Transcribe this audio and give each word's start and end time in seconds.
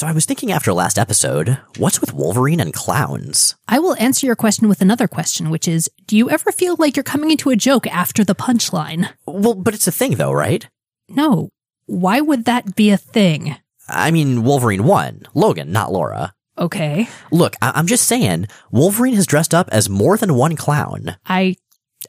So 0.00 0.06
I 0.06 0.12
was 0.12 0.24
thinking 0.24 0.50
after 0.50 0.72
last 0.72 0.98
episode, 0.98 1.58
what's 1.76 2.00
with 2.00 2.14
Wolverine 2.14 2.58
and 2.58 2.72
clowns? 2.72 3.54
I 3.68 3.80
will 3.80 3.94
answer 3.96 4.24
your 4.24 4.34
question 4.34 4.66
with 4.66 4.80
another 4.80 5.06
question, 5.06 5.50
which 5.50 5.68
is 5.68 5.90
Do 6.06 6.16
you 6.16 6.30
ever 6.30 6.50
feel 6.52 6.74
like 6.78 6.96
you're 6.96 7.02
coming 7.04 7.30
into 7.30 7.50
a 7.50 7.54
joke 7.56 7.86
after 7.86 8.24
the 8.24 8.34
punchline? 8.34 9.10
Well, 9.26 9.52
but 9.52 9.74
it's 9.74 9.86
a 9.86 9.92
thing 9.92 10.12
though, 10.14 10.32
right? 10.32 10.66
No. 11.10 11.50
Why 11.84 12.22
would 12.22 12.46
that 12.46 12.74
be 12.76 12.88
a 12.88 12.96
thing? 12.96 13.56
I 13.90 14.10
mean, 14.10 14.42
Wolverine 14.42 14.84
won. 14.84 15.24
Logan, 15.34 15.70
not 15.70 15.92
Laura. 15.92 16.32
Okay. 16.56 17.06
Look, 17.30 17.56
I- 17.60 17.72
I'm 17.74 17.86
just 17.86 18.08
saying, 18.08 18.46
Wolverine 18.70 19.16
has 19.16 19.26
dressed 19.26 19.52
up 19.52 19.68
as 19.70 19.90
more 19.90 20.16
than 20.16 20.32
one 20.32 20.56
clown. 20.56 21.16
I 21.26 21.56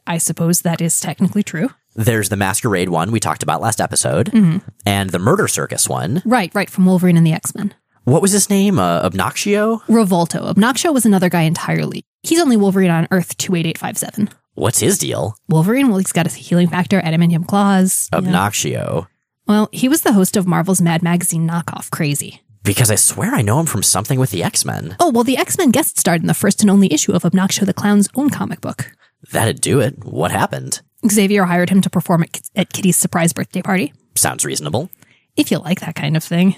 I 0.06 0.16
suppose 0.16 0.62
that 0.62 0.80
is 0.80 0.98
technically 0.98 1.42
true. 1.42 1.68
There's 1.94 2.30
the 2.30 2.36
Masquerade 2.36 2.88
one 2.88 3.12
we 3.12 3.20
talked 3.20 3.42
about 3.42 3.60
last 3.60 3.82
episode, 3.82 4.28
Mm-hmm. 4.30 4.66
and 4.86 5.10
the 5.10 5.18
Murder 5.18 5.46
Circus 5.46 5.90
one. 5.90 6.22
Right, 6.24 6.50
right, 6.54 6.70
from 6.70 6.86
Wolverine 6.86 7.18
and 7.18 7.26
the 7.26 7.34
X-Men. 7.34 7.74
What 8.04 8.22
was 8.22 8.32
his 8.32 8.50
name? 8.50 8.78
Uh, 8.78 9.08
Obnoxio? 9.08 9.80
Revolto. 9.86 10.52
Obnoxio 10.52 10.92
was 10.92 11.06
another 11.06 11.28
guy 11.28 11.42
entirely. 11.42 12.04
He's 12.22 12.40
only 12.40 12.56
Wolverine 12.56 12.90
on 12.90 13.06
Earth 13.10 13.36
28857. 13.38 14.28
What's 14.54 14.80
his 14.80 14.98
deal? 14.98 15.36
Wolverine, 15.48 15.88
well, 15.88 15.98
he's 15.98 16.12
got 16.12 16.26
a 16.26 16.30
healing 16.30 16.68
factor, 16.68 17.00
adamantium 17.00 17.46
claws. 17.46 18.08
you 18.12 18.20
know. 18.20 18.28
Obnoxio. 18.30 19.06
Well, 19.46 19.68
he 19.72 19.88
was 19.88 20.02
the 20.02 20.12
host 20.12 20.36
of 20.36 20.46
Marvel's 20.46 20.80
Mad 20.82 21.02
Magazine 21.02 21.48
knockoff 21.48 21.90
Crazy. 21.90 22.42
Because 22.64 22.90
I 22.90 22.94
swear 22.96 23.34
I 23.34 23.42
know 23.42 23.58
him 23.58 23.66
from 23.66 23.82
something 23.82 24.20
with 24.20 24.30
the 24.30 24.42
X 24.44 24.64
Men. 24.64 24.94
Oh, 25.00 25.10
well, 25.10 25.24
the 25.24 25.36
X 25.36 25.58
Men 25.58 25.70
guest 25.70 25.98
starred 25.98 26.20
in 26.20 26.28
the 26.28 26.34
first 26.34 26.60
and 26.60 26.70
only 26.70 26.92
issue 26.92 27.12
of 27.12 27.22
Obnoxio 27.22 27.66
the 27.66 27.74
Clown's 27.74 28.08
own 28.14 28.30
comic 28.30 28.60
book. 28.60 28.92
That'd 29.32 29.60
do 29.60 29.80
it. 29.80 30.04
What 30.04 30.30
happened? 30.30 30.80
Xavier 31.08 31.44
hired 31.44 31.70
him 31.70 31.80
to 31.80 31.90
perform 31.90 32.22
at, 32.22 32.40
at 32.54 32.72
Kitty's 32.72 32.96
surprise 32.96 33.32
birthday 33.32 33.62
party, 33.62 33.92
Sounds 34.14 34.44
reasonable. 34.44 34.90
if 35.36 35.50
you 35.50 35.58
like 35.58 35.80
that 35.80 35.96
kind 35.96 36.16
of 36.16 36.22
thing. 36.22 36.54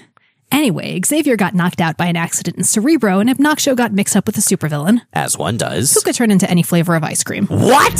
Anyway, 0.51 1.01
Xavier 1.05 1.35
got 1.35 1.53
knocked 1.53 1.81
out 1.81 1.97
by 1.97 2.05
an 2.05 2.15
accident 2.15 2.57
in 2.57 2.63
Cerebro, 2.63 3.19
and 3.19 3.29
Obnoxio 3.29 3.75
got 3.75 3.91
mixed 3.91 4.15
up 4.15 4.25
with 4.27 4.37
a 4.37 4.41
supervillain 4.41 5.01
As 5.13 5.37
one 5.37 5.57
does. 5.57 5.93
who 5.93 6.01
could 6.01 6.15
turn 6.15 6.31
into 6.31 6.49
any 6.49 6.63
flavor 6.63 6.95
of 6.95 7.03
ice 7.03 7.23
cream. 7.23 7.47
What? 7.47 7.93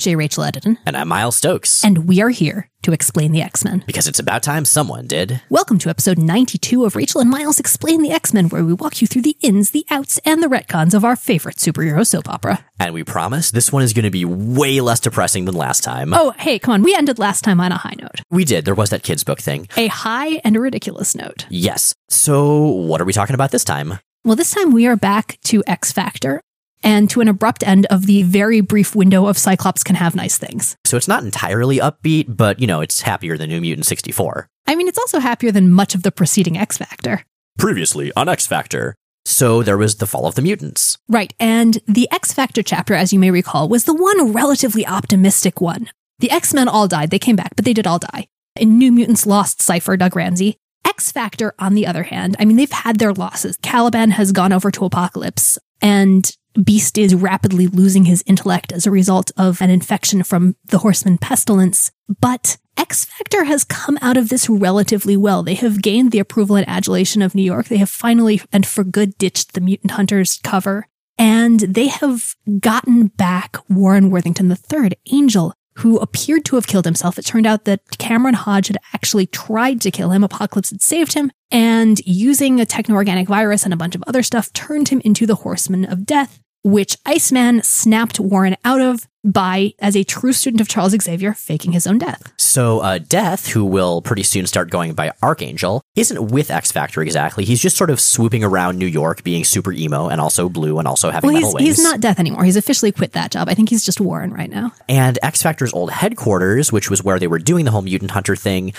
J. 0.00 0.16
Rachel 0.16 0.44
Edidin, 0.44 0.78
And 0.86 0.96
I'm 0.96 1.08
Miles 1.08 1.36
Stokes. 1.36 1.84
and 1.84 2.08
we 2.08 2.22
are 2.22 2.30
here 2.30 2.70
to 2.82 2.92
explain 2.92 3.32
the 3.32 3.42
X 3.42 3.62
Men. 3.64 3.84
Because 3.86 4.08
it's 4.08 4.18
about 4.18 4.42
time 4.42 4.64
someone 4.64 5.06
did. 5.06 5.42
Welcome 5.50 5.78
to 5.80 5.90
episode 5.90 6.16
92 6.16 6.86
of 6.86 6.96
Rachel 6.96 7.20
and 7.20 7.28
Miles 7.28 7.60
Explain 7.60 8.00
the 8.00 8.10
X 8.10 8.32
Men, 8.32 8.48
where 8.48 8.64
we 8.64 8.72
walk 8.72 9.02
you 9.02 9.06
through 9.06 9.20
the 9.22 9.36
ins, 9.42 9.72
the 9.72 9.84
outs, 9.90 10.18
and 10.24 10.42
the 10.42 10.46
retcons 10.46 10.94
of 10.94 11.04
our 11.04 11.16
favorite 11.16 11.56
superhero 11.58 12.06
soap 12.06 12.30
opera. 12.30 12.64
And 12.78 12.94
we 12.94 13.04
promise 13.04 13.50
this 13.50 13.70
one 13.70 13.82
is 13.82 13.92
going 13.92 14.04
to 14.06 14.10
be 14.10 14.24
way 14.24 14.80
less 14.80 15.00
depressing 15.00 15.44
than 15.44 15.54
last 15.54 15.84
time. 15.84 16.14
Oh, 16.14 16.30
hey, 16.38 16.58
come 16.58 16.72
on. 16.72 16.82
We 16.82 16.94
ended 16.94 17.18
last 17.18 17.42
time 17.42 17.60
on 17.60 17.70
a 17.70 17.76
high 17.76 17.96
note. 18.00 18.22
We 18.30 18.46
did. 18.46 18.64
There 18.64 18.74
was 18.74 18.88
that 18.90 19.02
kids' 19.02 19.22
book 19.22 19.40
thing. 19.40 19.68
A 19.76 19.88
high 19.88 20.40
and 20.44 20.56
a 20.56 20.60
ridiculous 20.60 21.14
note. 21.14 21.44
Yes. 21.50 21.94
So, 22.08 22.56
what 22.62 23.02
are 23.02 23.04
we 23.04 23.12
talking 23.12 23.34
about 23.34 23.50
this 23.50 23.64
time? 23.64 23.98
Well, 24.24 24.36
this 24.36 24.50
time 24.52 24.72
we 24.72 24.86
are 24.86 24.96
back 24.96 25.38
to 25.44 25.62
X 25.66 25.92
Factor 25.92 26.40
and 26.82 27.08
to 27.10 27.20
an 27.20 27.28
abrupt 27.28 27.66
end 27.66 27.86
of 27.86 28.06
the 28.06 28.22
very 28.22 28.60
brief 28.60 28.94
window 28.94 29.26
of 29.26 29.38
Cyclops 29.38 29.82
can 29.82 29.96
have 29.96 30.14
nice 30.14 30.38
things. 30.38 30.76
So, 30.84 30.96
it's 30.96 31.08
not 31.08 31.24
entirely 31.24 31.78
upbeat, 31.78 32.26
but, 32.28 32.60
you 32.60 32.66
know, 32.66 32.80
it's 32.80 33.02
happier 33.02 33.36
than 33.36 33.50
New 33.50 33.60
Mutant 33.60 33.86
64. 33.86 34.48
I 34.66 34.74
mean, 34.74 34.88
it's 34.88 34.98
also 34.98 35.18
happier 35.18 35.50
than 35.52 35.70
much 35.70 35.94
of 35.94 36.02
the 36.02 36.12
preceding 36.12 36.56
X 36.56 36.78
Factor. 36.78 37.24
Previously 37.58 38.12
on 38.16 38.28
X 38.28 38.46
Factor. 38.46 38.94
So, 39.24 39.62
there 39.62 39.78
was 39.78 39.96
the 39.96 40.06
fall 40.06 40.26
of 40.26 40.34
the 40.34 40.42
mutants. 40.42 40.98
Right, 41.08 41.34
and 41.38 41.78
the 41.86 42.08
X 42.10 42.32
Factor 42.32 42.62
chapter, 42.62 42.94
as 42.94 43.12
you 43.12 43.18
may 43.18 43.30
recall, 43.30 43.68
was 43.68 43.84
the 43.84 43.94
one 43.94 44.32
relatively 44.32 44.86
optimistic 44.86 45.60
one. 45.60 45.90
The 46.20 46.30
X 46.30 46.54
Men 46.54 46.68
all 46.68 46.88
died, 46.88 47.10
they 47.10 47.18
came 47.18 47.36
back, 47.36 47.56
but 47.56 47.64
they 47.64 47.72
did 47.72 47.86
all 47.86 47.98
die. 47.98 48.28
And 48.56 48.78
New 48.78 48.92
Mutants 48.92 49.26
lost 49.26 49.62
Cypher, 49.62 49.96
Doug 49.96 50.16
Ramsey. 50.16 50.56
X 50.84 51.12
Factor, 51.12 51.54
on 51.58 51.74
the 51.74 51.86
other 51.86 52.02
hand, 52.04 52.36
I 52.38 52.44
mean, 52.44 52.56
they've 52.56 52.70
had 52.70 52.98
their 52.98 53.12
losses. 53.12 53.56
Caliban 53.62 54.12
has 54.12 54.32
gone 54.32 54.52
over 54.52 54.70
to 54.70 54.84
Apocalypse, 54.84 55.58
and 55.80 56.30
Beast 56.54 56.98
is 56.98 57.14
rapidly 57.14 57.66
losing 57.68 58.04
his 58.04 58.24
intellect 58.26 58.72
as 58.72 58.86
a 58.86 58.90
result 58.90 59.30
of 59.36 59.60
an 59.60 59.70
infection 59.70 60.22
from 60.22 60.56
the 60.64 60.78
Horseman 60.78 61.18
pestilence. 61.18 61.92
But 62.20 62.56
X 62.76 63.04
Factor 63.04 63.44
has 63.44 63.62
come 63.62 63.98
out 64.02 64.16
of 64.16 64.30
this 64.30 64.48
relatively 64.48 65.16
well. 65.16 65.42
They 65.42 65.54
have 65.54 65.82
gained 65.82 66.10
the 66.10 66.18
approval 66.18 66.56
and 66.56 66.68
adulation 66.68 67.22
of 67.22 67.34
New 67.34 67.42
York. 67.42 67.66
They 67.66 67.76
have 67.76 67.90
finally 67.90 68.40
and 68.52 68.66
for 68.66 68.84
good 68.84 69.16
ditched 69.16 69.52
the 69.52 69.60
Mutant 69.60 69.92
Hunters 69.92 70.40
cover. 70.42 70.86
And 71.16 71.60
they 71.60 71.88
have 71.88 72.34
gotten 72.58 73.08
back 73.08 73.58
Warren 73.68 74.10
Worthington 74.10 74.50
III, 74.50 74.92
Angel, 75.12 75.52
who 75.74 75.98
appeared 75.98 76.44
to 76.46 76.56
have 76.56 76.66
killed 76.66 76.84
himself. 76.84 77.18
It 77.18 77.24
turned 77.24 77.46
out 77.46 77.64
that 77.64 77.98
Cameron 77.98 78.34
Hodge 78.34 78.68
had 78.68 78.78
actually 78.92 79.26
tried 79.26 79.80
to 79.82 79.90
kill 79.90 80.10
him. 80.10 80.24
Apocalypse 80.24 80.70
had 80.70 80.82
saved 80.82 81.14
him 81.14 81.30
and 81.50 82.00
using 82.04 82.60
a 82.60 82.66
techno-organic 82.66 83.28
virus 83.28 83.64
and 83.64 83.72
a 83.72 83.76
bunch 83.76 83.94
of 83.94 84.04
other 84.06 84.22
stuff 84.22 84.52
turned 84.52 84.88
him 84.88 85.00
into 85.04 85.26
the 85.26 85.36
Horseman 85.36 85.84
of 85.84 86.06
Death, 86.06 86.40
which 86.62 86.96
Iceman 87.06 87.62
snapped 87.62 88.20
Warren 88.20 88.56
out 88.64 88.80
of 88.80 89.06
by, 89.22 89.74
as 89.80 89.96
a 89.96 90.02
true 90.02 90.32
student 90.32 90.62
of 90.62 90.68
Charles 90.68 90.92
Xavier, 90.98 91.34
faking 91.34 91.72
his 91.72 91.86
own 91.86 91.98
death. 91.98 92.32
So, 92.38 92.80
uh, 92.80 92.98
Death, 92.98 93.48
who 93.48 93.66
will 93.66 94.00
pretty 94.00 94.22
soon 94.22 94.46
start 94.46 94.70
going 94.70 94.94
by 94.94 95.12
Archangel, 95.22 95.82
isn't 95.94 96.28
with 96.30 96.50
X 96.50 96.72
Factor 96.72 97.02
exactly. 97.02 97.44
He's 97.44 97.60
just 97.60 97.76
sort 97.76 97.90
of 97.90 98.00
swooping 98.00 98.42
around 98.42 98.78
New 98.78 98.86
York, 98.86 99.22
being 99.22 99.44
super 99.44 99.72
emo 99.72 100.08
and 100.08 100.22
also 100.22 100.48
blue 100.48 100.78
and 100.78 100.88
also 100.88 101.10
having 101.10 101.28
Well, 101.28 101.34
metal 101.34 101.48
he's, 101.50 101.54
wings. 101.54 101.76
he's 101.76 101.84
not 101.84 102.00
Death 102.00 102.18
anymore. 102.18 102.44
He's 102.44 102.56
officially 102.56 102.92
quit 102.92 103.12
that 103.12 103.30
job. 103.30 103.48
I 103.50 103.54
think 103.54 103.68
he's 103.68 103.84
just 103.84 104.00
Warren 104.00 104.32
right 104.32 104.50
now. 104.50 104.72
And 104.88 105.18
X 105.22 105.42
Factor's 105.42 105.74
old 105.74 105.90
headquarters, 105.90 106.72
which 106.72 106.88
was 106.88 107.04
where 107.04 107.18
they 107.18 107.26
were 107.26 107.38
doing 107.38 107.66
the 107.66 107.72
whole 107.72 107.82
mutant 107.82 108.12
hunter 108.12 108.36
thing, 108.36 108.72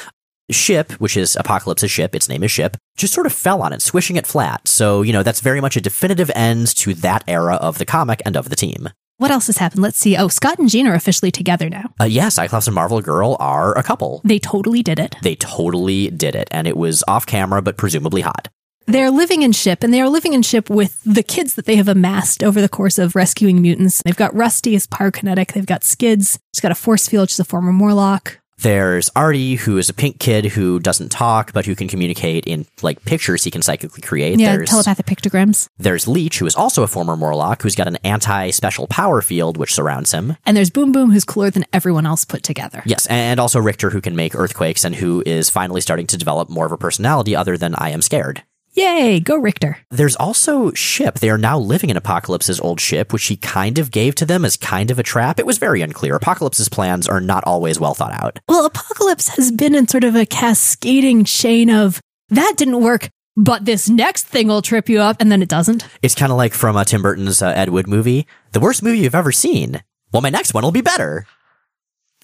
ship, 0.50 0.94
which 0.94 1.16
is 1.16 1.36
Apocalypse's 1.36 1.92
ship, 1.92 2.16
its 2.16 2.28
name 2.28 2.44
is 2.44 2.52
Ship, 2.52 2.76
just 2.98 3.14
sort 3.14 3.26
of 3.26 3.34
fell 3.34 3.62
on 3.62 3.74
it, 3.74 3.82
swishing 3.82 4.16
it 4.16 4.28
flat. 4.28 4.68
So, 4.68 5.02
you 5.02 5.14
know, 5.14 5.24
that's 5.24 5.40
very 5.42 5.62
much 5.62 5.78
a 5.78 5.82
definitive 5.82 6.32
end 6.36 6.68
to 6.78 6.94
that 6.96 7.24
era 7.28 7.56
of 7.56 7.78
the 7.78 7.86
comic 7.86 8.22
and 8.26 8.36
of 8.36 8.50
the 8.50 8.56
team. 8.56 8.90
What 9.18 9.30
else 9.30 9.46
has 9.48 9.58
happened? 9.58 9.84
Let's 9.84 10.00
see. 10.00 10.18
Oh, 10.18 10.30
Scott 10.30 10.58
and 10.58 10.68
Jean 10.68 10.88
are 10.88 10.96
officially 10.96 11.30
together 11.30 11.70
now. 11.70 11.94
Uh, 12.02 12.06
yeah, 12.06 12.30
Cyclops 12.30 12.66
and 12.66 12.74
Marvel 12.74 13.02
Girl 13.02 13.38
are 13.40 13.78
a 13.78 13.84
couple. 13.84 14.20
They 14.24 14.40
totally 14.40 14.82
did 14.82 14.98
it. 14.98 15.16
They 15.22 15.36
totally 15.36 16.10
did 16.10 16.34
it, 16.34 16.48
and 16.50 16.68
it 16.68 16.76
was 16.76 17.04
off 17.08 17.28
camera, 17.28 17.62
but 17.62 17.78
presumably 17.78 18.22
hot. 18.22 18.48
They're 18.88 19.12
living 19.12 19.44
in 19.44 19.52
ship, 19.52 19.84
and 19.84 19.94
they 19.94 20.02
are 20.02 20.10
living 20.10 20.34
in 20.34 20.42
ship 20.42 20.72
with 20.72 21.00
the 21.04 21.22
kids 21.22 21.54
that 21.54 21.66
they 21.66 21.76
have 21.76 21.88
amassed 21.88 22.44
over 22.44 22.60
the 22.60 22.68
course 22.68 22.98
of 22.98 23.16
rescuing 23.16 23.62
mutants. 23.62 24.02
They've 24.04 24.16
got 24.16 24.34
Rusty 24.36 24.76
as 24.76 24.88
pyrokinetic. 24.88 25.54
They've 25.54 25.68
got 25.68 25.84
Skids. 25.84 26.40
She's 26.56 26.62
got 26.62 26.72
a 26.72 26.76
force 26.76 27.08
field. 27.08 27.30
She's 27.30 27.40
a 27.40 27.46
former 27.46 27.72
Morlock. 27.72 28.41
There's 28.62 29.10
Artie, 29.16 29.56
who 29.56 29.80
is 29.80 29.90
a 29.90 29.94
pink 29.94 30.20
kid 30.20 30.46
who 30.46 30.80
doesn't 30.80 31.10
talk, 31.10 31.52
but 31.52 31.66
who 31.66 31.76
can 31.76 31.88
communicate 31.88 32.46
in 32.46 32.68
like 32.84 33.04
pictures 33.06 33.44
he 33.44 33.50
can 33.50 33.64
psychically 33.64 34.02
create. 34.02 34.40
Yeah, 34.40 34.56
there's, 34.56 34.70
telepathic 34.70 35.08
pictograms. 35.08 35.68
there's 35.80 36.08
Leech, 36.08 36.38
who 36.38 36.46
is 36.46 36.56
also 36.56 36.84
a 36.84 36.88
former 36.88 37.18
Morlock, 37.18 37.64
who's 37.64 37.76
got 37.76 37.88
an 37.88 37.98
anti-special 38.04 38.86
power 38.86 39.22
field 39.22 39.58
which 39.58 39.74
surrounds 39.74 40.12
him. 40.12 40.38
And 40.46 40.56
there's 40.56 40.70
Boom 40.70 40.92
Boom, 40.92 41.10
who's 41.10 41.26
cooler 41.26 41.50
than 41.50 41.66
everyone 41.74 42.06
else 42.06 42.24
put 42.24 42.44
together. 42.44 42.84
Yes, 42.86 43.08
and 43.08 43.40
also 43.40 43.60
Richter, 43.60 43.90
who 43.90 44.00
can 44.00 44.16
make 44.16 44.36
earthquakes 44.36 44.84
and 44.84 44.94
who 44.94 45.24
is 45.26 45.50
finally 45.50 45.82
starting 45.82 46.06
to 46.08 46.18
develop 46.18 46.48
more 46.48 46.68
of 46.68 46.72
a 46.72 46.78
personality 46.78 47.36
other 47.36 47.58
than 47.58 47.74
I 47.76 47.90
am 47.90 48.04
scared. 48.04 48.44
Yay, 48.74 49.20
go 49.20 49.36
Richter. 49.36 49.78
There's 49.90 50.16
also 50.16 50.72
Ship. 50.72 51.16
They 51.16 51.30
are 51.30 51.38
now 51.38 51.60
living 51.60 51.90
in 51.90 51.98
Apocalypse's 51.98 52.60
old 52.62 52.80
ship, 52.80 53.12
which 53.12 53.26
he 53.26 53.36
kind 53.36 53.78
of 53.78 53.92
gave 53.92 54.16
to 54.16 54.26
them 54.26 54.46
as 54.46 54.56
kind 54.56 54.90
of 54.92 54.98
a 54.98 55.04
trap. 55.04 55.40
It 55.40 55.46
was 55.46 55.58
very 55.58 55.82
unclear. 55.82 56.16
Apocalypse's 56.16 56.70
plans 56.70 57.08
are 57.08 57.20
not 57.20 57.44
always 57.44 57.80
well 57.82 57.94
thought 57.94 58.14
out. 58.14 58.40
Well, 58.48 58.66
Apocalypse 58.66 59.28
has 59.30 59.52
been 59.52 59.76
in 59.76 59.90
sort 59.90 60.06
of 60.06 60.16
a 60.16 60.26
cascading 60.26 61.26
chain 61.26 61.70
of 61.70 62.00
that 62.30 62.54
didn't 62.56 62.82
work, 62.82 63.10
but 63.36 63.66
this 63.66 63.90
next 63.90 64.26
thing 64.28 64.48
will 64.48 64.62
trip 64.62 64.88
you 64.88 65.02
up, 65.02 65.18
and 65.20 65.30
then 65.30 65.42
it 65.42 65.50
doesn't. 65.50 65.86
It's 66.02 66.16
kind 66.16 66.32
of 66.32 66.38
like 66.38 66.54
from 66.54 66.78
uh, 66.78 66.86
Tim 66.86 67.02
Burton's 67.02 67.42
uh, 67.42 67.48
Ed 67.50 67.70
Wood 67.70 67.88
movie. 67.88 68.26
The 68.54 68.62
worst 68.62 68.84
movie 68.84 69.00
you've 69.00 69.16
ever 69.16 69.34
seen. 69.34 69.84
Well, 70.14 70.22
my 70.22 70.30
next 70.30 70.54
one 70.54 70.64
will 70.64 70.72
be 70.72 70.82
better. 70.82 71.26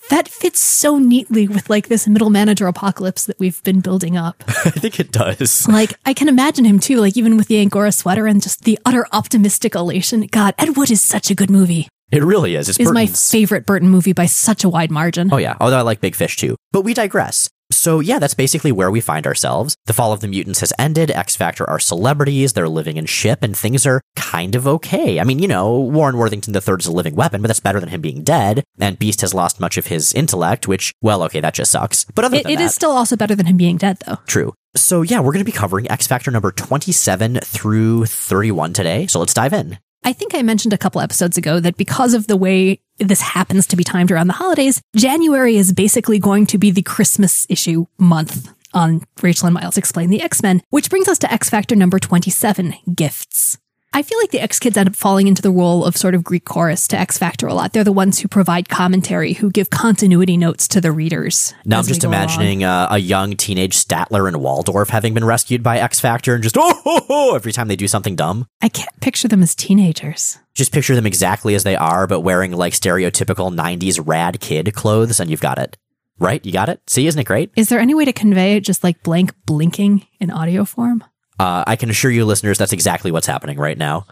That 0.10 0.28
fits 0.28 0.60
so 0.60 0.98
neatly 0.98 1.48
with 1.48 1.70
like 1.70 1.88
this 1.88 2.08
middle 2.08 2.30
manager 2.30 2.68
apocalypse 2.68 3.26
that 3.26 3.40
we've 3.40 3.62
been 3.64 3.82
building 3.82 4.16
up. 4.18 4.44
I 4.48 4.72
think 4.72 5.00
it 5.00 5.12
does. 5.12 5.68
like 5.68 5.94
I 6.06 6.14
can 6.14 6.30
imagine 6.30 6.66
him 6.66 6.80
too, 6.80 6.98
like 6.98 7.18
even 7.18 7.38
with 7.38 7.48
the 7.48 7.60
Angora 7.60 7.92
sweater 7.92 8.26
and 8.28 8.42
just 8.42 8.64
the 8.64 8.80
utter 8.86 9.06
optimistic 9.12 9.76
elation. 9.76 10.28
God, 10.32 10.56
Ed 10.58 10.78
Wood 10.78 10.92
is 10.92 11.02
such 11.02 11.30
a 11.30 11.36
good 11.36 11.50
movie. 11.50 11.88
It 12.10 12.24
really 12.24 12.56
is. 12.56 12.70
It's 12.70 12.80
Is 12.80 12.92
my 12.92 13.06
favorite 13.06 13.66
Burton 13.66 13.90
movie 13.90 14.14
by 14.14 14.28
such 14.28 14.64
a 14.64 14.70
wide 14.70 14.92
margin. 14.92 15.30
Oh 15.32 15.38
yeah, 15.38 15.58
although 15.60 15.78
I 15.78 15.82
like 15.82 16.00
Big 16.00 16.16
Fish 16.16 16.38
too. 16.38 16.56
But 16.72 16.84
we 16.84 16.94
digress. 16.94 17.50
So 17.72 18.00
yeah, 18.00 18.20
that's 18.20 18.34
basically 18.34 18.72
where 18.72 18.90
we 18.90 19.02
find 19.02 19.28
ourselves. 19.28 19.76
The 19.86 19.94
Fall 19.94 20.14
of 20.14 20.22
the 20.22 20.28
Mutants 20.28 20.62
has 20.62 20.74
ended. 20.80 21.12
X 21.12 21.36
Factor 21.36 21.70
are 21.70 21.80
celebrities. 21.80 22.54
They're 22.54 22.70
living 22.70 22.98
in 22.98 23.06
ship, 23.06 23.44
and 23.44 23.58
things 23.58 23.86
are 23.86 24.02
kind 24.16 24.56
of 24.56 24.68
okay. 24.68 25.20
I 25.20 25.24
mean, 25.24 25.40
you 25.40 25.48
know, 25.48 25.80
Warren 25.80 26.18
Worthington 26.18 26.56
III 26.56 26.76
is 26.80 26.86
a 26.88 26.92
living 26.92 27.16
weapon, 27.16 27.42
but 27.42 27.48
that's 27.48 27.60
better 27.60 27.80
than 27.80 27.90
him 27.90 28.02
being 28.02 28.24
dead. 28.24 28.64
And 28.80 28.98
Beast 28.98 29.22
has 29.22 29.34
lost 29.34 29.60
much 29.60 29.78
of 29.78 29.88
his 29.88 30.14
intellect, 30.14 30.68
which, 30.68 30.94
well, 31.02 31.24
okay, 31.24 31.40
that 31.42 31.54
just 31.54 31.72
sucks. 31.72 32.06
But 32.06 32.26
other 32.26 32.38
It, 32.38 32.44
than 32.44 32.54
it 32.54 32.58
that, 32.58 32.64
is 32.64 32.74
still 32.76 32.92
also 32.92 33.16
better 33.16 33.36
than 33.36 33.46
him 33.46 33.58
being 33.58 33.78
dead, 33.78 33.98
though. 34.06 34.18
true. 34.28 34.54
So 34.76 35.02
yeah, 35.02 35.20
we're 35.20 35.34
going 35.34 35.44
to 35.44 35.52
be 35.52 35.52
covering 35.52 35.90
X 35.90 36.06
Factor 36.08 36.30
number 36.30 36.52
27 36.52 37.40
through 37.44 38.06
31 38.06 38.74
today. 38.74 39.08
So 39.08 39.20
let's 39.20 39.34
dive 39.34 39.54
in. 39.54 39.80
I 40.04 40.14
think 40.14 40.36
I 40.36 40.42
mentioned 40.42 40.74
a 40.74 40.78
couple 40.78 41.02
episodes 41.02 41.38
ago 41.38 41.60
that 41.60 41.78
because 41.78 42.14
of 42.14 42.28
the 42.28 42.38
way 42.38 42.80
this 42.98 43.22
happens 43.22 43.68
to 43.68 43.76
be 43.76 43.84
timed 43.84 44.12
around 44.12 44.28
the 44.28 44.34
holidays, 44.34 44.82
January 44.96 45.58
is 45.58 45.74
basically 45.74 46.20
going 46.20 46.46
to 46.48 46.58
be 46.58 46.72
the 46.72 46.82
Christmas 46.82 47.46
issue 47.50 47.86
month 47.98 48.54
on 48.74 49.02
Rachel 49.22 49.48
and 49.48 49.54
Miles 49.54 49.78
Explain 49.78 50.10
the 50.10 50.22
X-Men, 50.22 50.62
which 50.70 50.90
brings 50.90 51.08
us 51.08 51.20
to 51.20 51.32
X 51.32 51.50
Factor 51.50 51.76
number 51.76 52.00
27, 52.00 52.76
Gifts. 52.94 53.58
I 53.94 54.04
feel 54.04 54.20
like 54.20 54.32
the 54.32 54.40
X 54.40 54.60
Kids 54.60 54.78
end 54.78 54.90
up 54.90 54.96
falling 54.96 55.28
into 55.28 55.42
the 55.42 55.50
role 55.50 55.84
of 55.84 55.98
sort 55.98 56.14
of 56.14 56.24
Greek 56.24 56.46
chorus 56.46 56.88
to 56.90 57.00
X 57.00 57.18
Factor 57.18 57.48
a 57.48 57.54
lot. 57.54 57.74
They're 57.74 57.84
the 57.84 57.92
ones 57.92 58.20
who 58.20 58.28
provide 58.28 58.70
commentary, 58.70 59.34
who 59.34 59.50
give 59.50 59.70
continuity 59.70 60.38
notes 60.38 60.68
to 60.70 60.82
the 60.82 60.92
readers. 60.92 61.54
Now 61.66 61.80
I'm 61.80 61.86
just 61.86 62.04
imagining 62.04 62.64
uh, 62.64 62.90
a 62.92 63.00
young 63.00 63.36
teenage 63.36 63.76
Statler 63.76 64.28
and 64.28 64.38
Waldorf 64.38 64.90
having 64.90 65.14
been 65.14 65.26
rescued 65.26 65.64
by 65.64 65.80
X 65.80 66.00
Factor 66.00 66.36
and 66.36 66.44
just 66.44 66.58
oh 66.58 66.74
ho, 66.84 67.00
ho, 67.08 67.36
every 67.36 67.52
time 67.52 67.68
they 67.70 67.76
do 67.76 67.88
something 67.88 68.16
dumb. 68.16 68.46
I 68.62 68.70
can't 68.70 69.00
picture 69.02 69.28
them 69.28 69.42
as 69.42 69.56
teenagers. 69.56 70.38
Just 70.54 70.72
picture 70.72 70.96
them 70.96 71.08
exactly 71.08 71.56
as 71.56 71.64
they 71.64 71.76
are, 71.76 72.08
but 72.08 72.22
wearing 72.22 72.52
like 72.52 72.74
stereotypical 72.74 73.54
90s 73.54 74.02
rad 74.04 74.40
kid 74.40 74.74
clothes, 74.74 75.20
and 75.20 75.32
you've 75.32 75.42
got 75.42 75.58
it. 75.58 75.78
Right? 76.20 76.44
You 76.46 76.52
got 76.52 76.70
it? 76.70 76.82
See, 76.88 77.06
isn't 77.08 77.20
it 77.20 77.26
great? 77.26 77.52
Is 77.56 77.70
there 77.70 77.80
any 77.80 77.94
way 77.94 78.06
to 78.06 78.14
convey 78.14 78.56
it 78.58 78.62
just 78.62 78.84
like 78.84 79.04
blank 79.04 79.34
blinking 79.46 80.08
in 80.20 80.32
audio 80.32 80.66
form? 80.66 81.04
Uh, 81.40 81.64
I 81.68 81.76
can 81.76 81.90
assure 81.90 82.12
you, 82.12 82.26
listeners, 82.26 82.58
that's 82.58 82.74
exactly 82.74 83.12
what's 83.12 83.28
happening 83.28 83.58
right 83.58 83.78
now. 83.78 84.06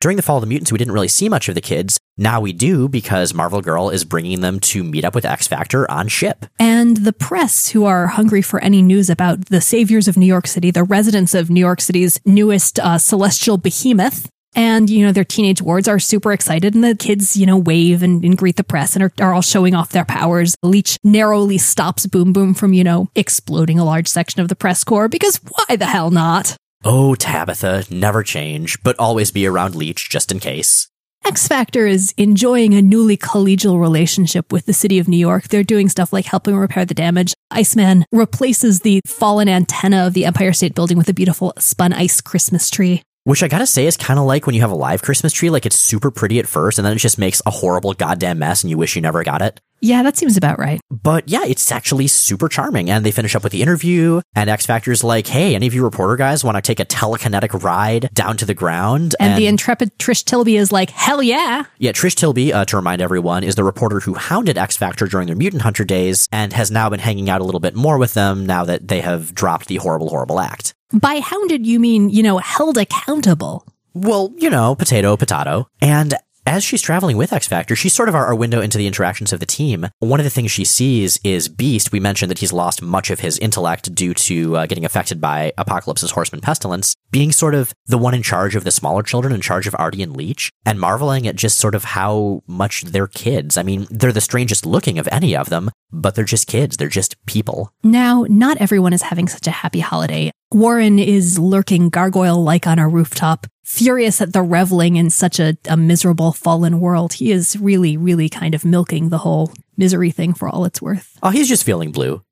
During 0.00 0.16
the 0.16 0.22
Fall 0.22 0.36
of 0.36 0.42
the 0.42 0.46
Mutants, 0.46 0.70
we 0.70 0.78
didn't 0.78 0.94
really 0.94 1.08
see 1.08 1.28
much 1.28 1.48
of 1.48 1.56
the 1.56 1.60
kids. 1.60 1.98
Now 2.16 2.40
we 2.40 2.52
do 2.52 2.88
because 2.88 3.34
Marvel 3.34 3.60
Girl 3.60 3.90
is 3.90 4.04
bringing 4.04 4.42
them 4.42 4.60
to 4.60 4.84
meet 4.84 5.04
up 5.04 5.12
with 5.12 5.24
X 5.24 5.48
Factor 5.48 5.90
on 5.90 6.06
ship. 6.06 6.46
And 6.58 6.98
the 6.98 7.12
press, 7.12 7.70
who 7.70 7.84
are 7.84 8.06
hungry 8.06 8.40
for 8.40 8.60
any 8.60 8.80
news 8.80 9.10
about 9.10 9.46
the 9.46 9.60
saviors 9.60 10.06
of 10.06 10.16
New 10.16 10.26
York 10.26 10.46
City, 10.46 10.70
the 10.70 10.84
residents 10.84 11.34
of 11.34 11.50
New 11.50 11.60
York 11.60 11.80
City's 11.80 12.20
newest 12.24 12.78
uh, 12.78 12.98
celestial 12.98 13.58
behemoth, 13.58 14.30
and, 14.54 14.88
you 14.88 15.04
know, 15.04 15.12
their 15.12 15.24
teenage 15.24 15.62
wards 15.62 15.88
are 15.88 15.98
super 15.98 16.32
excited 16.32 16.74
and 16.74 16.82
the 16.82 16.94
kids, 16.94 17.36
you 17.36 17.46
know, 17.46 17.56
wave 17.56 18.02
and, 18.02 18.24
and 18.24 18.36
greet 18.36 18.56
the 18.56 18.64
press 18.64 18.94
and 18.94 19.02
are, 19.02 19.12
are 19.20 19.34
all 19.34 19.42
showing 19.42 19.74
off 19.74 19.90
their 19.90 20.04
powers. 20.04 20.56
Leech 20.62 20.98
narrowly 21.04 21.58
stops 21.58 22.06
Boom 22.06 22.32
Boom 22.32 22.54
from, 22.54 22.72
you 22.72 22.84
know, 22.84 23.08
exploding 23.14 23.78
a 23.78 23.84
large 23.84 24.08
section 24.08 24.40
of 24.40 24.48
the 24.48 24.56
press 24.56 24.84
corps 24.84 25.08
because 25.08 25.36
why 25.36 25.76
the 25.76 25.86
hell 25.86 26.10
not? 26.10 26.56
Oh, 26.84 27.14
Tabitha, 27.14 27.84
never 27.90 28.22
change, 28.22 28.82
but 28.82 28.98
always 28.98 29.30
be 29.30 29.46
around 29.46 29.74
Leech 29.74 30.08
just 30.08 30.30
in 30.30 30.38
case. 30.38 30.88
X 31.24 31.48
Factor 31.48 31.86
is 31.86 32.14
enjoying 32.16 32.74
a 32.74 32.80
newly 32.80 33.16
collegial 33.16 33.80
relationship 33.80 34.52
with 34.52 34.66
the 34.66 34.72
city 34.72 34.98
of 34.98 35.08
New 35.08 35.16
York. 35.16 35.48
They're 35.48 35.64
doing 35.64 35.88
stuff 35.88 36.12
like 36.12 36.24
helping 36.24 36.56
repair 36.56 36.84
the 36.84 36.94
damage. 36.94 37.34
Iceman 37.50 38.04
replaces 38.12 38.80
the 38.80 39.00
fallen 39.04 39.48
antenna 39.48 40.06
of 40.06 40.14
the 40.14 40.24
Empire 40.24 40.52
State 40.52 40.74
Building 40.74 40.96
with 40.96 41.08
a 41.08 41.14
beautiful 41.14 41.52
spun 41.58 41.92
ice 41.92 42.20
Christmas 42.20 42.70
tree. 42.70 43.02
Which 43.28 43.42
I 43.42 43.48
gotta 43.48 43.66
say 43.66 43.86
is 43.86 43.98
kind 43.98 44.18
of 44.18 44.24
like 44.24 44.46
when 44.46 44.54
you 44.54 44.62
have 44.62 44.70
a 44.70 44.74
live 44.74 45.02
Christmas 45.02 45.34
tree, 45.34 45.50
like 45.50 45.66
it's 45.66 45.76
super 45.76 46.10
pretty 46.10 46.38
at 46.38 46.48
first, 46.48 46.78
and 46.78 46.86
then 46.86 46.94
it 46.94 46.98
just 46.98 47.18
makes 47.18 47.42
a 47.44 47.50
horrible 47.50 47.92
goddamn 47.92 48.38
mess 48.38 48.62
and 48.62 48.70
you 48.70 48.78
wish 48.78 48.96
you 48.96 49.02
never 49.02 49.22
got 49.22 49.42
it. 49.42 49.60
Yeah, 49.82 50.02
that 50.02 50.16
seems 50.16 50.38
about 50.38 50.58
right. 50.58 50.80
But 50.90 51.28
yeah, 51.28 51.44
it's 51.44 51.70
actually 51.70 52.06
super 52.06 52.48
charming. 52.48 52.88
And 52.88 53.04
they 53.04 53.10
finish 53.10 53.36
up 53.36 53.42
with 53.42 53.52
the 53.52 53.60
interview, 53.60 54.22
and 54.34 54.48
X 54.48 54.64
Factor's 54.64 55.04
like, 55.04 55.26
hey, 55.26 55.54
any 55.54 55.66
of 55.66 55.74
you 55.74 55.84
reporter 55.84 56.16
guys 56.16 56.42
want 56.42 56.56
to 56.56 56.62
take 56.62 56.80
a 56.80 56.86
telekinetic 56.86 57.62
ride 57.62 58.08
down 58.14 58.38
to 58.38 58.46
the 58.46 58.54
ground? 58.54 59.14
And, 59.20 59.38
the 59.38 59.46
intrepid 59.46 59.98
Trish 59.98 60.24
Tilby 60.24 60.56
is 60.56 60.72
like, 60.72 60.88
hell 60.88 61.22
yeah. 61.22 61.64
Yeah, 61.76 61.92
Trish 61.92 62.14
Tilby, 62.14 62.54
uh, 62.54 62.64
to 62.64 62.76
remind 62.76 63.02
everyone, 63.02 63.44
is 63.44 63.56
the 63.56 63.62
reporter 63.62 64.00
who 64.00 64.14
hounded 64.14 64.56
X 64.56 64.78
Factor 64.78 65.06
during 65.06 65.26
their 65.26 65.36
Mutant 65.36 65.60
Hunter 65.60 65.84
days 65.84 66.30
and 66.32 66.54
has 66.54 66.70
now 66.70 66.88
been 66.88 66.98
hanging 66.98 67.28
out 67.28 67.42
a 67.42 67.44
little 67.44 67.60
bit 67.60 67.74
more 67.74 67.98
with 67.98 68.14
them 68.14 68.46
now 68.46 68.64
that 68.64 68.88
they 68.88 69.02
have 69.02 69.34
dropped 69.34 69.68
the 69.68 69.76
horrible, 69.76 70.08
horrible 70.08 70.40
act. 70.40 70.74
By 70.92 71.20
hounded, 71.20 71.66
you 71.66 71.78
mean, 71.80 72.08
you 72.08 72.22
know, 72.22 72.38
held 72.38 72.78
accountable. 72.78 73.66
Well, 73.92 74.32
you 74.38 74.48
know, 74.48 74.74
potato, 74.74 75.16
potato. 75.16 75.68
And 75.82 76.14
as 76.48 76.64
she's 76.64 76.80
traveling 76.80 77.18
with 77.18 77.32
X 77.32 77.46
Factor, 77.46 77.76
she's 77.76 77.92
sort 77.92 78.08
of 78.08 78.14
our, 78.14 78.24
our, 78.24 78.34
window 78.34 78.62
into 78.62 78.78
the 78.78 78.86
interactions 78.86 79.34
of 79.34 79.40
the 79.40 79.46
team. 79.46 79.86
One 79.98 80.18
of 80.18 80.24
the 80.24 80.30
things 80.30 80.50
she 80.50 80.64
sees 80.64 81.20
is 81.22 81.46
Beast. 81.46 81.92
We 81.92 82.00
mentioned 82.00 82.30
that 82.30 82.38
he's 82.38 82.54
lost 82.54 82.80
much 82.80 83.10
of 83.10 83.20
his 83.20 83.38
intellect 83.38 83.94
due 83.94 84.14
to 84.14 84.56
uh, 84.56 84.66
getting 84.66 84.86
affected 84.86 85.20
by 85.20 85.52
Apocalypse's 85.58 86.12
Horseman 86.12 86.40
Pestilence, 86.40 86.94
being 87.10 87.32
sort 87.32 87.54
of 87.54 87.74
the 87.86 87.98
one 87.98 88.14
in 88.14 88.22
charge 88.22 88.56
of 88.56 88.64
the 88.64 88.70
smaller 88.70 89.02
children, 89.02 89.34
in 89.34 89.42
charge 89.42 89.66
of 89.66 89.76
Artie 89.78 90.02
and 90.02 90.16
Leech, 90.16 90.50
and 90.64 90.80
marveling 90.80 91.26
at 91.26 91.36
just 91.36 91.58
sort 91.58 91.74
of 91.74 91.84
how 91.84 92.42
much 92.46 92.82
they're 92.82 93.06
kids. 93.06 93.58
I 93.58 93.62
mean, 93.62 93.86
they're 93.90 94.10
the 94.10 94.20
strangest 94.22 94.64
looking 94.64 94.98
of 94.98 95.08
any 95.12 95.36
of 95.36 95.50
them, 95.50 95.70
but 95.92 96.14
they're 96.14 96.24
just 96.24 96.46
kids. 96.46 96.78
They're 96.78 96.88
just 96.88 97.14
people. 97.26 97.72
Now, 97.82 98.24
not 98.28 98.56
everyone 98.56 98.94
is 98.94 99.02
having 99.02 99.28
such 99.28 99.46
a 99.46 99.50
happy 99.52 99.80
holiday. 99.80 100.30
Warren 100.50 100.98
is 100.98 101.38
lurking 101.38 101.90
gargoyle 101.90 102.42
like 102.42 102.66
on 102.66 102.78
a 102.78 102.88
rooftop, 102.88 103.46
furious 103.68 104.22
at 104.22 104.32
the 104.32 104.42
reveling 104.42 104.96
in 104.96 105.10
such 105.10 105.38
a, 105.38 105.56
a, 105.68 105.76
miserable 105.76 106.32
fallen 106.32 106.80
world. 106.80 107.12
He 107.12 107.30
is 107.30 107.54
really, 107.58 107.98
really 107.98 108.30
kind 108.30 108.54
of 108.54 108.64
milking 108.64 109.10
the 109.10 109.18
whole 109.18 109.52
misery 109.76 110.10
thing 110.10 110.32
for 110.32 110.48
all 110.48 110.64
it's 110.64 110.80
worth. 110.80 111.18
Oh, 111.22 111.28
he's 111.28 111.48
just 111.48 111.64
feeling 111.64 111.92
blue. 111.92 112.22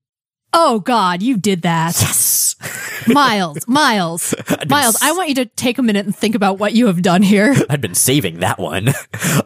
Oh 0.54 0.80
God, 0.80 1.22
you 1.22 1.36
did 1.36 1.62
that. 1.62 1.94
Yes. 2.00 2.56
Miles, 3.06 3.68
Miles, 3.68 4.34
Miles, 4.68 4.96
I 5.02 5.12
want 5.12 5.28
you 5.28 5.34
to 5.36 5.44
take 5.44 5.76
a 5.76 5.82
minute 5.82 6.06
and 6.06 6.16
think 6.16 6.34
about 6.34 6.58
what 6.58 6.72
you 6.72 6.86
have 6.86 7.02
done 7.02 7.22
here. 7.22 7.54
I'd 7.68 7.82
been 7.82 7.94
saving 7.94 8.40
that 8.40 8.58
one. 8.58 8.88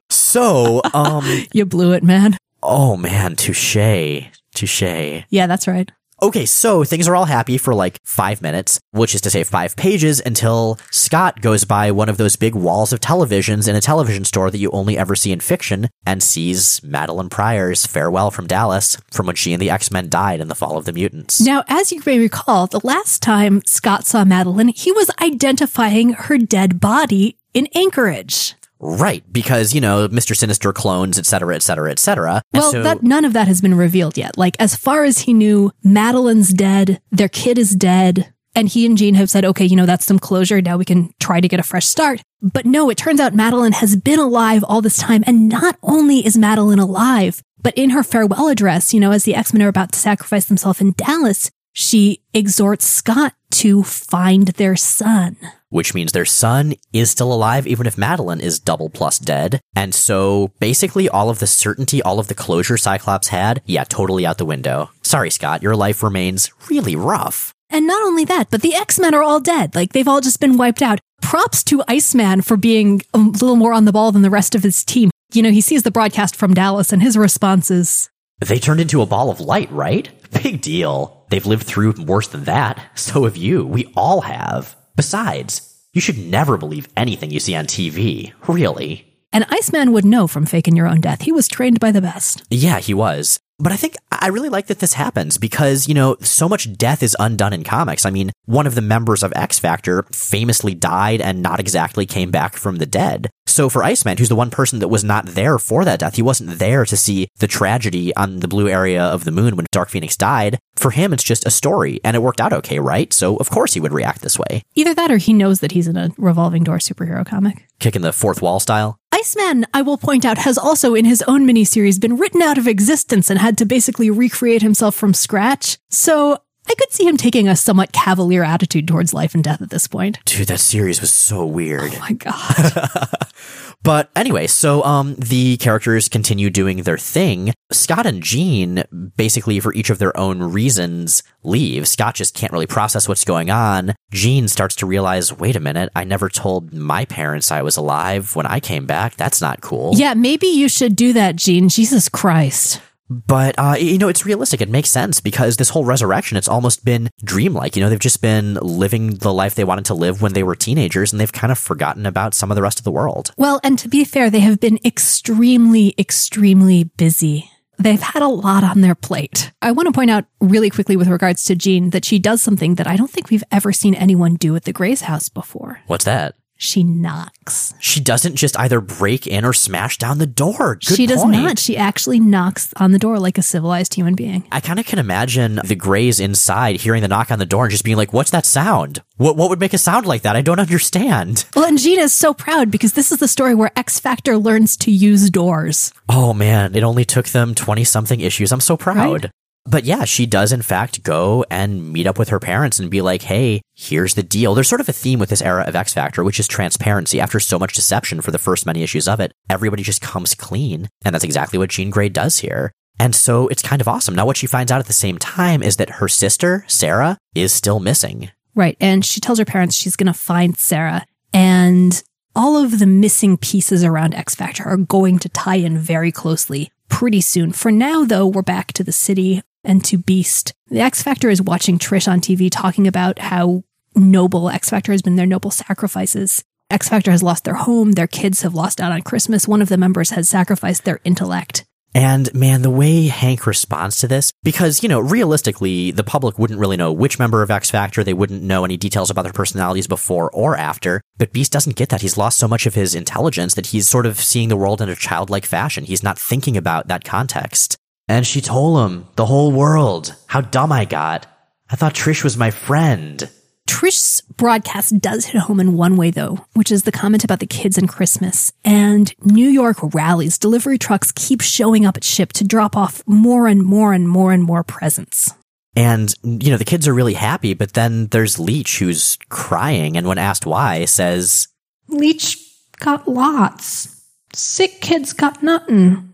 So, 0.09 0.81
um, 0.95 1.25
you 1.53 1.67
blew 1.67 1.93
it, 1.93 2.05
man. 2.05 2.37
Oh 2.63 2.97
man, 2.97 3.35
touche. 3.35 4.29
Touche. 4.55 4.83
Yeah, 5.29 5.47
that's 5.49 5.67
right. 5.67 5.91
Okay, 6.23 6.45
so 6.45 6.85
things 6.85 7.09
are 7.09 7.17
all 7.17 7.25
happy 7.25 7.57
for 7.57 7.75
like 7.75 7.99
five 8.05 8.43
minutes, 8.43 8.79
which 8.91 9.15
is 9.15 9.23
to 9.23 9.31
say 9.31 9.43
five 9.43 9.75
pages, 9.75 10.21
until 10.21 10.79
Scott 10.91 11.41
goes 11.41 11.65
by 11.65 11.91
one 11.91 12.11
of 12.11 12.19
those 12.19 12.37
big 12.37 12.55
walls 12.55 12.93
of 12.93 13.01
televisions 13.01 13.67
in 13.67 13.75
a 13.75 13.81
television 13.81 14.27
store 14.27 14.51
that 14.51 14.59
you 14.59 14.71
only 14.71 14.99
ever 14.99 15.17
see 15.17 15.33
in 15.33 15.41
fiction 15.41 15.89
and 16.05 16.23
sees 16.23 16.81
Madelyne 16.81 17.31
Pryor's 17.31 17.87
farewell 17.87 18.31
from 18.31 18.47
Dallas 18.47 18.99
from 19.11 19.27
when 19.27 19.37
she 19.37 19.55
and 19.55 19.63
the 19.63 19.71
X 19.71 19.91
Men 19.91 20.11
died 20.11 20.41
in 20.41 20.49
the 20.49 20.55
Fall 20.55 20.77
of 20.77 20.85
the 20.85 20.93
Mutants. 20.93 21.41
Now, 21.41 21.65
as 21.69 21.91
you 21.91 22.03
may 22.05 22.19
recall, 22.19 22.67
the 22.67 22.85
last 22.85 23.23
time 23.23 23.63
Scott 23.65 24.05
saw 24.05 24.23
Madelyne, 24.25 24.77
he 24.77 24.93
was 24.93 25.11
identifying 25.23 26.13
her 26.13 26.37
dead 26.37 26.81
body 26.81 27.39
in 27.55 27.67
Anchorage. 27.75 28.55
Right, 28.83 29.23
because, 29.31 29.75
you 29.75 29.81
know, 29.81 30.09
Mr. 30.09 30.35
Sinister 30.35 30.73
clones, 30.73 31.19
et 31.19 31.27
cetera, 31.27 31.55
et 31.55 31.63
cetera, 31.63 31.91
et 31.91 31.99
cetera. 31.99 32.43
And 32.53 32.63
Well, 32.63 32.73
so- 32.73 32.83
that, 32.83 33.03
none 33.03 33.25
of 33.27 33.35
that 33.35 33.47
has 33.47 33.61
been 33.61 33.75
revealed 33.75 34.17
yet. 34.17 34.39
Like, 34.39 34.57
as 34.59 34.75
far 34.75 35.05
as 35.05 35.21
he 35.21 35.35
knew, 35.35 35.71
Madelyne's 35.85 36.53
dead, 36.55 37.01
their 37.13 37.29
kid 37.29 37.59
is 37.59 37.77
dead, 37.77 38.33
and 38.55 38.69
he 38.69 38.87
and 38.87 38.97
Jean 38.97 39.15
have 39.17 39.29
said, 39.31 39.45
okay, 39.45 39.67
you 39.67 39.77
know, 39.77 39.87
that's 39.87 40.07
some 40.07 40.19
closure. 40.19 40.61
Now 40.63 40.77
we 40.79 40.85
can 40.87 41.13
try 41.21 41.41
to 41.41 41.49
get 41.49 41.61
a 41.61 41.63
fresh 41.63 41.87
start. 41.87 42.23
But 42.43 42.65
no, 42.67 42.89
it 42.91 42.97
turns 42.97 43.21
out 43.21 43.35
Madelyne 43.35 43.75
has 43.75 43.97
been 43.97 44.19
alive 44.19 44.65
all 44.65 44.81
this 44.81 44.97
time. 44.97 45.23
And 45.27 45.49
not 45.49 45.77
only 45.83 46.25
is 46.27 46.37
Madelyne 46.39 46.81
alive, 46.81 47.43
but 47.63 47.75
in 47.77 47.91
her 47.91 48.03
farewell 48.03 48.49
address, 48.49 48.95
you 48.95 48.99
know, 48.99 49.13
as 49.13 49.25
the 49.25 49.35
X-Men 49.35 49.63
are 49.63 49.69
about 49.69 49.93
to 49.93 49.99
sacrifice 49.99 50.47
themselves 50.47 50.81
in 50.81 50.95
Dallas, 50.97 51.51
she 51.73 52.23
exhorts 52.33 52.87
Scott 52.87 53.35
to 53.53 53.83
find 53.83 54.49
their 54.49 54.75
son. 54.75 55.37
Which 55.71 55.95
means 55.95 56.13
their 56.13 56.25
son 56.25 56.75
is 56.93 57.11
still 57.11 57.33
alive, 57.33 57.67
even 57.67 57.87
if 57.87 57.97
Madelyne 57.97 58.41
is 58.41 58.61
double 58.61 58.91
plus 58.91 59.19
dead. 59.19 59.61
And 59.75 59.95
so 59.95 60.53
basically 60.61 61.09
all 61.09 61.31
of 61.31 61.39
the 61.39 61.47
certainty, 61.47 62.03
all 62.03 62.19
of 62.19 62.29
the 62.29 62.35
closure 62.35 62.77
Cyclops 62.77 63.29
had, 63.29 63.63
yeah, 63.65 63.85
totally 63.85 64.27
out 64.27 64.39
the 64.39 64.45
window. 64.45 64.91
Sorry, 65.03 65.31
Scott, 65.31 65.63
your 65.63 65.77
life 65.77 66.03
remains 66.03 66.51
really 66.69 66.97
rough. 66.97 67.53
And 67.71 67.87
not 67.87 68.03
only 68.03 68.25
that, 68.25 68.51
but 68.51 68.63
the 68.63 68.75
X-Men 68.75 69.15
are 69.15 69.23
all 69.23 69.41
dead. 69.41 69.75
Like 69.77 69.93
they've 69.93 70.09
all 70.09 70.21
just 70.21 70.41
been 70.41 70.57
wiped 70.57 70.83
out. 70.83 70.99
Props 71.23 71.63
to 71.65 71.85
Iceman 71.87 72.43
for 72.43 72.57
being 72.57 73.03
a 73.15 73.19
little 73.19 73.57
more 73.57 73.73
on 73.73 73.85
the 73.85 73.93
ball 73.93 74.11
than 74.11 74.23
the 74.23 74.31
rest 74.31 74.57
of 74.57 74.65
his 74.65 74.85
team. 74.85 75.11
You 75.33 75.43
know, 75.43 75.53
he 75.53 75.61
sees 75.61 75.85
the 75.85 75.93
broadcast 75.93 76.35
from 76.35 76.55
Dallas 76.55 76.93
and 76.93 77.01
his 77.01 77.17
response 77.17 77.71
is, 77.71 78.11
They 78.41 78.59
turned 78.59 78.81
into 78.81 79.03
a 79.03 79.07
ball 79.07 79.31
of 79.31 79.39
light, 79.41 79.71
right? 79.71 80.09
Big 80.43 80.61
deal. 80.61 81.25
They've 81.31 81.47
lived 81.47 81.65
through 81.67 81.93
worse 82.05 82.27
than 82.27 82.45
that. 82.45 82.81
So 82.97 83.25
have 83.25 83.37
you. 83.37 83.65
We 83.65 83.93
all 83.97 84.23
have. 84.23 84.75
Besides, 85.05 85.53
you 85.95 86.01
should 86.03 86.19
never 86.19 86.59
believe 86.59 86.87
anything 86.95 87.31
you 87.31 87.41
see 87.41 87.55
on 87.55 87.65
TV. 87.65 88.35
Really. 88.47 89.07
and 89.33 89.47
Iceman 89.49 89.93
would 89.93 90.05
know 90.05 90.27
from 90.27 90.45
faking 90.45 90.77
your 90.77 90.87
own 90.87 91.01
death. 91.01 91.23
He 91.23 91.33
was 91.33 91.49
trained 91.49 91.81
by 91.81 91.91
the 91.91 92.03
best. 92.03 92.43
Yeah, 92.51 92.81
he 92.81 92.93
was. 92.93 93.41
But 93.61 93.73
I 93.73 93.77
think 93.77 93.97
I 94.11 94.29
really 94.29 94.49
like 94.49 94.69
that 94.69 94.79
this 94.79 94.95
happens 94.95 95.37
because, 95.37 95.87
you 95.87 95.93
know, 95.93 96.17
so 96.21 96.49
much 96.49 96.73
death 96.79 97.03
is 97.03 97.15
undone 97.21 97.53
in 97.53 97.63
comics. 97.63 98.07
I 98.07 98.11
mean, 98.11 98.33
one 98.47 98.67
of 98.67 98.75
the 98.75 98.81
members 98.81 99.23
of 99.23 99.33
X 99.37 99.59
Factor 99.59 100.05
famously 100.13 100.75
died 100.75 101.21
and 101.21 101.43
not 101.43 101.61
exactly 101.61 102.07
came 102.07 102.31
back 102.31 102.57
from 102.57 102.77
the 102.77 102.87
dead. 102.87 103.29
So 103.47 103.69
for 103.69 103.85
Iceman, 103.85 104.17
who's 104.17 104.31
the 104.31 104.37
one 104.37 104.51
person 104.51 104.79
that 104.79 104.89
was 104.89 105.05
not 105.05 105.27
there 105.27 105.59
for 105.59 105.85
that 105.85 106.01
death, 106.01 106.17
he 106.17 106.23
wasn't 106.23 106.59
there 106.59 106.87
to 106.87 106.97
see 106.97 107.29
the 107.39 107.47
tragedy 107.47 108.15
on 108.17 108.41
the 108.41 108.49
blue 108.49 108.69
area 108.69 109.03
of 109.03 109.25
the 109.25 109.33
moon 109.33 109.57
when 109.57 109.67
Dark 109.73 109.91
Phoenix 109.91 110.17
died. 110.17 110.59
For 110.77 110.93
him, 110.93 111.13
it's 111.13 111.25
just 111.25 111.47
a 111.47 111.51
story 111.51 112.01
and 112.03 112.17
it 112.17 112.23
worked 112.23 112.41
out 112.41 112.53
okay, 112.55 112.79
right? 112.79 113.13
So 113.13 113.37
of 113.37 113.51
course 113.51 113.75
he 113.75 113.81
would 113.81 113.93
react 113.93 114.23
this 114.23 114.39
way. 114.39 114.63
Either 114.75 114.95
that 114.95 115.11
or 115.11 115.19
he 115.19 115.35
knows 115.35 115.61
that 115.61 115.73
he's 115.73 115.89
in 115.89 115.97
a 115.97 116.11
revolving 116.17 116.65
door 116.65 116.79
superhero 116.79 117.27
comic. 117.27 117.67
Kicking 117.79 118.03
the 118.03 118.13
fourth 118.13 118.41
wall 118.41 118.61
style. 118.61 119.00
Iceman, 119.21 119.67
I 119.75 119.83
will 119.83 119.99
point 119.99 120.25
out, 120.25 120.39
has 120.39 120.57
also 120.57 120.95
in 120.95 121.05
his 121.05 121.21
own 121.29 121.47
miniseries 121.47 122.01
been 122.01 122.17
written 122.17 122.41
out 122.41 122.57
of 122.57 122.67
existence 122.67 123.29
and 123.29 123.39
had 123.39 123.59
to 123.59 123.67
basically 123.67 124.09
recreate 124.09 124.63
himself 124.63 124.95
from 124.95 125.13
scratch. 125.13 125.77
So 125.91 126.39
I 126.67 126.75
could 126.75 126.91
see 126.91 127.07
him 127.07 127.19
taking 127.19 127.47
a 127.47 127.55
somewhat 127.55 127.93
cavalier 127.93 128.43
attitude 128.43 128.89
towards 128.89 129.13
life 129.13 129.35
and 129.35 129.45
death 129.45 129.61
at 129.61 129.69
this 129.69 129.87
point. 129.87 130.21
Dude, 130.25 130.49
that 130.49 130.61
series 130.61 131.03
was 131.03 131.11
so 131.11 131.45
weird. 131.45 131.93
Oh 131.95 131.99
my 131.99 132.13
god. 132.13 133.09
But 133.83 134.11
anyway, 134.15 134.47
so 134.47 134.83
um 134.85 135.15
the 135.17 135.57
characters 135.57 136.09
continue 136.09 136.51
doing 136.51 136.83
their 136.83 136.99
thing. 136.99 137.53
Scott 137.73 138.07
and 138.07 138.23
Jean 138.23 138.85
basically 139.17 139.61
for 139.61 139.73
each 139.75 139.91
of 139.91 139.99
their 139.99 140.17
own 140.17 140.43
reasons 140.43 141.23
leave. 141.43 141.87
Scott 141.89 142.15
just 142.15 142.35
can't 142.35 142.53
really 142.53 142.67
process 142.67 143.09
what's 143.09 143.25
going 143.25 143.51
on. 143.51 143.95
Jean 144.13 144.49
starts 144.49 144.75
to 144.77 144.87
realize, 144.87 145.33
wait 145.33 145.57
a 145.57 145.61
minute, 145.61 145.91
I 145.95 146.05
never 146.05 146.29
told 146.29 146.73
my 146.73 147.05
parents 147.05 147.51
I 147.51 147.63
was 147.63 147.77
alive 147.77 148.35
when 148.37 148.47
I 148.47 148.61
came 148.61 148.87
back. 148.87 149.17
That's 149.17 149.41
not 149.41 149.61
cool. 149.61 149.93
yeah, 149.95 150.15
maybe 150.15 150.49
you 150.49 150.69
should 150.69 150.97
do 150.97 151.13
that, 151.13 151.37
Jean. 151.37 151.69
Jesus 151.69 152.09
Christ. 152.09 152.81
But 153.11 153.57
uh, 153.59 153.75
you 153.79 153.99
know, 153.99 154.09
it's 154.09 154.25
realistic. 154.25 154.61
It 154.61 154.69
makes 154.69 154.89
sense 154.89 155.21
because 155.21 155.57
this 155.57 155.71
whole 155.71 155.85
resurrection, 155.85 156.37
it's 156.37 156.49
almost 156.49 156.85
been 156.85 157.11
dreamlike. 157.25 157.75
You 157.75 157.83
know, 157.83 157.91
they've 157.91 157.99
just 157.99 158.23
been 158.23 158.55
living 158.55 159.15
the 159.15 159.33
life 159.33 159.57
they 159.57 159.65
wanted 159.65 159.85
to 159.87 159.95
live 159.95 160.23
when 160.23 160.33
they 160.33 160.45
were 160.45 160.55
teenagers, 160.55 161.13
and 161.13 161.21
they've 161.21 161.33
kind 161.33 161.51
of 161.51 161.59
forgotten 161.59 162.07
about 162.07 162.35
some 162.35 162.51
of 162.51 162.55
the 162.55 162.63
rest 162.63 162.79
of 162.79 162.85
the 162.85 162.93
world. 162.93 163.33
Well, 163.37 163.61
and 163.65 163.79
to 163.81 163.89
be 163.89 164.05
fair, 164.05 164.31
they 164.31 164.41
have 164.41 164.61
been 164.61 164.79
extremely, 164.85 165.95
extremely 165.99 166.85
busy. 166.85 167.51
They've 167.79 168.01
had 168.01 168.23
a 168.23 168.29
lot 168.29 168.63
on 168.63 168.83
their 168.83 168.95
plate. 168.95 169.53
I 169.63 169.73
want 169.73 169.87
to 169.87 169.93
point 169.93 170.11
out 170.11 170.27
really 170.41 170.69
quickly 170.69 170.97
with 170.97 171.09
regards 171.09 171.45
to 171.47 171.57
Jean 171.57 171.91
that 171.91 172.05
she 172.05 172.19
does 172.19 172.43
something 172.43 172.75
that 172.75 172.87
I 172.87 172.95
don't 172.95 173.11
think 173.11 173.31
we've 173.31 173.45
ever 173.51 173.73
seen 173.73 173.95
anyone 173.95 174.35
do 174.35 174.55
at 174.55 174.65
the 174.65 174.73
Grey's 174.73 175.01
house 175.01 175.31
before. 175.31 175.81
What's 175.87 176.05
that? 176.05 176.35
She 176.63 176.85
knocks. 176.85 177.73
She 177.81 178.01
doesn't 178.01 178.37
just 178.37 178.59
either 178.59 178.83
break 178.83 179.27
in 179.27 179.47
or 179.47 179.55
smash 179.55 179.97
down 179.97 180.19
the 180.19 180.27
door. 180.27 180.75
Good 180.75 180.95
she 180.95 181.07
does 181.07 181.23
point. 181.23 181.33
not. 181.33 181.59
She 181.59 181.75
actually 181.75 182.21
knocks 182.21 182.75
on 182.77 182.93
the 182.93 182.99
door 182.99 183.19
like 183.19 183.39
a 183.39 183.43
civilized 183.43 183.95
human 183.95 184.15
being. 184.15 184.45
I 184.53 184.61
kind 184.61 184.79
of 184.79 184.85
can 184.85 184.99
imagine 184.99 185.59
the 185.65 185.75
Greys 185.75 186.21
inside 186.21 186.77
hearing 186.77 187.01
the 187.01 187.09
knock 187.09 187.31
on 187.31 187.39
the 187.39 187.47
door 187.47 187.65
and 187.65 187.71
just 187.71 187.83
being 187.83 187.97
like, 187.97 188.13
"What's 188.13 188.31
that 188.33 188.45
sound? 188.45 189.01
What 189.17 189.39
what 189.39 189.49
would 189.49 189.59
make 189.59 189.73
a 189.73 189.79
sound 189.79 190.05
like 190.05 190.21
that? 190.21 190.37
I 190.37 190.43
don't 190.43 190.61
understand." 190.61 191.47
Well, 191.57 191.69
and 191.69 191.79
Jean 191.79 191.99
is 191.99 192.13
so 192.13 192.33
proud 192.35 192.71
because 192.71 192.93
this 192.93 193.11
is 193.13 193.19
the 193.19 193.29
story 193.29 193.55
where 193.55 193.71
X 193.77 193.99
Factor 193.99 194.37
learns 194.39 194.77
to 194.79 194.91
use 194.91 195.31
doors. 195.31 195.93
Oh 196.11 196.33
man, 196.35 196.75
it 196.75 196.83
only 196.83 197.05
took 197.07 197.29
them 197.29 197.55
20 197.55 197.85
something 197.85 198.21
issues. 198.21 198.53
I'm 198.53 198.61
so 198.61 198.77
proud. 198.77 199.25
Right. 199.25 199.31
But 199.71 199.85
yeah, 199.85 200.05
she 200.05 200.27
does 200.27 200.53
in 200.53 200.63
fact 200.63 201.05
go 201.05 201.45
and 201.49 201.93
meet 201.93 202.09
up 202.09 202.19
with 202.19 202.31
her 202.31 202.41
parents 202.41 202.81
and 202.81 202.91
be 202.91 203.01
like, 203.01 203.23
hey, 203.23 203.63
here's 203.77 204.15
the 204.15 204.23
deal. 204.23 204.55
There's 204.55 204.69
sort 204.69 204.81
of 204.81 204.89
a 204.89 204.93
theme 204.93 205.21
with 205.21 205.31
this 205.31 205.43
era 205.43 205.63
of 205.63 205.77
X 205.77 205.95
Factor, 205.95 206.25
which 206.25 206.41
is 206.41 206.49
transparency. 206.49 207.21
After 207.21 207.39
so 207.39 207.57
much 207.57 207.75
deception 207.75 208.21
for 208.21 208.33
the 208.33 208.39
first 208.39 208.67
many 208.67 208.83
issues 208.83 209.07
of 209.07 209.21
it, 209.21 209.33
everybody 209.49 209.85
just 209.85 210.03
comes 210.03 210.35
clean. 210.35 210.89
And 211.05 211.15
that's 211.15 211.25
exactly 211.25 211.57
what 211.57 211.71
Jean 211.71 211.91
Grey 211.91 212.09
does 212.09 212.39
here. 212.39 212.73
And 212.99 213.15
so 213.15 213.47
it's 213.47 213.63
kind 213.63 213.81
of 213.81 213.87
awesome. 213.87 214.15
Now, 214.15 214.27
what 214.27 214.37
she 214.37 214.49
finds 214.49 214.73
out 214.73 214.81
at 214.81 214.87
the 214.87 214.93
same 214.93 215.19
time 215.19 215.63
is 215.63 215.77
that 215.77 215.89
her 215.89 216.09
sister, 216.09 216.65
Sarah, 216.67 217.17
is 217.37 217.53
still 217.53 217.79
missing. 217.79 218.31
Right. 218.57 218.77
And 218.81 219.05
she 219.05 219.21
tells 219.21 219.39
her 219.39 219.45
parents 219.45 219.77
she's 219.77 219.97
going 219.97 220.09
to 220.09 220.13
find 220.13 220.59
Sarah. 220.59 221.07
And 221.33 222.03
all 222.35 222.57
of 222.57 222.81
the 222.81 222.87
missing 222.87 223.37
pieces 223.37 223.85
around 223.85 224.15
X 224.15 224.35
Factor 224.35 224.65
are 224.65 224.77
going 224.77 225.21
to 225.21 225.29
tie 225.29 225.57
in 225.57 225.79
very 225.79 226.11
closely 226.11 226.73
pretty 226.89 227.21
soon. 227.21 227.53
For 227.53 227.71
now, 227.71 228.05
though, 228.05 228.27
we're 228.27 228.43
back 228.43 228.73
to 228.75 228.85
the 228.85 228.93
city 228.93 229.43
and 229.65 229.85
to 229.85 229.99
Beast. 229.99 230.53
The 230.69 230.81
X 230.81 231.03
Factor 231.03 231.29
is 231.31 231.43
watching 231.43 231.79
Trish 231.79 232.11
on 232.11 232.21
TV 232.21 232.49
talking 232.51 232.87
about 232.87 233.19
how 233.19 233.65
noble 233.95 234.49
X 234.49 234.71
Factor 234.71 234.93
has 234.93 235.03
been 235.03 235.17
their 235.17 235.27
noble 235.27 235.51
sacrifices. 235.51 236.45
X 236.71 236.89
Factor 236.89 237.11
has 237.11 237.23
lost 237.23 237.45
their 237.45 237.55
home. 237.55 237.93
Their 237.93 238.07
kids 238.07 238.43
have 238.43 238.55
lost 238.55 238.81
out 238.81 238.93
on 238.93 239.03
Christmas. 239.03 239.49
One 239.49 239.61
of 239.61 239.69
the 239.69 239.77
members 239.77 240.11
has 240.11 240.29
sacrificed 240.29 240.85
their 240.85 241.01
intellect. 241.05 241.65
And 241.93 242.33
man, 242.33 242.63
the 242.63 242.71
way 242.71 243.09
Hank 243.09 243.47
responds 243.47 243.99
to 243.99 244.07
this, 244.07 244.33
because, 244.45 244.81
you 244.83 244.89
know, 244.89 245.01
realistically, 245.01 245.91
the 245.91 246.05
public 246.05 246.39
wouldn't 246.39 246.61
really 246.61 246.77
know 246.77 246.93
which 246.93 247.19
member 247.19 247.43
of 247.43 247.51
X 247.51 247.69
Factor, 247.69 248.05
they 248.05 248.15
wouldn't 248.15 248.43
know 248.43 248.65
any 248.65 248.77
details 248.77 249.11
about 249.11 249.23
their 249.23 249.33
personalities 249.33 249.89
before 249.89 250.31
or 250.31 250.57
after. 250.57 251.01
But 251.19 251.33
Beast 251.33 251.51
doesn't 251.51 251.75
get 251.75 251.89
that. 251.89 252.03
He's 252.03 252.17
lost 252.17 252.39
so 252.39 252.47
much 252.47 252.65
of 252.67 252.75
his 252.75 252.95
intelligence 252.95 253.55
that 253.55 253.67
he's 253.67 253.89
sort 253.89 254.07
of 254.07 254.21
seeing 254.21 254.49
the 254.49 254.57
world 254.57 254.81
in 254.81 254.89
a 254.89 254.95
childlike 254.95 255.45
fashion. 255.45 255.85
He's 255.85 256.05
not 256.05 256.19
thinking 256.19 256.57
about 256.57 256.87
that 256.87 257.03
context. 257.03 257.77
And 258.11 258.27
she 258.27 258.41
told 258.41 258.91
him, 258.91 259.07
the 259.15 259.25
whole 259.25 259.53
world, 259.53 260.17
how 260.27 260.41
dumb 260.41 260.73
I 260.73 260.85
got. 260.85 261.29
I 261.71 261.77
thought 261.77 261.95
Trish 261.95 262.25
was 262.25 262.37
my 262.37 262.51
friend. 262.51 263.31
Trish's 263.69 264.21
broadcast 264.37 264.99
does 264.99 265.27
hit 265.27 265.43
home 265.43 265.61
in 265.61 265.77
one 265.77 265.97
way, 265.97 266.11
though, 266.11 266.45
which 266.55 266.73
is 266.73 266.83
the 266.83 266.91
comment 266.91 267.23
about 267.23 267.39
the 267.39 267.47
kids 267.47 267.79
and 267.79 267.89
Christmas. 267.89 268.53
And 268.65 269.15
New 269.23 269.49
York 269.49 269.77
rallies, 269.95 270.39
delivery 270.39 270.77
trucks 270.77 271.13
keep 271.15 271.41
showing 271.41 271.87
up 271.87 271.97
at 271.97 272.03
ship 272.03 272.33
to 272.33 272.45
drop 272.45 272.77
off 272.77 273.01
more 273.07 273.47
and 273.47 273.63
more 273.63 273.93
and 273.93 274.09
more 274.09 274.33
and 274.33 274.43
more 274.43 274.65
presents. 274.65 275.33
And, 275.77 276.13
you 276.25 276.51
know, 276.51 276.57
the 276.57 276.65
kids 276.65 276.89
are 276.89 276.93
really 276.93 277.15
happy, 277.15 277.55
but 277.55 277.75
then 277.75 278.09
there's 278.09 278.41
Leech 278.41 278.81
who's 278.81 279.19
crying 279.29 279.97
and 279.97 280.09
when 280.09 280.19
asked 280.19 280.47
why 280.47 280.85
says, 280.85 281.47
Leech 281.87 282.39
got 282.81 283.07
lots. 283.07 284.05
Sick 284.33 284.81
kids 284.81 285.13
got 285.13 285.45
nothing. 285.45 286.10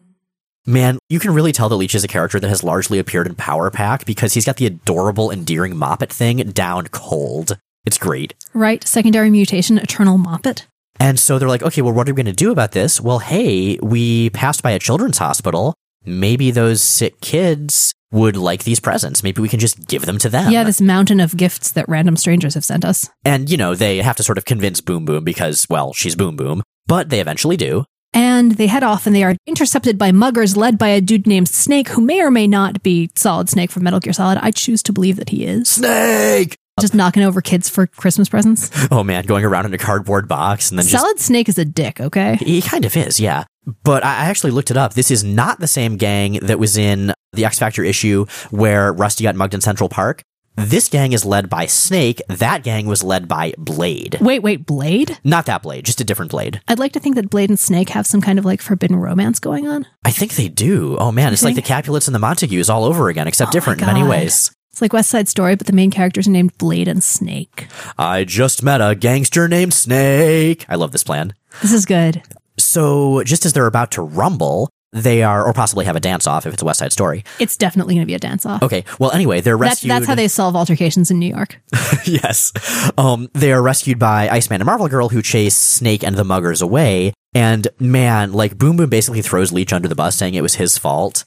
Man, 0.68 0.98
you 1.08 1.20
can 1.20 1.32
really 1.32 1.52
tell 1.52 1.68
that 1.68 1.76
Leech 1.76 1.94
is 1.94 2.02
a 2.02 2.08
character 2.08 2.40
that 2.40 2.48
has 2.48 2.64
largely 2.64 2.98
appeared 2.98 3.28
in 3.28 3.36
Power 3.36 3.70
Pack 3.70 4.04
because 4.04 4.34
he's 4.34 4.44
got 4.44 4.56
the 4.56 4.66
adorable, 4.66 5.30
endearing 5.30 5.74
Moppet 5.74 6.08
thing 6.08 6.38
down 6.38 6.88
cold. 6.88 7.56
It's 7.84 7.98
great. 7.98 8.34
Right? 8.52 8.82
Secondary 8.82 9.30
mutation, 9.30 9.78
Eternal 9.78 10.18
Moppet. 10.18 10.66
And 10.98 11.20
so 11.20 11.38
they're 11.38 11.48
like, 11.48 11.62
okay, 11.62 11.82
well, 11.82 11.92
what 11.92 12.08
are 12.08 12.12
we 12.12 12.16
going 12.16 12.26
to 12.26 12.32
do 12.32 12.50
about 12.50 12.72
this? 12.72 13.00
Well, 13.00 13.20
hey, 13.20 13.78
we 13.80 14.30
passed 14.30 14.64
by 14.64 14.72
a 14.72 14.80
children's 14.80 15.18
hospital. 15.18 15.72
Maybe 16.04 16.50
those 16.50 16.82
sick 16.82 17.20
kids 17.20 17.92
would 18.10 18.36
like 18.36 18.64
these 18.64 18.80
presents. 18.80 19.22
Maybe 19.22 19.40
we 19.40 19.48
can 19.48 19.60
just 19.60 19.86
give 19.86 20.04
them 20.04 20.18
to 20.18 20.28
them. 20.28 20.50
Yeah, 20.50 20.64
this 20.64 20.80
mountain 20.80 21.20
of 21.20 21.36
gifts 21.36 21.70
that 21.72 21.88
random 21.88 22.16
strangers 22.16 22.54
have 22.54 22.64
sent 22.64 22.84
us. 22.84 23.08
And, 23.24 23.48
you 23.48 23.56
know, 23.56 23.76
they 23.76 23.98
have 23.98 24.16
to 24.16 24.24
sort 24.24 24.38
of 24.38 24.44
convince 24.44 24.80
Boom 24.80 25.04
Boom 25.04 25.22
because, 25.22 25.64
well, 25.70 25.92
she's 25.92 26.16
Boom 26.16 26.34
Boom. 26.34 26.62
But 26.88 27.10
they 27.10 27.20
eventually 27.20 27.56
do. 27.56 27.84
And 28.12 28.52
they 28.52 28.66
head 28.66 28.82
off 28.82 29.06
and 29.06 29.14
they 29.14 29.24
are 29.24 29.36
intercepted 29.46 29.98
by 29.98 30.10
muggers 30.10 30.56
led 30.56 30.78
by 30.78 30.88
a 30.88 31.00
dude 31.00 31.26
named 31.26 31.48
Snake, 31.48 31.88
who 31.88 32.00
may 32.00 32.20
or 32.20 32.30
may 32.30 32.46
not 32.46 32.82
be 32.82 33.10
Solid 33.14 33.48
Snake 33.48 33.70
from 33.70 33.82
Metal 33.84 34.00
Gear 34.00 34.12
Solid. 34.12 34.38
I 34.40 34.50
choose 34.50 34.82
to 34.84 34.92
believe 34.92 35.16
that 35.16 35.28
he 35.30 35.44
is. 35.44 35.68
Snake! 35.68 36.56
Just 36.80 36.94
knocking 36.94 37.22
over 37.22 37.40
kids 37.40 37.70
for 37.70 37.86
Christmas 37.86 38.28
presents. 38.28 38.70
Oh 38.90 39.02
man, 39.02 39.24
going 39.24 39.44
around 39.44 39.64
in 39.66 39.72
a 39.72 39.78
cardboard 39.78 40.28
box 40.28 40.70
and 40.70 40.78
then 40.78 40.86
just. 40.86 41.02
Solid 41.02 41.18
Snake 41.18 41.48
is 41.48 41.58
a 41.58 41.64
dick, 41.64 42.00
okay? 42.00 42.36
He 42.36 42.60
kind 42.60 42.84
of 42.84 42.94
is, 42.96 43.18
yeah. 43.18 43.44
But 43.82 44.04
I 44.04 44.10
I 44.10 44.24
actually 44.26 44.50
looked 44.52 44.70
it 44.70 44.76
up. 44.76 44.94
This 44.94 45.10
is 45.10 45.24
not 45.24 45.58
the 45.58 45.66
same 45.66 45.96
gang 45.96 46.34
that 46.42 46.58
was 46.58 46.76
in 46.76 47.12
the 47.32 47.44
X 47.44 47.58
Factor 47.58 47.82
issue 47.82 48.26
where 48.50 48.92
Rusty 48.92 49.24
got 49.24 49.34
mugged 49.36 49.54
in 49.54 49.60
Central 49.60 49.88
Park. 49.88 50.22
This 50.56 50.88
gang 50.88 51.12
is 51.12 51.26
led 51.26 51.50
by 51.50 51.66
Snake. 51.66 52.22
That 52.28 52.62
gang 52.64 52.86
was 52.86 53.02
led 53.04 53.28
by 53.28 53.52
Blade. 53.58 54.16
Wait, 54.22 54.38
wait, 54.42 54.64
Blade? 54.64 55.18
Not 55.22 55.44
that 55.46 55.62
Blade, 55.62 55.84
just 55.84 56.00
a 56.00 56.04
different 56.04 56.30
Blade. 56.30 56.62
I'd 56.66 56.78
like 56.78 56.92
to 56.92 56.98
think 57.00 57.14
that 57.16 57.28
Blade 57.28 57.50
and 57.50 57.58
Snake 57.58 57.90
have 57.90 58.06
some 58.06 58.22
kind 58.22 58.38
of 58.38 58.46
like 58.46 58.62
forbidden 58.62 58.96
romance 58.96 59.38
going 59.38 59.68
on. 59.68 59.84
I 60.06 60.10
think 60.10 60.34
they 60.34 60.48
do. 60.48 60.96
Oh 60.96 61.12
man, 61.12 61.34
it's 61.34 61.42
like 61.42 61.56
the 61.56 61.62
Capulets 61.62 62.08
and 62.08 62.14
the 62.14 62.18
Montagues 62.18 62.70
all 62.70 62.84
over 62.84 63.10
again, 63.10 63.28
except 63.28 63.50
Oh 63.50 63.52
different 63.52 63.82
in 63.82 63.86
many 63.86 64.02
ways. 64.02 64.50
It's 64.72 64.80
like 64.80 64.94
West 64.94 65.10
Side 65.10 65.28
Story, 65.28 65.56
but 65.56 65.66
the 65.66 65.74
main 65.74 65.90
characters 65.90 66.26
are 66.26 66.30
named 66.30 66.56
Blade 66.56 66.88
and 66.88 67.04
Snake. 67.04 67.66
I 67.98 68.24
just 68.24 68.62
met 68.62 68.80
a 68.80 68.94
gangster 68.94 69.48
named 69.48 69.74
Snake. 69.74 70.64
I 70.70 70.76
love 70.76 70.92
this 70.92 71.04
plan. 71.04 71.34
This 71.60 71.72
is 71.72 71.84
good. 71.84 72.22
So 72.58 73.22
just 73.24 73.44
as 73.44 73.52
they're 73.52 73.66
about 73.66 73.90
to 73.92 74.02
rumble, 74.02 74.70
they 74.96 75.22
are, 75.22 75.44
or 75.44 75.52
possibly 75.52 75.84
have 75.84 75.96
a 75.96 76.00
dance 76.00 76.26
off 76.26 76.46
if 76.46 76.54
it's 76.54 76.62
a 76.62 76.64
West 76.64 76.78
Side 76.78 76.92
Story. 76.92 77.24
It's 77.38 77.56
definitely 77.56 77.94
going 77.94 78.02
to 78.02 78.06
be 78.06 78.14
a 78.14 78.18
dance 78.18 78.46
off. 78.46 78.62
Okay. 78.62 78.84
Well, 78.98 79.10
anyway, 79.12 79.40
they're 79.40 79.58
That's, 79.58 79.76
rescued. 79.76 79.90
that's 79.90 80.06
how 80.06 80.14
they 80.14 80.28
solve 80.28 80.56
altercations 80.56 81.10
in 81.10 81.18
New 81.18 81.28
York. 81.28 81.60
yes. 82.04 82.52
Um, 82.96 83.28
they 83.34 83.52
are 83.52 83.62
rescued 83.62 83.98
by 83.98 84.28
Iceman 84.28 84.60
and 84.60 84.66
Marvel 84.66 84.88
Girl 84.88 85.08
who 85.08 85.22
chase 85.22 85.56
Snake 85.56 86.02
and 86.02 86.16
the 86.16 86.24
muggers 86.24 86.62
away. 86.62 87.12
And 87.34 87.68
man, 87.78 88.32
like 88.32 88.56
Boom 88.56 88.76
Boom 88.76 88.88
basically 88.88 89.22
throws 89.22 89.52
Leech 89.52 89.72
under 89.72 89.88
the 89.88 89.94
bus 89.94 90.16
saying 90.16 90.34
it 90.34 90.42
was 90.42 90.54
his 90.54 90.78
fault. 90.78 91.24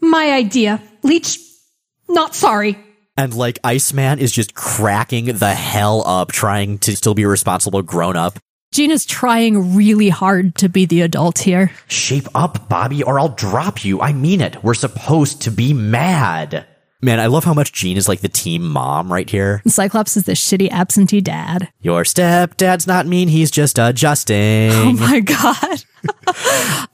My 0.00 0.30
idea. 0.30 0.80
Leech, 1.02 1.38
not 2.08 2.34
sorry. 2.34 2.78
And 3.16 3.34
like 3.34 3.58
Iceman 3.64 4.20
is 4.20 4.30
just 4.30 4.54
cracking 4.54 5.24
the 5.26 5.52
hell 5.52 6.06
up 6.06 6.30
trying 6.30 6.78
to 6.78 6.96
still 6.96 7.14
be 7.14 7.24
a 7.24 7.28
responsible 7.28 7.82
grown 7.82 8.16
up. 8.16 8.38
Jean's 8.72 9.06
trying 9.06 9.74
really 9.74 10.08
hard 10.10 10.54
to 10.56 10.68
be 10.68 10.84
the 10.84 11.00
adult 11.00 11.38
here. 11.38 11.70
Shape 11.88 12.28
up, 12.34 12.68
Bobby, 12.68 13.02
or 13.02 13.18
I'll 13.18 13.30
drop 13.30 13.84
you. 13.84 14.00
I 14.00 14.12
mean 14.12 14.40
it. 14.40 14.62
We're 14.62 14.74
supposed 14.74 15.40
to 15.42 15.50
be 15.50 15.72
mad. 15.72 16.66
Man, 17.00 17.20
I 17.20 17.26
love 17.26 17.44
how 17.44 17.54
much 17.54 17.72
Jean 17.72 17.96
is 17.96 18.08
like 18.08 18.20
the 18.20 18.28
team 18.28 18.68
mom 18.68 19.10
right 19.12 19.28
here. 19.30 19.62
Cyclops 19.66 20.16
is 20.16 20.24
the 20.24 20.32
shitty 20.32 20.68
absentee 20.70 21.20
dad. 21.20 21.70
Your 21.80 22.02
stepdad's 22.02 22.86
not 22.88 23.06
mean, 23.06 23.28
he's 23.28 23.50
just 23.52 23.78
adjusting. 23.78 24.70
Oh 24.72 24.92
my 24.94 25.20
god. 25.20 25.84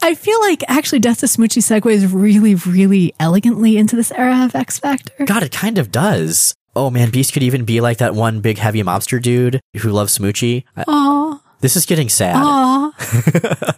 I 0.03 0.15
feel 0.15 0.39
like 0.41 0.63
actually 0.69 0.99
Death 1.01 1.21
to 1.21 1.27
Smoochy 1.27 1.61
segues 1.63 2.09
really, 2.13 2.55
really 2.55 3.15
elegantly 3.19 3.79
into 3.79 3.97
this 3.97 4.13
era 4.13 4.45
of 4.45 4.55
X 4.55 4.79
Factor. 4.79 5.25
God, 5.25 5.43
it 5.43 5.53
kind 5.53 5.79
of 5.79 5.91
does. 5.91 6.55
Oh 6.77 6.91
man, 6.91 7.11
Beast 7.11 7.33
could 7.33 7.43
even 7.43 7.65
be 7.65 7.81
like 7.81 7.99
that 7.99 8.15
one 8.15 8.41
big 8.41 8.59
heavy 8.59 8.83
mobster 8.83 9.21
dude 9.23 9.61
who 9.79 9.91
loves 9.91 10.19
Smoochy. 10.19 10.65
I- 10.77 10.85
Aw, 10.87 11.41
This 11.65 11.77
is 11.77 11.87
getting 11.87 12.11
sad. 12.11 12.37
aw. 12.37 12.93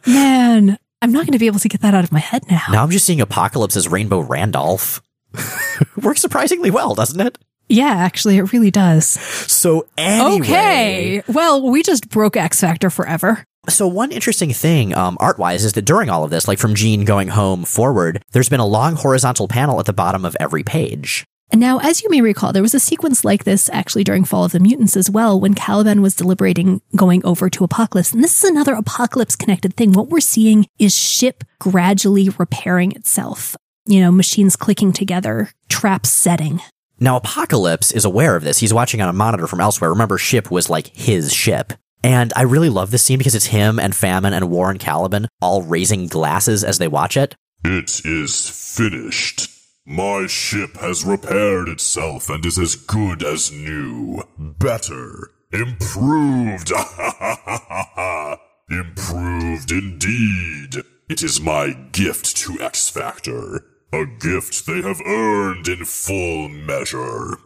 Man, 0.09 0.77
I'm 1.01 1.13
not 1.13 1.21
going 1.21 1.35
to 1.35 1.39
be 1.39 1.47
able 1.47 1.61
to 1.61 1.69
get 1.69 1.83
that 1.83 1.95
out 1.95 2.03
of 2.03 2.11
my 2.11 2.19
head 2.19 2.43
now. 2.51 2.65
Now 2.73 2.83
I'm 2.83 2.91
just 2.91 3.07
seeing 3.07 3.21
Apocalypse 3.21 3.77
as 3.77 3.87
Rainbow 3.87 4.19
Randolph. 4.19 5.01
Works 6.03 6.21
surprisingly 6.21 6.73
well, 6.73 6.97
doesn't 6.97 7.21
it? 7.21 7.39
Yeah, 7.69 7.93
actually, 7.95 8.39
it 8.39 8.53
really 8.53 8.73
does. 8.73 9.07
So 9.07 9.87
anyway, 9.97 10.41
Okay. 10.41 11.23
Well, 11.29 11.63
we 11.71 11.85
just 11.85 12.09
broke 12.11 12.37
X 12.37 12.61
Factor 12.61 12.91
forever. 12.91 13.45
So 13.69 13.87
one 13.87 14.11
interesting 14.11 14.53
thing, 14.53 14.93
um, 14.97 15.17
art-wise, 15.21 15.65
is 15.65 15.75
that 15.75 15.83
during 15.85 16.11
all 16.11 16.25
of 16.25 16.31
this, 16.31 16.49
like 16.49 16.59
from 16.59 16.75
Jean 16.75 17.05
going 17.05 17.29
home 17.29 17.63
forward, 17.63 18.21
there's 18.33 18.49
been 18.49 18.59
a 18.59 18.67
long 18.67 18.97
horizontal 18.97 19.47
panel 19.47 19.79
at 19.79 19.87
the 19.87 19.93
bottom 19.93 20.25
of 20.25 20.37
every 20.41 20.65
page. 20.65 21.25
Now, 21.55 21.79
as 21.79 22.03
you 22.03 22.11
may 22.11 22.21
recall, 22.21 22.53
there 22.53 22.63
was 22.63 22.75
a 22.75 22.81
sequence 22.81 23.25
like 23.25 23.45
this 23.45 23.71
actually 23.73 24.05
during 24.05 24.25
Fall 24.25 24.45
of 24.45 24.53
the 24.53 24.61
Mutants 24.61 24.97
as 24.97 25.09
well, 25.09 25.41
when 25.41 25.55
Caliban 25.55 26.03
was 26.03 26.15
deliberating 26.15 26.83
going 26.97 27.25
over 27.25 27.49
to 27.49 27.65
Apocalypse. 27.65 28.13
And 28.13 28.23
this 28.23 28.43
is 28.43 28.51
another 28.51 28.75
Apocalypse 28.75 29.37
connected 29.37 29.75
thing. 29.75 29.93
What 29.93 30.09
we're 30.09 30.21
seeing 30.21 30.67
is 30.79 30.95
ship 30.95 31.45
gradually 31.59 32.29
repairing 32.31 32.93
itself. 32.93 33.57
You 33.87 34.01
know, 34.01 34.11
machines 34.11 34.57
clicking 34.57 34.93
together, 34.93 35.51
traps 35.69 36.11
setting. 36.11 36.61
Now, 36.99 37.17
Apocalypse 37.17 37.93
is 37.93 38.05
aware 38.05 38.37
of 38.37 38.43
this. 38.43 38.59
He's 38.59 38.75
watching 38.75 39.01
on 39.01 39.09
a 39.09 39.13
monitor 39.13 39.47
from 39.47 39.61
elsewhere. 39.61 39.91
Remember, 39.91 40.19
ship 40.19 40.51
was 40.51 40.69
like 40.69 40.89
his 40.89 41.33
ship. 41.33 41.73
And 42.03 42.33
I 42.37 42.43
really 42.43 42.71
love 42.71 42.91
this 42.91 43.05
scene 43.05 43.19
because 43.19 43.35
it's 43.35 43.47
him 43.47 43.79
and 43.79 43.95
Famine 43.95 44.33
and 44.33 44.51
Warren 44.51 44.79
Caliban 44.79 45.29
all 45.41 45.63
raising 45.63 46.09
glasses 46.09 46.65
as 46.65 46.79
they 46.79 46.89
watch 46.89 47.17
it. 47.17 47.35
It 47.65 48.01
is 48.05 48.49
finished. 48.51 49.56
My 49.89 50.27
ship 50.27 50.79
has 50.79 51.05
repaired 51.05 51.69
itself 51.69 52.29
and 52.29 52.45
is 52.45 52.59
as 52.59 52.75
good 52.75 53.23
as 53.23 53.53
new. 53.53 54.25
Better. 54.37 55.31
Improved. 55.53 56.73
Improved 58.69 59.71
indeed. 59.71 60.83
It 61.09 61.23
is 61.23 61.41
my 61.41 61.71
gift 61.93 62.37
to 62.39 62.61
X 62.61 62.91
Factor. 62.91 63.65
A 63.93 64.07
gift 64.07 64.67
they 64.67 64.83
have 64.83 65.01
earned 65.07 65.69
in 65.69 65.85
full 65.85 66.49
measure. 66.49 67.39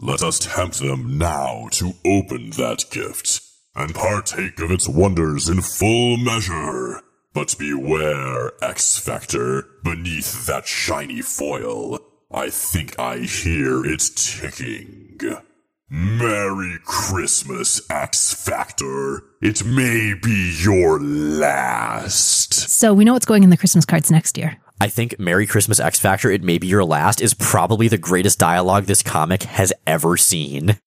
Let 0.00 0.22
us 0.22 0.38
tempt 0.38 0.78
them 0.78 1.18
now 1.18 1.66
to 1.72 1.94
open 2.06 2.50
that 2.50 2.84
gift 2.92 3.40
and 3.74 3.92
partake 3.92 4.60
of 4.60 4.70
its 4.70 4.88
wonders 4.88 5.48
in 5.48 5.62
full 5.62 6.16
measure. 6.16 7.02
But 7.34 7.54
beware, 7.58 8.52
X 8.62 8.98
Factor, 8.98 9.64
beneath 9.84 10.46
that 10.46 10.66
shiny 10.66 11.22
foil. 11.22 11.98
I 12.30 12.50
think 12.50 12.98
I 12.98 13.18
hear 13.18 13.84
it 13.84 14.02
ticking. 14.16 15.20
Merry 15.90 16.78
Christmas, 16.84 17.80
X 17.90 18.34
Factor. 18.34 19.22
It 19.40 19.64
may 19.64 20.14
be 20.14 20.58
your 20.62 21.00
last. 21.00 22.52
So 22.52 22.92
we 22.92 23.04
know 23.04 23.14
what's 23.14 23.24
going 23.24 23.42
in 23.42 23.50
the 23.50 23.56
Christmas 23.56 23.86
cards 23.86 24.10
next 24.10 24.36
year. 24.36 24.58
I 24.80 24.88
think 24.88 25.18
Merry 25.18 25.46
Christmas 25.46 25.80
X 25.80 25.98
Factor, 25.98 26.30
It 26.30 26.42
May 26.42 26.58
Be 26.58 26.68
Your 26.68 26.84
Last 26.84 27.20
is 27.20 27.34
probably 27.34 27.88
the 27.88 27.98
greatest 27.98 28.38
dialogue 28.38 28.84
this 28.84 29.02
comic 29.02 29.42
has 29.44 29.72
ever 29.86 30.16
seen. 30.16 30.78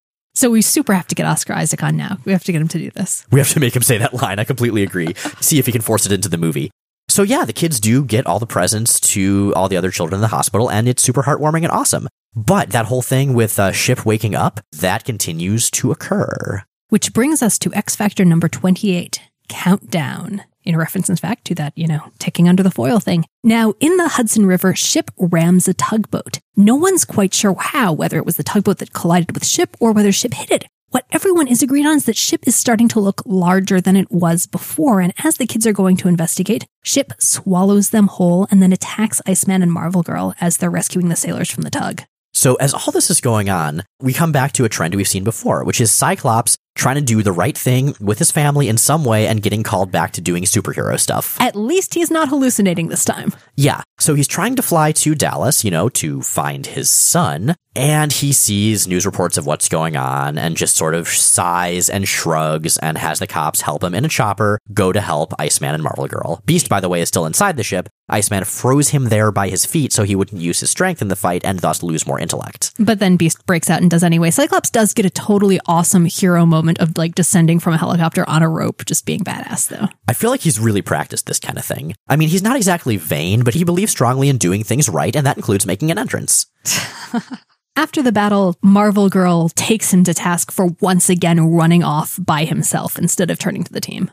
So 0.41 0.49
we 0.49 0.63
super 0.63 0.95
have 0.95 1.07
to 1.09 1.13
get 1.13 1.27
Oscar 1.27 1.53
Isaac 1.53 1.83
on 1.83 1.95
now. 1.95 2.17
We 2.25 2.31
have 2.31 2.43
to 2.45 2.51
get 2.51 2.59
him 2.59 2.67
to 2.69 2.79
do 2.79 2.89
this. 2.89 3.27
We 3.31 3.39
have 3.39 3.49
to 3.49 3.59
make 3.59 3.75
him 3.75 3.83
say 3.83 3.99
that 3.99 4.15
line. 4.15 4.39
I 4.39 4.43
completely 4.43 4.81
agree. 4.81 5.13
See 5.39 5.59
if 5.59 5.67
he 5.67 5.71
can 5.71 5.83
force 5.83 6.07
it 6.07 6.11
into 6.11 6.29
the 6.29 6.37
movie. 6.39 6.71
So 7.09 7.21
yeah, 7.21 7.45
the 7.45 7.53
kids 7.53 7.79
do 7.79 8.03
get 8.03 8.25
all 8.25 8.39
the 8.39 8.47
presents 8.47 8.99
to 9.11 9.53
all 9.55 9.69
the 9.69 9.77
other 9.77 9.91
children 9.91 10.17
in 10.17 10.21
the 10.21 10.29
hospital, 10.29 10.71
and 10.71 10.87
it's 10.87 11.03
super 11.03 11.21
heartwarming 11.21 11.61
and 11.61 11.71
awesome. 11.71 12.07
But 12.33 12.71
that 12.71 12.87
whole 12.87 13.03
thing 13.03 13.35
with 13.35 13.59
uh, 13.59 13.71
Ship 13.71 14.03
waking 14.03 14.33
up, 14.33 14.61
that 14.71 15.05
continues 15.05 15.69
to 15.71 15.91
occur. 15.91 16.63
Which 16.89 17.13
brings 17.13 17.43
us 17.43 17.59
to 17.59 17.71
X 17.75 17.95
Factor 17.95 18.25
number 18.25 18.47
28, 18.47 19.21
Countdown. 19.47 20.41
In 20.63 20.77
reference, 20.77 21.09
in 21.09 21.15
fact, 21.15 21.45
to 21.45 21.55
that, 21.55 21.73
you 21.75 21.87
know, 21.87 22.11
ticking 22.19 22.47
under 22.47 22.61
the 22.61 22.71
foil 22.71 22.99
thing. 22.99 23.25
Now, 23.43 23.73
in 23.79 23.97
the 23.97 24.09
Hudson 24.09 24.45
River, 24.45 24.75
Ship 24.75 25.09
rams 25.17 25.67
a 25.67 25.73
tugboat. 25.73 26.39
No 26.55 26.75
one's 26.75 27.03
quite 27.03 27.33
sure 27.33 27.55
how, 27.57 27.93
whether 27.93 28.17
it 28.17 28.25
was 28.25 28.37
the 28.37 28.43
tugboat 28.43 28.77
that 28.77 28.93
collided 28.93 29.33
with 29.33 29.45
Ship 29.45 29.75
or 29.79 29.91
whether 29.91 30.11
Ship 30.11 30.33
hit 30.33 30.51
it. 30.51 30.65
What 30.89 31.05
everyone 31.11 31.47
is 31.47 31.63
agreed 31.63 31.85
on 31.85 31.95
is 31.95 32.05
that 32.05 32.17
Ship 32.17 32.45
is 32.45 32.55
starting 32.55 32.89
to 32.89 32.99
look 32.99 33.21
larger 33.25 33.79
than 33.79 33.95
it 33.95 34.11
was 34.11 34.45
before, 34.45 34.99
and 34.99 35.13
as 35.23 35.37
the 35.37 35.47
kids 35.47 35.65
are 35.65 35.71
going 35.71 35.95
to 35.97 36.09
investigate, 36.09 36.67
Ship 36.83 37.13
swallows 37.17 37.91
them 37.91 38.07
whole 38.07 38.45
and 38.51 38.61
then 38.61 38.73
attacks 38.73 39.21
Iceman 39.25 39.61
and 39.61 39.71
Marvel 39.71 40.03
Girl 40.03 40.35
as 40.41 40.57
they're 40.57 40.69
rescuing 40.69 41.07
the 41.07 41.15
sailors 41.15 41.49
from 41.49 41.63
the 41.63 41.69
tug. 41.69 42.03
So 42.33 42.55
as 42.55 42.73
all 42.73 42.91
this 42.91 43.09
is 43.09 43.21
going 43.21 43.49
on, 43.49 43.83
we 44.01 44.13
come 44.13 44.31
back 44.31 44.51
to 44.53 44.65
a 44.65 44.69
trend 44.69 44.95
we've 44.95 45.07
seen 45.07 45.23
before, 45.23 45.63
which 45.63 45.79
is 45.79 45.91
Cyclops 45.91 46.57
trying 46.75 46.95
to 46.95 47.01
do 47.01 47.21
the 47.21 47.31
right 47.31 47.57
thing 47.57 47.95
with 47.99 48.19
his 48.19 48.31
family 48.31 48.69
in 48.69 48.77
some 48.77 49.03
way 49.05 49.27
and 49.27 49.41
getting 49.41 49.63
called 49.63 49.91
back 49.91 50.11
to 50.13 50.21
doing 50.21 50.43
superhero 50.43 50.99
stuff. 50.99 51.39
At 51.39 51.55
least 51.55 51.93
he's 51.93 52.11
not 52.11 52.29
hallucinating 52.29 52.87
this 52.87 53.05
time. 53.05 53.33
Yeah. 53.55 53.81
So 53.99 54.15
he's 54.15 54.27
trying 54.27 54.55
to 54.55 54.61
fly 54.61 54.91
to 54.93 55.15
Dallas, 55.15 55.63
you 55.63 55.71
know, 55.71 55.89
to 55.89 56.21
find 56.21 56.65
his 56.65 56.89
son. 56.89 57.55
And 57.75 58.11
he 58.11 58.33
sees 58.33 58.87
news 58.87 59.05
reports 59.05 59.37
of 59.37 59.45
what's 59.45 59.69
going 59.69 59.95
on 59.95 60.37
and 60.37 60.57
just 60.57 60.75
sort 60.75 60.93
of 60.93 61.07
sighs 61.07 61.89
and 61.89 62.07
shrugs 62.07 62.77
and 62.77 62.97
has 62.97 63.19
the 63.19 63.27
cops 63.27 63.61
help 63.61 63.83
him 63.83 63.95
in 63.95 64.03
a 64.03 64.09
chopper 64.09 64.59
go 64.73 64.91
to 64.91 64.99
help 64.99 65.33
Iceman 65.39 65.73
and 65.73 65.83
Marvel 65.83 66.07
Girl. 66.07 66.41
Beast, 66.45 66.67
by 66.67 66.81
the 66.81 66.89
way, 66.89 67.01
is 67.01 67.07
still 67.07 67.25
inside 67.25 67.55
the 67.55 67.63
ship. 67.63 67.87
Iceman 68.09 68.43
froze 68.43 68.89
him 68.89 69.05
there 69.05 69.31
by 69.31 69.47
his 69.47 69.65
feet 69.65 69.93
so 69.93 70.03
he 70.03 70.15
wouldn't 70.15 70.41
use 70.41 70.59
his 70.59 70.69
strength 70.69 71.01
in 71.01 71.07
the 71.07 71.15
fight 71.15 71.45
and 71.45 71.59
thus 71.59 71.81
lose 71.81 72.05
more 72.05 72.19
intellect. 72.19 72.73
But 72.77 72.99
then 72.99 73.15
Beast 73.15 73.45
breaks 73.45 73.69
out 73.69 73.81
and 73.81 73.89
does 73.89 74.03
anyway. 74.03 74.31
Cyclops 74.31 74.69
does 74.69 74.93
get 74.93 75.05
a 75.05 75.09
totally 75.09 75.61
awesome 75.65 76.05
hero 76.05 76.45
moment 76.45 76.79
of 76.79 76.97
like 76.97 77.15
descending 77.15 77.59
from 77.59 77.73
a 77.73 77.77
helicopter 77.77 78.27
on 78.27 78.43
a 78.43 78.49
rope, 78.49 78.83
just 78.85 79.05
being 79.05 79.21
badass 79.21 79.69
though. 79.69 79.87
I 80.09 80.13
feel 80.13 80.29
like 80.29 80.41
he's 80.41 80.59
really 80.59 80.81
practiced 80.81 81.25
this 81.25 81.39
kind 81.39 81.57
of 81.57 81.63
thing. 81.63 81.95
I 82.09 82.17
mean, 82.17 82.27
he's 82.27 82.43
not 82.43 82.57
exactly 82.57 82.97
vain, 82.97 83.43
but 83.45 83.53
he 83.53 83.63
believes 83.63 83.91
strongly 83.91 84.27
in 84.27 84.37
doing 84.37 84.65
things 84.65 84.89
right, 84.89 85.15
and 85.15 85.25
that 85.25 85.37
includes 85.37 85.65
making 85.65 85.89
an 85.89 85.97
entrance. 85.97 86.47
After 87.75 88.03
the 88.03 88.11
battle, 88.11 88.57
Marvel 88.61 89.07
Girl 89.07 89.47
takes 89.49 89.93
him 89.93 90.03
to 90.03 90.13
task 90.13 90.51
for 90.51 90.67
once 90.81 91.09
again 91.09 91.53
running 91.53 91.83
off 91.83 92.19
by 92.21 92.43
himself 92.43 92.99
instead 92.99 93.31
of 93.31 93.39
turning 93.39 93.63
to 93.63 93.71
the 93.71 93.79
team. 93.79 94.11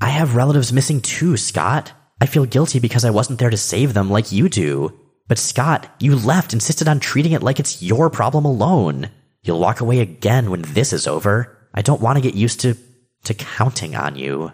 I 0.00 0.08
have 0.08 0.34
relatives 0.36 0.72
missing 0.72 1.02
too, 1.02 1.36
Scott. 1.36 1.92
I 2.20 2.26
feel 2.26 2.46
guilty 2.46 2.78
because 2.78 3.04
I 3.04 3.10
wasn't 3.10 3.38
there 3.38 3.50
to 3.50 3.56
save 3.58 3.92
them 3.92 4.08
like 4.08 4.32
you 4.32 4.48
do. 4.48 4.98
But 5.28 5.38
Scott, 5.38 5.94
you 6.00 6.16
left, 6.16 6.54
insisted 6.54 6.88
on 6.88 6.98
treating 6.98 7.32
it 7.32 7.42
like 7.42 7.60
it's 7.60 7.82
your 7.82 8.08
problem 8.08 8.46
alone. 8.46 9.10
You'll 9.42 9.60
walk 9.60 9.80
away 9.80 10.00
again 10.00 10.50
when 10.50 10.62
this 10.62 10.94
is 10.94 11.06
over. 11.06 11.56
I 11.74 11.82
don't 11.82 12.00
want 12.00 12.16
to 12.16 12.22
get 12.22 12.34
used 12.34 12.60
to, 12.60 12.74
to 13.24 13.34
counting 13.34 13.94
on 13.94 14.16
you. 14.16 14.50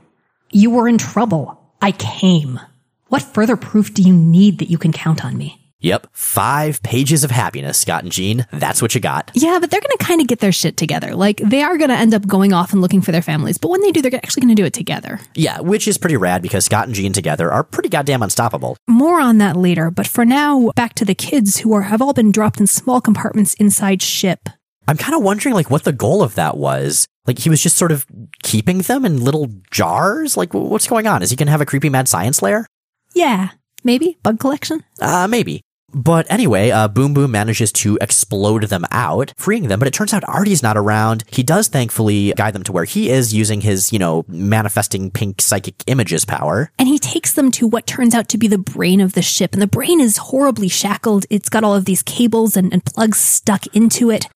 You 0.50 0.70
were 0.70 0.88
in 0.88 0.98
trouble. 0.98 1.74
I 1.80 1.92
came. 1.92 2.58
What 3.06 3.22
further 3.22 3.56
proof 3.56 3.94
do 3.94 4.02
you 4.02 4.12
need 4.12 4.58
that 4.58 4.70
you 4.70 4.78
can 4.78 4.92
count 4.92 5.24
on 5.24 5.36
me? 5.38 5.59
Yep, 5.80 6.08
five 6.12 6.82
pages 6.82 7.24
of 7.24 7.30
happiness, 7.30 7.78
Scott 7.78 8.02
and 8.02 8.12
Jean. 8.12 8.46
That's 8.52 8.82
what 8.82 8.94
you 8.94 9.00
got. 9.00 9.30
Yeah, 9.34 9.58
but 9.60 9.70
they're 9.70 9.80
going 9.80 9.96
to 9.98 10.04
kind 10.04 10.20
of 10.20 10.26
get 10.26 10.40
their 10.40 10.52
shit 10.52 10.76
together. 10.76 11.14
Like, 11.14 11.38
they 11.38 11.62
are 11.62 11.78
going 11.78 11.88
to 11.90 11.96
end 11.96 12.14
up 12.14 12.26
going 12.26 12.52
off 12.52 12.72
and 12.72 12.82
looking 12.82 13.00
for 13.00 13.12
their 13.12 13.22
families, 13.22 13.56
but 13.58 13.70
when 13.70 13.80
they 13.80 13.90
do, 13.90 14.02
they're 14.02 14.14
actually 14.14 14.42
going 14.42 14.54
to 14.54 14.60
do 14.60 14.66
it 14.66 14.74
together. 14.74 15.20
Yeah, 15.34 15.60
which 15.60 15.88
is 15.88 15.96
pretty 15.98 16.16
rad 16.16 16.42
because 16.42 16.66
Scott 16.66 16.86
and 16.86 16.94
Jean 16.94 17.12
together 17.12 17.50
are 17.50 17.64
pretty 17.64 17.88
goddamn 17.88 18.22
unstoppable. 18.22 18.76
More 18.88 19.20
on 19.20 19.38
that 19.38 19.56
later, 19.56 19.90
but 19.90 20.06
for 20.06 20.24
now, 20.24 20.70
back 20.76 20.94
to 20.94 21.04
the 21.04 21.14
kids 21.14 21.58
who 21.58 21.72
are 21.72 21.82
have 21.82 22.02
all 22.02 22.12
been 22.12 22.30
dropped 22.30 22.60
in 22.60 22.66
small 22.66 23.00
compartments 23.00 23.54
inside 23.54 24.02
ship. 24.02 24.48
I'm 24.86 24.96
kind 24.96 25.14
of 25.14 25.22
wondering 25.22 25.54
like 25.54 25.70
what 25.70 25.84
the 25.84 25.92
goal 25.92 26.22
of 26.22 26.34
that 26.34 26.56
was. 26.56 27.06
Like 27.26 27.38
he 27.38 27.48
was 27.50 27.62
just 27.62 27.76
sort 27.76 27.92
of 27.92 28.06
keeping 28.42 28.78
them 28.78 29.04
in 29.04 29.22
little 29.22 29.48
jars? 29.70 30.36
Like 30.36 30.52
what's 30.52 30.88
going 30.88 31.06
on? 31.06 31.22
Is 31.22 31.30
he 31.30 31.36
going 31.36 31.46
to 31.46 31.52
have 31.52 31.60
a 31.60 31.66
creepy 31.66 31.88
mad 31.88 32.08
science 32.08 32.42
lair? 32.42 32.66
Yeah, 33.14 33.50
maybe 33.84 34.18
bug 34.22 34.40
collection. 34.40 34.84
Uh, 35.00 35.26
maybe. 35.28 35.62
But 35.92 36.26
anyway, 36.30 36.70
uh, 36.70 36.88
Boom 36.88 37.14
Boom 37.14 37.30
manages 37.30 37.72
to 37.72 37.98
explode 38.00 38.64
them 38.64 38.84
out, 38.90 39.32
freeing 39.36 39.68
them. 39.68 39.78
But 39.78 39.88
it 39.88 39.94
turns 39.94 40.12
out 40.12 40.22
Artie's 40.28 40.62
not 40.62 40.76
around. 40.76 41.24
He 41.30 41.42
does 41.42 41.68
thankfully 41.68 42.32
guide 42.36 42.54
them 42.54 42.62
to 42.64 42.72
where 42.72 42.84
he 42.84 43.10
is 43.10 43.34
using 43.34 43.60
his, 43.60 43.92
you 43.92 43.98
know, 43.98 44.24
manifesting 44.28 45.10
pink 45.10 45.40
psychic 45.40 45.82
images 45.86 46.24
power. 46.24 46.70
And 46.78 46.88
he 46.88 46.98
takes 46.98 47.32
them 47.32 47.50
to 47.52 47.66
what 47.66 47.86
turns 47.86 48.14
out 48.14 48.28
to 48.28 48.38
be 48.38 48.48
the 48.48 48.58
brain 48.58 49.00
of 49.00 49.14
the 49.14 49.22
ship. 49.22 49.52
And 49.52 49.62
the 49.62 49.66
brain 49.66 50.00
is 50.00 50.16
horribly 50.16 50.68
shackled. 50.68 51.26
It's 51.30 51.48
got 51.48 51.64
all 51.64 51.74
of 51.74 51.84
these 51.84 52.02
cables 52.02 52.56
and, 52.56 52.72
and 52.72 52.84
plugs 52.84 53.18
stuck 53.18 53.66
into 53.74 54.10
it. 54.10 54.26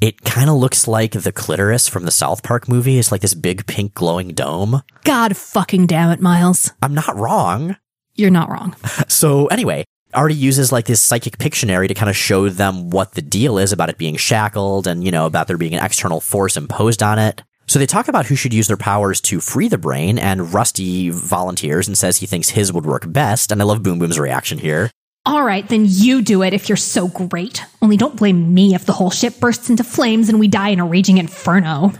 It 0.00 0.22
kind 0.22 0.50
of 0.50 0.56
looks 0.56 0.88
like 0.88 1.12
the 1.12 1.30
clitoris 1.30 1.86
from 1.86 2.04
the 2.06 2.10
South 2.10 2.42
Park 2.42 2.68
movie. 2.68 2.98
It's 2.98 3.12
like 3.12 3.20
this 3.20 3.34
big 3.34 3.66
pink 3.66 3.94
glowing 3.94 4.34
dome. 4.34 4.82
God 5.04 5.36
fucking 5.36 5.86
damn 5.86 6.10
it, 6.10 6.18
Miles. 6.18 6.72
I'm 6.82 6.92
not 6.92 7.14
wrong. 7.16 7.76
You're 8.14 8.30
not 8.30 8.50
wrong. 8.50 8.74
So 9.08 9.46
anyway, 9.46 9.84
Artie 10.14 10.34
uses 10.34 10.72
like 10.72 10.86
this 10.86 11.00
psychic 11.00 11.38
Pictionary 11.38 11.88
to 11.88 11.94
kind 11.94 12.10
of 12.10 12.16
show 12.16 12.48
them 12.48 12.90
what 12.90 13.12
the 13.12 13.22
deal 13.22 13.58
is 13.58 13.72
about 13.72 13.88
it 13.88 13.96
being 13.96 14.16
shackled 14.16 14.86
and, 14.86 15.02
you 15.02 15.10
know, 15.10 15.24
about 15.26 15.46
there 15.46 15.56
being 15.56 15.74
an 15.74 15.84
external 15.84 16.20
force 16.20 16.56
imposed 16.56 17.02
on 17.02 17.18
it. 17.18 17.42
So 17.66 17.78
they 17.78 17.86
talk 17.86 18.08
about 18.08 18.26
who 18.26 18.34
should 18.34 18.52
use 18.52 18.66
their 18.66 18.76
powers 18.76 19.20
to 19.22 19.40
free 19.40 19.68
the 19.68 19.78
brain, 19.78 20.18
and 20.18 20.52
Rusty 20.52 21.08
volunteers 21.08 21.88
and 21.88 21.96
says 21.96 22.18
he 22.18 22.26
thinks 22.26 22.50
his 22.50 22.72
would 22.72 22.84
work 22.84 23.10
best. 23.10 23.50
And 23.50 23.62
I 23.62 23.64
love 23.64 23.82
Boom 23.82 23.98
Boom's 23.98 24.18
reaction 24.18 24.58
here. 24.58 24.90
All 25.24 25.44
right, 25.44 25.66
then 25.68 25.86
you 25.88 26.20
do 26.20 26.42
it 26.42 26.52
if 26.52 26.68
you're 26.68 26.76
so 26.76 27.08
great. 27.08 27.64
Only 27.80 27.96
don't 27.96 28.16
blame 28.16 28.52
me 28.52 28.74
if 28.74 28.84
the 28.84 28.92
whole 28.92 29.10
ship 29.10 29.38
bursts 29.40 29.70
into 29.70 29.84
flames 29.84 30.28
and 30.28 30.40
we 30.40 30.48
die 30.48 30.70
in 30.70 30.80
a 30.80 30.84
raging 30.84 31.18
inferno. 31.18 31.92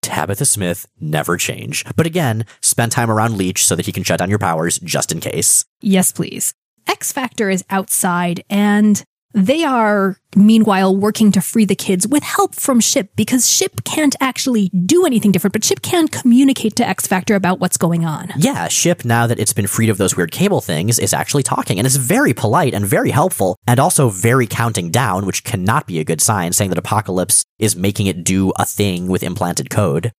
Tabitha 0.00 0.44
Smith 0.44 0.86
never 1.00 1.36
change. 1.36 1.84
But 1.96 2.06
again, 2.06 2.46
spend 2.60 2.92
time 2.92 3.10
around 3.10 3.36
Leech 3.36 3.66
so 3.66 3.76
that 3.76 3.86
he 3.86 3.92
can 3.92 4.04
shut 4.04 4.20
down 4.20 4.30
your 4.30 4.38
powers 4.38 4.78
just 4.78 5.12
in 5.12 5.20
case. 5.20 5.64
Yes, 5.80 6.12
please. 6.12 6.54
X 6.86 7.12
Factor 7.12 7.50
is 7.50 7.64
outside 7.70 8.44
and 8.48 9.02
They 9.34 9.64
are, 9.64 10.18
meanwhile, 10.36 10.94
working 10.94 11.32
to 11.32 11.40
free 11.40 11.64
the 11.64 11.74
kids 11.74 12.06
with 12.06 12.22
help 12.22 12.54
from 12.54 12.80
Ship 12.80 13.08
because 13.16 13.50
Ship 13.50 13.82
can't 13.84 14.14
actually 14.20 14.68
do 14.68 15.06
anything 15.06 15.32
different, 15.32 15.54
but 15.54 15.64
Ship 15.64 15.80
can 15.80 16.06
communicate 16.06 16.76
to 16.76 16.86
X 16.86 17.06
Factor 17.06 17.34
about 17.34 17.58
what's 17.58 17.78
going 17.78 18.04
on. 18.04 18.28
Yeah, 18.36 18.68
Ship, 18.68 19.06
now 19.06 19.26
that 19.26 19.38
it's 19.38 19.54
been 19.54 19.66
freed 19.66 19.88
of 19.88 19.96
those 19.96 20.16
weird 20.18 20.32
cable 20.32 20.60
things, 20.60 20.98
is 20.98 21.14
actually 21.14 21.44
talking 21.44 21.78
and 21.78 21.86
is 21.86 21.96
very 21.96 22.34
polite 22.34 22.74
and 22.74 22.84
very 22.84 23.10
helpful 23.10 23.56
and 23.66 23.80
also 23.80 24.10
very 24.10 24.46
counting 24.46 24.90
down, 24.90 25.24
which 25.24 25.44
cannot 25.44 25.86
be 25.86 25.98
a 25.98 26.04
good 26.04 26.20
sign, 26.20 26.52
saying 26.52 26.68
that 26.68 26.78
Apocalypse 26.78 27.42
is 27.58 27.74
making 27.74 28.08
it 28.08 28.24
do 28.24 28.52
a 28.58 28.66
thing 28.66 29.08
with 29.08 29.22
implanted 29.22 29.70
code. 29.70 30.12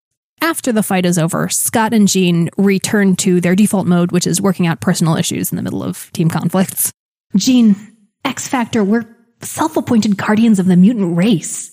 After 0.42 0.72
the 0.72 0.82
fight 0.82 1.06
is 1.06 1.18
over, 1.18 1.48
Scott 1.48 1.94
and 1.94 2.08
Jean 2.08 2.50
return 2.58 3.14
to 3.18 3.40
their 3.40 3.54
default 3.54 3.86
mode, 3.86 4.10
which 4.10 4.26
is 4.26 4.40
working 4.40 4.66
out 4.66 4.80
personal 4.80 5.14
issues 5.14 5.52
in 5.52 5.56
the 5.56 5.62
middle 5.62 5.84
of 5.84 6.12
team 6.12 6.28
conflicts. 6.28 6.90
Jean, 7.36 7.76
X 8.24 8.48
Factor, 8.48 8.82
we're 8.82 9.06
self 9.42 9.76
appointed 9.76 10.16
guardians 10.16 10.58
of 10.58 10.66
the 10.66 10.76
mutant 10.76 11.16
race. 11.16 11.70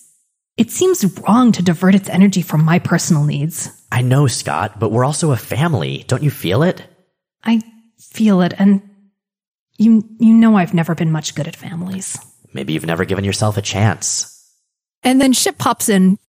It 0.55 0.69
seems 0.69 1.03
wrong 1.21 1.51
to 1.53 1.63
divert 1.63 1.95
its 1.95 2.09
energy 2.09 2.43
from 2.43 2.63
my 2.63 2.77
personal 2.77 3.23
needs. 3.23 3.71
I 3.91 4.03
know, 4.03 4.27
Scott, 4.27 4.79
but 4.79 4.91
we're 4.91 5.03
also 5.05 5.31
a 5.31 5.37
family. 5.37 6.05
Don't 6.07 6.21
you 6.21 6.29
feel 6.29 6.61
it? 6.61 6.85
I 7.43 7.61
feel 7.97 8.41
it, 8.41 8.53
and 8.59 8.87
you, 9.77 10.07
you 10.19 10.31
know 10.31 10.57
I've 10.57 10.75
never 10.75 10.93
been 10.93 11.11
much 11.11 11.33
good 11.33 11.47
at 11.47 11.55
families. 11.55 12.19
Maybe 12.53 12.73
you've 12.73 12.85
never 12.85 13.05
given 13.05 13.23
yourself 13.23 13.57
a 13.57 13.63
chance. 13.63 14.47
And 15.01 15.19
then 15.19 15.33
Ship 15.33 15.57
pops 15.57 15.89
in. 15.89 16.19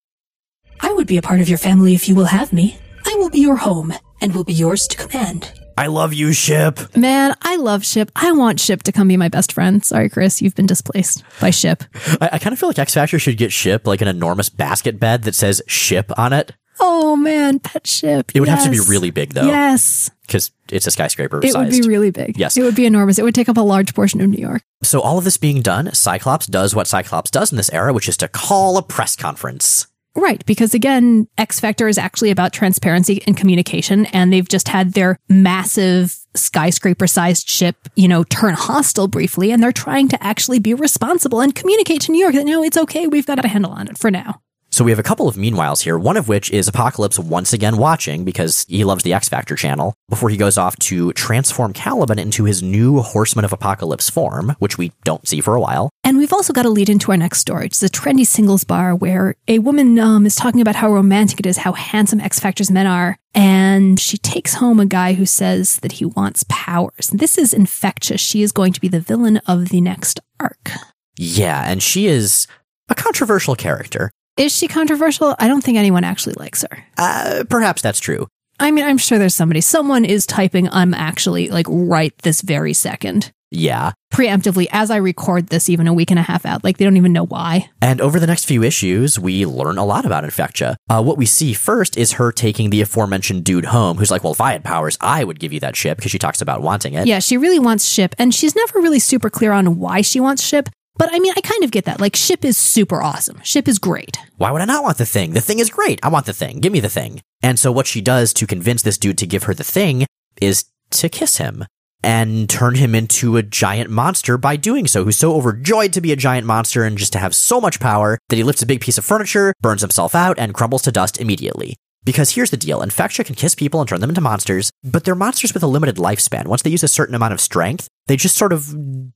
I 0.82 0.92
would 0.92 1.06
be 1.06 1.16
a 1.16 1.22
part 1.22 1.40
of 1.40 1.48
your 1.48 1.58
family 1.58 1.94
if 1.94 2.08
you 2.08 2.14
will 2.14 2.26
have 2.26 2.52
me. 2.52 2.78
I 3.06 3.14
will 3.18 3.30
be 3.30 3.40
your 3.40 3.56
home 3.56 3.92
and 4.20 4.34
will 4.34 4.44
be 4.44 4.52
yours 4.52 4.86
to 4.88 4.96
command. 4.96 5.52
I 5.76 5.86
love 5.86 6.12
you, 6.12 6.32
Ship. 6.34 6.78
Man, 6.96 7.34
I 7.42 7.56
love 7.56 7.84
Ship. 7.84 8.10
I 8.14 8.32
want 8.32 8.60
Ship 8.60 8.82
to 8.82 8.92
come 8.92 9.08
be 9.08 9.16
my 9.16 9.28
best 9.28 9.52
friend. 9.52 9.82
Sorry, 9.84 10.10
Chris, 10.10 10.42
you've 10.42 10.54
been 10.54 10.66
displaced 10.66 11.22
by 11.40 11.50
Ship. 11.50 11.82
I, 12.20 12.30
I 12.32 12.38
kind 12.38 12.52
of 12.52 12.58
feel 12.58 12.68
like 12.68 12.78
X 12.78 12.94
Factor 12.94 13.18
should 13.18 13.38
get 13.38 13.52
Ship 13.52 13.86
like 13.86 14.00
an 14.02 14.08
enormous 14.08 14.48
basket 14.50 15.00
bed 15.00 15.22
that 15.22 15.34
says 15.34 15.62
Ship 15.66 16.10
on 16.18 16.32
it. 16.32 16.52
Oh 16.82 17.14
man, 17.16 17.58
pet 17.58 17.86
Ship. 17.86 18.30
It 18.34 18.40
would 18.40 18.48
have 18.48 18.64
to 18.64 18.70
be 18.70 18.80
really 18.80 19.10
big 19.10 19.34
though, 19.34 19.46
Yes, 19.46 20.10
because 20.26 20.50
it's 20.70 20.86
a 20.86 20.90
skyscraper 20.90 21.40
it 21.42 21.54
would 21.54 21.70
be 21.70 21.82
really 21.82 22.10
big. 22.10 22.38
Yes. 22.38 22.56
it 22.56 22.62
would 22.62 22.74
be 22.74 22.86
enormous. 22.86 23.18
It 23.18 23.22
would 23.22 23.34
take 23.34 23.48
up 23.50 23.56
a 23.58 23.62
large 23.62 23.94
portion 23.94 24.20
of 24.20 24.28
New 24.30 24.40
York. 24.40 24.62
so 24.82 25.00
all 25.00 25.18
of 25.18 25.24
this 25.24 25.36
being 25.36 25.60
done, 25.62 25.92
Cyclops 25.94 26.46
does 26.46 26.74
what 26.74 26.86
Cyclops 26.86 27.30
does 27.30 27.52
in 27.52 27.56
this 27.56 27.70
era, 27.70 27.92
which 27.92 28.08
is 28.08 28.16
to 28.18 28.28
call 28.28 28.76
a 28.78 28.82
press 28.82 29.14
conference. 29.16 29.86
Right, 30.16 30.44
because 30.44 30.74
again, 30.74 31.28
X 31.38 31.60
Factor 31.60 31.86
is 31.86 31.96
actually 31.96 32.30
about 32.30 32.52
transparency 32.52 33.22
and 33.26 33.36
communication, 33.36 34.06
and 34.06 34.32
they've 34.32 34.48
just 34.48 34.68
had 34.68 34.94
their 34.94 35.18
massive 35.28 36.16
skyscraper 36.34 37.06
sized 37.06 37.48
ship, 37.48 37.76
you 37.94 38.08
know, 38.08 38.24
turn 38.24 38.54
hostile 38.54 39.06
briefly, 39.06 39.52
and 39.52 39.62
they're 39.62 39.72
trying 39.72 40.08
to 40.08 40.22
actually 40.22 40.58
be 40.58 40.74
responsible 40.74 41.40
and 41.40 41.54
communicate 41.54 42.00
to 42.02 42.12
New 42.12 42.20
York 42.20 42.34
that 42.34 42.44
no, 42.44 42.62
it's 42.64 42.76
okay, 42.76 43.06
we've 43.06 43.26
got 43.26 43.44
a 43.44 43.48
handle 43.48 43.70
on 43.70 43.86
it 43.86 43.98
for 43.98 44.10
now. 44.10 44.40
So 44.72 44.84
we 44.84 44.92
have 44.92 45.00
a 45.00 45.04
couple 45.04 45.26
of 45.26 45.34
meanwhiles 45.34 45.82
here, 45.82 45.98
one 45.98 46.16
of 46.16 46.28
which 46.28 46.48
is 46.50 46.68
Apocalypse 46.68 47.18
once 47.18 47.52
again 47.52 47.76
watching 47.76 48.24
because 48.24 48.64
he 48.68 48.84
loves 48.84 49.02
the 49.02 49.12
X 49.12 49.28
Factor 49.28 49.56
channel 49.56 49.94
before 50.08 50.30
he 50.30 50.36
goes 50.36 50.56
off 50.56 50.76
to 50.78 51.12
transform 51.14 51.72
Caliban 51.72 52.20
into 52.20 52.44
his 52.44 52.62
new 52.62 53.00
Horseman 53.00 53.44
of 53.44 53.52
Apocalypse 53.52 54.08
form, 54.08 54.54
which 54.60 54.78
we 54.78 54.92
don't 55.04 55.26
see 55.26 55.40
for 55.40 55.56
a 55.56 55.60
while. 55.60 55.90
And 56.04 56.18
we've 56.18 56.32
also 56.32 56.52
got 56.52 56.66
a 56.66 56.70
lead 56.70 56.88
into 56.88 57.10
our 57.10 57.16
next 57.16 57.40
story. 57.40 57.66
It's 57.66 57.82
a 57.82 57.88
trendy 57.88 58.24
singles 58.24 58.62
bar 58.62 58.94
where 58.94 59.34
a 59.48 59.58
woman 59.58 59.98
um, 59.98 60.24
is 60.24 60.36
talking 60.36 60.60
about 60.60 60.76
how 60.76 60.92
romantic 60.92 61.40
it 61.40 61.46
is, 61.46 61.58
how 61.58 61.72
handsome 61.72 62.20
X 62.20 62.38
Factor's 62.38 62.70
men 62.70 62.86
are. 62.86 63.18
And 63.34 63.98
she 63.98 64.18
takes 64.18 64.54
home 64.54 64.78
a 64.78 64.86
guy 64.86 65.14
who 65.14 65.26
says 65.26 65.78
that 65.80 65.92
he 65.92 66.04
wants 66.04 66.44
powers. 66.48 67.08
This 67.12 67.38
is 67.38 67.52
infectious. 67.52 68.20
She 68.20 68.42
is 68.42 68.52
going 68.52 68.72
to 68.72 68.80
be 68.80 68.88
the 68.88 69.00
villain 69.00 69.38
of 69.46 69.70
the 69.70 69.80
next 69.80 70.20
arc. 70.38 70.70
Yeah, 71.16 71.68
and 71.68 71.82
she 71.82 72.06
is 72.06 72.46
a 72.88 72.94
controversial 72.94 73.56
character. 73.56 74.10
Is 74.36 74.56
she 74.56 74.68
controversial? 74.68 75.34
I 75.38 75.48
don't 75.48 75.62
think 75.62 75.76
anyone 75.76 76.04
actually 76.04 76.34
likes 76.34 76.62
her. 76.62 76.84
Uh, 76.96 77.44
perhaps 77.48 77.82
that's 77.82 78.00
true. 78.00 78.26
I 78.58 78.70
mean, 78.70 78.84
I'm 78.84 78.98
sure 78.98 79.18
there's 79.18 79.34
somebody. 79.34 79.60
Someone 79.60 80.04
is 80.04 80.26
typing, 80.26 80.68
I'm 80.70 80.94
actually 80.94 81.48
like 81.48 81.66
right 81.68 82.16
this 82.18 82.40
very 82.42 82.72
second. 82.72 83.32
Yeah. 83.52 83.92
Preemptively, 84.12 84.68
as 84.70 84.90
I 84.92 84.96
record 84.96 85.48
this, 85.48 85.68
even 85.68 85.88
a 85.88 85.92
week 85.92 86.10
and 86.10 86.20
a 86.20 86.22
half 86.22 86.46
out, 86.46 86.62
like 86.62 86.78
they 86.78 86.84
don't 86.84 86.96
even 86.96 87.12
know 87.12 87.26
why. 87.26 87.68
And 87.82 88.00
over 88.00 88.20
the 88.20 88.26
next 88.26 88.44
few 88.44 88.62
issues, 88.62 89.18
we 89.18 89.44
learn 89.44 89.76
a 89.76 89.84
lot 89.84 90.04
about 90.04 90.22
Infectia. 90.22 90.76
Uh, 90.88 91.02
what 91.02 91.16
we 91.18 91.26
see 91.26 91.52
first 91.52 91.96
is 91.96 92.12
her 92.12 92.30
taking 92.30 92.70
the 92.70 92.80
aforementioned 92.80 93.44
dude 93.44 93.64
home, 93.66 93.96
who's 93.96 94.10
like, 94.10 94.22
well, 94.22 94.32
if 94.32 94.40
I 94.40 94.52
had 94.52 94.62
powers, 94.62 94.96
I 95.00 95.24
would 95.24 95.40
give 95.40 95.52
you 95.52 95.60
that 95.60 95.74
ship, 95.74 95.98
because 95.98 96.12
she 96.12 96.18
talks 96.18 96.40
about 96.40 96.62
wanting 96.62 96.94
it. 96.94 97.08
Yeah, 97.08 97.18
she 97.18 97.36
really 97.36 97.58
wants 97.58 97.88
Ship, 97.88 98.14
and 98.18 98.32
she's 98.32 98.54
never 98.54 98.80
really 98.80 99.00
super 99.00 99.30
clear 99.30 99.52
on 99.52 99.78
why 99.78 100.00
she 100.00 100.20
wants 100.20 100.44
Ship. 100.44 100.68
But 101.00 101.14
I 101.14 101.18
mean, 101.18 101.32
I 101.34 101.40
kind 101.40 101.64
of 101.64 101.70
get 101.70 101.86
that. 101.86 101.98
Like, 101.98 102.14
Ship 102.14 102.44
is 102.44 102.58
super 102.58 103.00
awesome. 103.00 103.40
Ship 103.42 103.66
is 103.66 103.78
great. 103.78 104.18
Why 104.36 104.50
would 104.50 104.60
I 104.60 104.66
not 104.66 104.82
want 104.84 104.98
the 104.98 105.06
thing? 105.06 105.30
The 105.30 105.40
thing 105.40 105.58
is 105.58 105.70
great. 105.70 105.98
I 106.02 106.08
want 106.08 106.26
the 106.26 106.34
thing. 106.34 106.60
Give 106.60 106.74
me 106.74 106.80
the 106.80 106.90
thing. 106.90 107.22
And 107.42 107.58
so 107.58 107.72
what 107.72 107.86
she 107.86 108.02
does 108.02 108.34
to 108.34 108.46
convince 108.46 108.82
this 108.82 108.98
dude 108.98 109.16
to 109.16 109.26
give 109.26 109.44
her 109.44 109.54
the 109.54 109.64
thing 109.64 110.04
is 110.42 110.66
to 110.90 111.08
kiss 111.08 111.38
him 111.38 111.64
and 112.04 112.50
turn 112.50 112.74
him 112.74 112.94
into 112.94 113.38
a 113.38 113.42
giant 113.42 113.88
monster 113.88 114.36
by 114.36 114.56
doing 114.56 114.86
so, 114.86 115.04
who's 115.04 115.16
so 115.16 115.36
overjoyed 115.36 115.94
to 115.94 116.02
be 116.02 116.12
a 116.12 116.16
giant 116.16 116.46
monster 116.46 116.84
and 116.84 116.98
just 116.98 117.14
to 117.14 117.18
have 117.18 117.34
so 117.34 117.62
much 117.62 117.80
power 117.80 118.18
that 118.28 118.36
he 118.36 118.42
lifts 118.42 118.60
a 118.60 118.66
big 118.66 118.82
piece 118.82 118.98
of 118.98 119.04
furniture, 119.04 119.54
burns 119.62 119.80
himself 119.80 120.14
out, 120.14 120.38
and 120.38 120.52
crumbles 120.52 120.82
to 120.82 120.92
dust 120.92 121.18
immediately. 121.18 121.76
Because 122.04 122.30
here's 122.30 122.50
the 122.50 122.56
deal 122.56 122.80
Infectia 122.80 123.24
can 123.24 123.34
kiss 123.34 123.54
people 123.54 123.80
and 123.80 123.88
turn 123.88 124.00
them 124.00 124.10
into 124.10 124.20
monsters, 124.20 124.70
but 124.82 125.04
they're 125.04 125.14
monsters 125.14 125.52
with 125.52 125.62
a 125.62 125.66
limited 125.66 125.96
lifespan. 125.96 126.46
Once 126.46 126.62
they 126.62 126.70
use 126.70 126.82
a 126.82 126.88
certain 126.88 127.14
amount 127.14 127.34
of 127.34 127.40
strength, 127.40 127.88
they 128.06 128.16
just 128.16 128.36
sort 128.36 128.52
of 128.52 128.74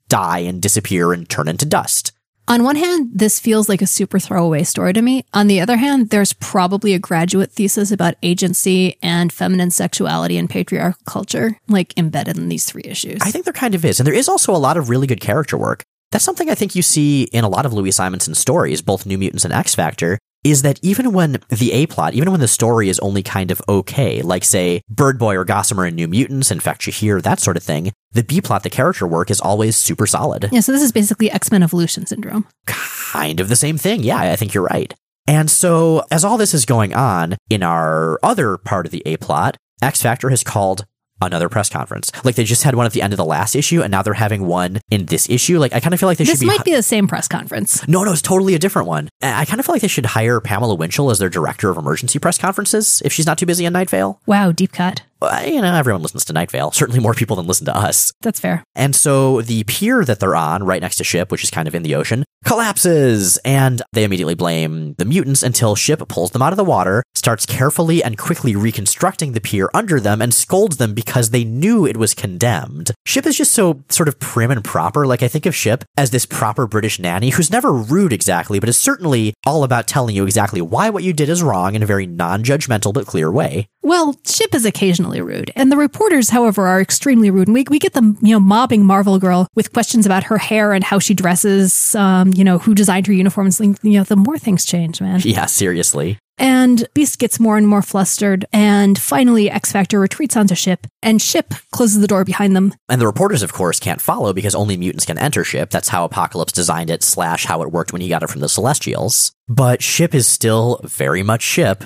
die 0.09 0.41
and 0.41 0.61
disappear 0.61 1.13
and 1.13 1.29
turn 1.29 1.49
into 1.49 1.65
dust. 1.65 2.13
On 2.47 2.63
one 2.63 2.77
hand, 2.77 3.11
this 3.15 3.41
feels 3.41 3.71
like 3.71 3.81
a 3.81 3.87
super 3.87 4.19
throwaway 4.19 4.65
story 4.65 4.93
to 4.93 5.01
me. 5.01 5.25
On 5.33 5.47
the 5.47 5.61
other 5.61 5.79
hand, 5.79 6.11
there's 6.11 6.35
probably 6.35 6.93
a 6.93 6.99
graduate 6.99 7.51
thesis 7.51 7.91
about 7.91 8.17
agency 8.23 8.99
and 9.03 9.33
feminine 9.33 9.71
sexuality 9.71 10.37
and 10.37 10.51
patriarchal 10.51 11.01
culture, 11.07 11.59
like 11.69 11.97
embedded 11.97 12.37
in 12.37 12.51
these 12.51 12.67
three 12.67 12.85
issues. 12.85 13.19
I 13.23 13.31
think 13.31 13.47
there 13.47 13.55
kind 13.55 13.75
of 13.75 13.83
is. 13.83 13.99
And 13.99 14.07
there 14.07 14.15
is 14.15 14.29
also 14.29 14.55
a 14.55 14.59
lot 14.59 14.77
of 14.77 14.91
really 14.91 15.07
good 15.07 15.23
character 15.23 15.57
work. 15.57 15.85
That's 16.11 16.25
something 16.25 16.51
I 16.51 16.55
think 16.55 16.77
you 16.77 16.83
see 16.83 17.23
in 17.33 17.45
a 17.45 17.49
lot 17.49 17.65
of 17.65 17.73
Louise 17.73 17.97
Simonson's 17.97 18.39
stories, 18.39 18.83
both 18.83 19.07
New 19.07 19.17
Mutants 19.17 19.47
and 19.47 19.55
X 19.55 19.75
Factor, 19.75 20.19
is 20.45 20.63
that 20.63 20.79
even 20.83 21.13
when 21.13 21.39
the 21.49 21.73
A 21.73 21.87
plot, 21.87 22.15
even 22.15 22.31
when 22.31 22.41
the 22.41 22.49
story 22.49 22.89
is 22.89 22.99
only 23.01 23.23
kind 23.23 23.51
of 23.51 23.61
okay, 23.69 24.23
like 24.23 24.45
say 24.45 24.83
Bird 24.89 25.19
Boy 25.19 25.37
or 25.37 25.45
Gosamyr 25.45 25.89
in 25.89 25.95
New 25.95 26.07
Mutants, 26.07 26.53
Infectia 26.53 26.93
here, 26.93 27.21
that 27.21 27.41
sort 27.41 27.57
of 27.57 27.63
thing, 27.63 27.93
the 28.13 28.23
B 28.23 28.41
plot, 28.41 28.63
the 28.63 28.71
character 28.71 29.07
work 29.07 29.31
is 29.31 29.41
always 29.41 29.77
super 29.77 30.07
solid. 30.07 30.49
yeah, 30.53 30.61
so 30.61 30.71
this 30.71 30.83
is 30.83 30.93
basically 30.93 31.31
X 31.31 31.51
Men 31.51 31.63
Evolution 31.63 32.07
Syndrome. 32.07 32.47
Kind 32.67 33.41
of 33.41 33.49
the 33.49 33.57
same 33.57 33.79
thing. 33.79 34.03
Yeah, 34.03 34.19
I 34.19 34.37
think 34.37 34.55
you're 34.55 34.65
right. 34.65 34.95
And 35.27 35.51
so, 35.51 36.05
as 36.11 36.23
all 36.25 36.37
this 36.37 36.53
is 36.53 36.67
going 36.67 36.93
on 36.95 37.37
in 37.49 37.63
our 37.63 38.19
other 38.23 38.59
part 38.59 38.85
of 38.85 38.93
the 38.93 39.03
A 39.07 39.17
plot, 39.17 39.57
X 39.81 40.03
Factor 40.03 40.29
has 40.29 40.45
called 40.45 40.85
another 41.21 41.49
press 41.49 41.69
conference. 41.69 42.11
Like 42.25 42.35
they 42.35 42.45
just 42.45 42.63
had 42.63 42.75
one 42.75 42.87
at 42.87 42.93
the 42.93 43.03
end 43.03 43.13
of 43.13 43.17
the 43.17 43.25
last 43.25 43.55
issue, 43.55 43.83
and 43.83 43.91
now 43.91 44.03
they're 44.03 44.15
having 44.15 44.47
one 44.47 44.81
in 44.91 45.07
this 45.07 45.29
issue. 45.29 45.59
Like 45.59 45.73
I 45.73 45.81
kind 45.81 45.95
of 45.95 46.01
feel 46.01 46.09
like 46.09 46.19
they 46.19 46.25
This 46.25 46.35
should 46.39 46.41
be. 46.41 46.47
might 46.47 46.65
be 46.65 46.75
the 46.75 46.83
same 46.83 47.07
press 47.09 47.29
conference. 47.29 47.87
no, 47.89 48.05
no, 48.05 48.13
it's 48.13 48.23
totally 48.23 48.55
a 48.55 48.59
different 48.59 48.89
one. 48.89 49.09
And 49.21 49.35
I 49.37 49.45
kind 49.45 49.61
of 49.61 49.67
feel 49.67 49.75
like 49.75 49.83
they 49.83 49.89
should 49.89 50.07
hire 50.07 50.41
Pamela 50.41 50.75
Winchell 50.75 51.11
as 51.11 51.19
their 51.19 51.29
director 51.31 51.71
of 51.71 51.77
emergency 51.77 52.19
press 52.19 52.39
conferences 52.39 53.03
if 53.05 53.13
she's 53.13 53.27
not 53.27 53.39
too 53.39 53.47
busy 53.47 53.67
on 53.67 53.73
Night 53.73 53.91
Vale. 53.91 54.21
Wow, 54.27 54.53
deep 54.53 54.73
cut. 54.73 55.03
Well, 55.25 55.49
you 55.49 55.63
know, 55.63 55.75
everyone 55.75 56.03
listens 56.03 56.25
to 56.27 56.35
Night 56.35 56.51
Vale. 56.51 56.71
Certainly 56.71 57.01
more 57.01 57.15
people 57.15 57.37
than 57.37 57.47
listen 57.47 57.65
to 57.65 57.75
us. 57.77 58.13
That's 58.21 58.41
fair. 58.41 58.63
And 58.75 58.95
so 58.95 59.41
the 59.41 59.65
pier 59.65 60.05
that 60.05 60.21
they're 60.21 60.37
on, 60.37 60.65
right 60.65 60.83
next 60.83 60.97
to 60.97 61.05
Ship, 61.05 61.31
which 61.33 61.43
is 61.43 61.51
kind 61.51 61.67
of 61.67 61.75
in 61.75 61.83
the 61.83 61.95
ocean, 61.95 62.25
collapses, 62.45 63.39
and 63.39 63.81
they 63.95 64.05
immediately 64.05 64.35
blame 64.35 64.95
the 64.99 65.07
mutants 65.07 65.43
until 65.43 65.77
Ship 65.77 66.07
pulls 66.09 66.33
them 66.33 66.43
out 66.43 66.53
of 66.53 66.59
the 66.59 66.65
water, 66.65 67.03
starts 67.15 67.47
carefully 67.47 68.05
and 68.05 68.19
quickly 68.19 68.55
reconstructing 68.55 69.33
the 69.33 69.41
pier 69.41 69.71
under 69.73 69.99
them, 69.99 70.21
and 70.21 70.35
scolds 70.35 70.77
them 70.77 70.93
because 70.93 71.31
they 71.31 71.43
knew 71.43 71.87
it 71.87 71.97
was 71.97 72.13
condemned. 72.13 72.91
Ship 73.07 73.25
is 73.25 73.39
just 73.39 73.53
so 73.53 73.83
sort 73.89 74.09
of 74.09 74.21
prim 74.21 74.51
and 74.51 74.63
proper. 74.63 75.07
Like 75.07 75.23
I 75.23 75.29
think 75.29 75.47
of 75.47 75.55
Ship 75.55 75.85
as 75.97 76.11
this 76.11 76.27
proper 76.27 76.67
British 76.67 76.99
nanny 76.99 77.31
who's 77.31 77.51
never 77.51 77.73
rude 77.73 78.13
exactly, 78.13 78.61
but 78.61 78.69
is 78.69 78.79
certainly 78.79 79.33
all 79.47 79.65
about 79.65 79.89
telling 79.89 80.15
you 80.15 80.25
exactly 80.25 80.61
why 80.61 80.91
what 80.91 81.03
you 81.03 81.15
did 81.15 81.31
is 81.31 81.43
wrong 81.43 81.75
in 81.75 81.83
a 81.83 81.87
very 81.87 82.07
non-judgmental 82.07 82.93
but 82.93 83.07
clear 83.07 83.33
way. 83.33 83.67
Well, 83.83 84.17
Ship 84.27 84.55
is 84.55 84.67
occasionally 84.67 85.14
rude, 85.21 85.51
and 85.57 85.71
the 85.71 85.77
reporters, 85.77 86.31
however, 86.31 86.67
are 86.67 86.81
extremely 86.81 87.31
rude. 87.31 87.49
And 87.49 87.55
we, 87.55 87.65
we 87.69 87.79
get 87.79 87.93
them, 87.93 88.19
you 88.23 88.33
know, 88.33 88.41
mobbing 88.41 88.85
Marvel 88.85 89.19
Girl 89.19 89.49
with 89.55 89.73
questions 89.73 90.07
about 90.07 90.25
her 90.25 90.39
hair 90.39 90.73
and 90.73 90.85
how 90.85 90.99
she 90.99 91.15
dresses, 91.15 91.95
um, 91.95 92.33
you 92.35 92.45
know, 92.45 92.59
who 92.59 92.75
designed 92.75 93.07
her 93.07 93.13
uniforms. 93.13 93.61
You 93.61 93.75
know, 93.83 94.05
the 94.05 94.17
more 94.17 94.39
things 94.39 94.65
change, 94.65 95.01
man. 95.01 95.21
Yeah, 95.35 95.47
seriously. 95.47 96.19
And 96.39 96.87
Beast 96.95 97.19
gets 97.19 97.39
more 97.39 97.57
and 97.57 97.67
more 97.67 97.83
flustered, 97.83 98.45
and 98.53 98.99
finally 98.99 99.49
X 99.51 99.71
Factor 99.71 100.01
retreats 100.01 100.37
onto 100.37 100.55
Ship, 100.57 100.85
and 101.03 101.23
Ship 101.23 101.55
closes 101.71 102.01
the 102.01 102.09
door 102.09 102.25
behind 102.25 102.57
them. 102.57 102.75
And 102.89 103.01
the 103.01 103.07
reporters, 103.07 103.43
of 103.43 103.53
course, 103.53 103.79
can't 103.79 104.01
follow 104.01 104.33
because 104.33 104.55
only 104.55 104.77
mutants 104.77 105.07
can 105.07 105.19
enter 105.19 105.45
ship. 105.45 105.71
That's 105.71 105.89
how 105.89 106.05
Apocalypse 106.05 106.53
designed 106.53 106.91
it, 106.91 107.05
slash 107.05 107.45
how 107.45 107.63
it 107.63 107.71
worked 107.71 107.93
when 107.93 108.03
he 108.03 108.09
got 108.09 108.25
it 108.25 108.31
from 108.31 108.41
the 108.41 108.49
Celestials. 108.49 109.33
But 109.49 109.83
ship 109.83 110.15
is 110.15 110.27
still 110.27 110.81
very 110.83 111.23
much 111.23 111.43
ship. 111.43 111.85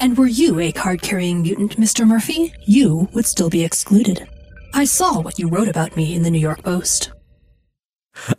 And 0.00 0.16
were 0.16 0.26
you 0.26 0.58
a 0.58 0.72
card 0.72 1.02
carrying 1.02 1.42
mutant, 1.42 1.76
Mr. 1.76 2.06
Murphy, 2.06 2.54
you 2.64 3.10
would 3.12 3.26
still 3.26 3.50
be 3.50 3.62
excluded. 3.62 4.26
I 4.72 4.84
saw 4.84 5.20
what 5.20 5.38
you 5.38 5.46
wrote 5.46 5.68
about 5.68 5.94
me 5.94 6.14
in 6.14 6.22
the 6.22 6.30
New 6.30 6.38
York 6.38 6.62
Post. 6.62 7.12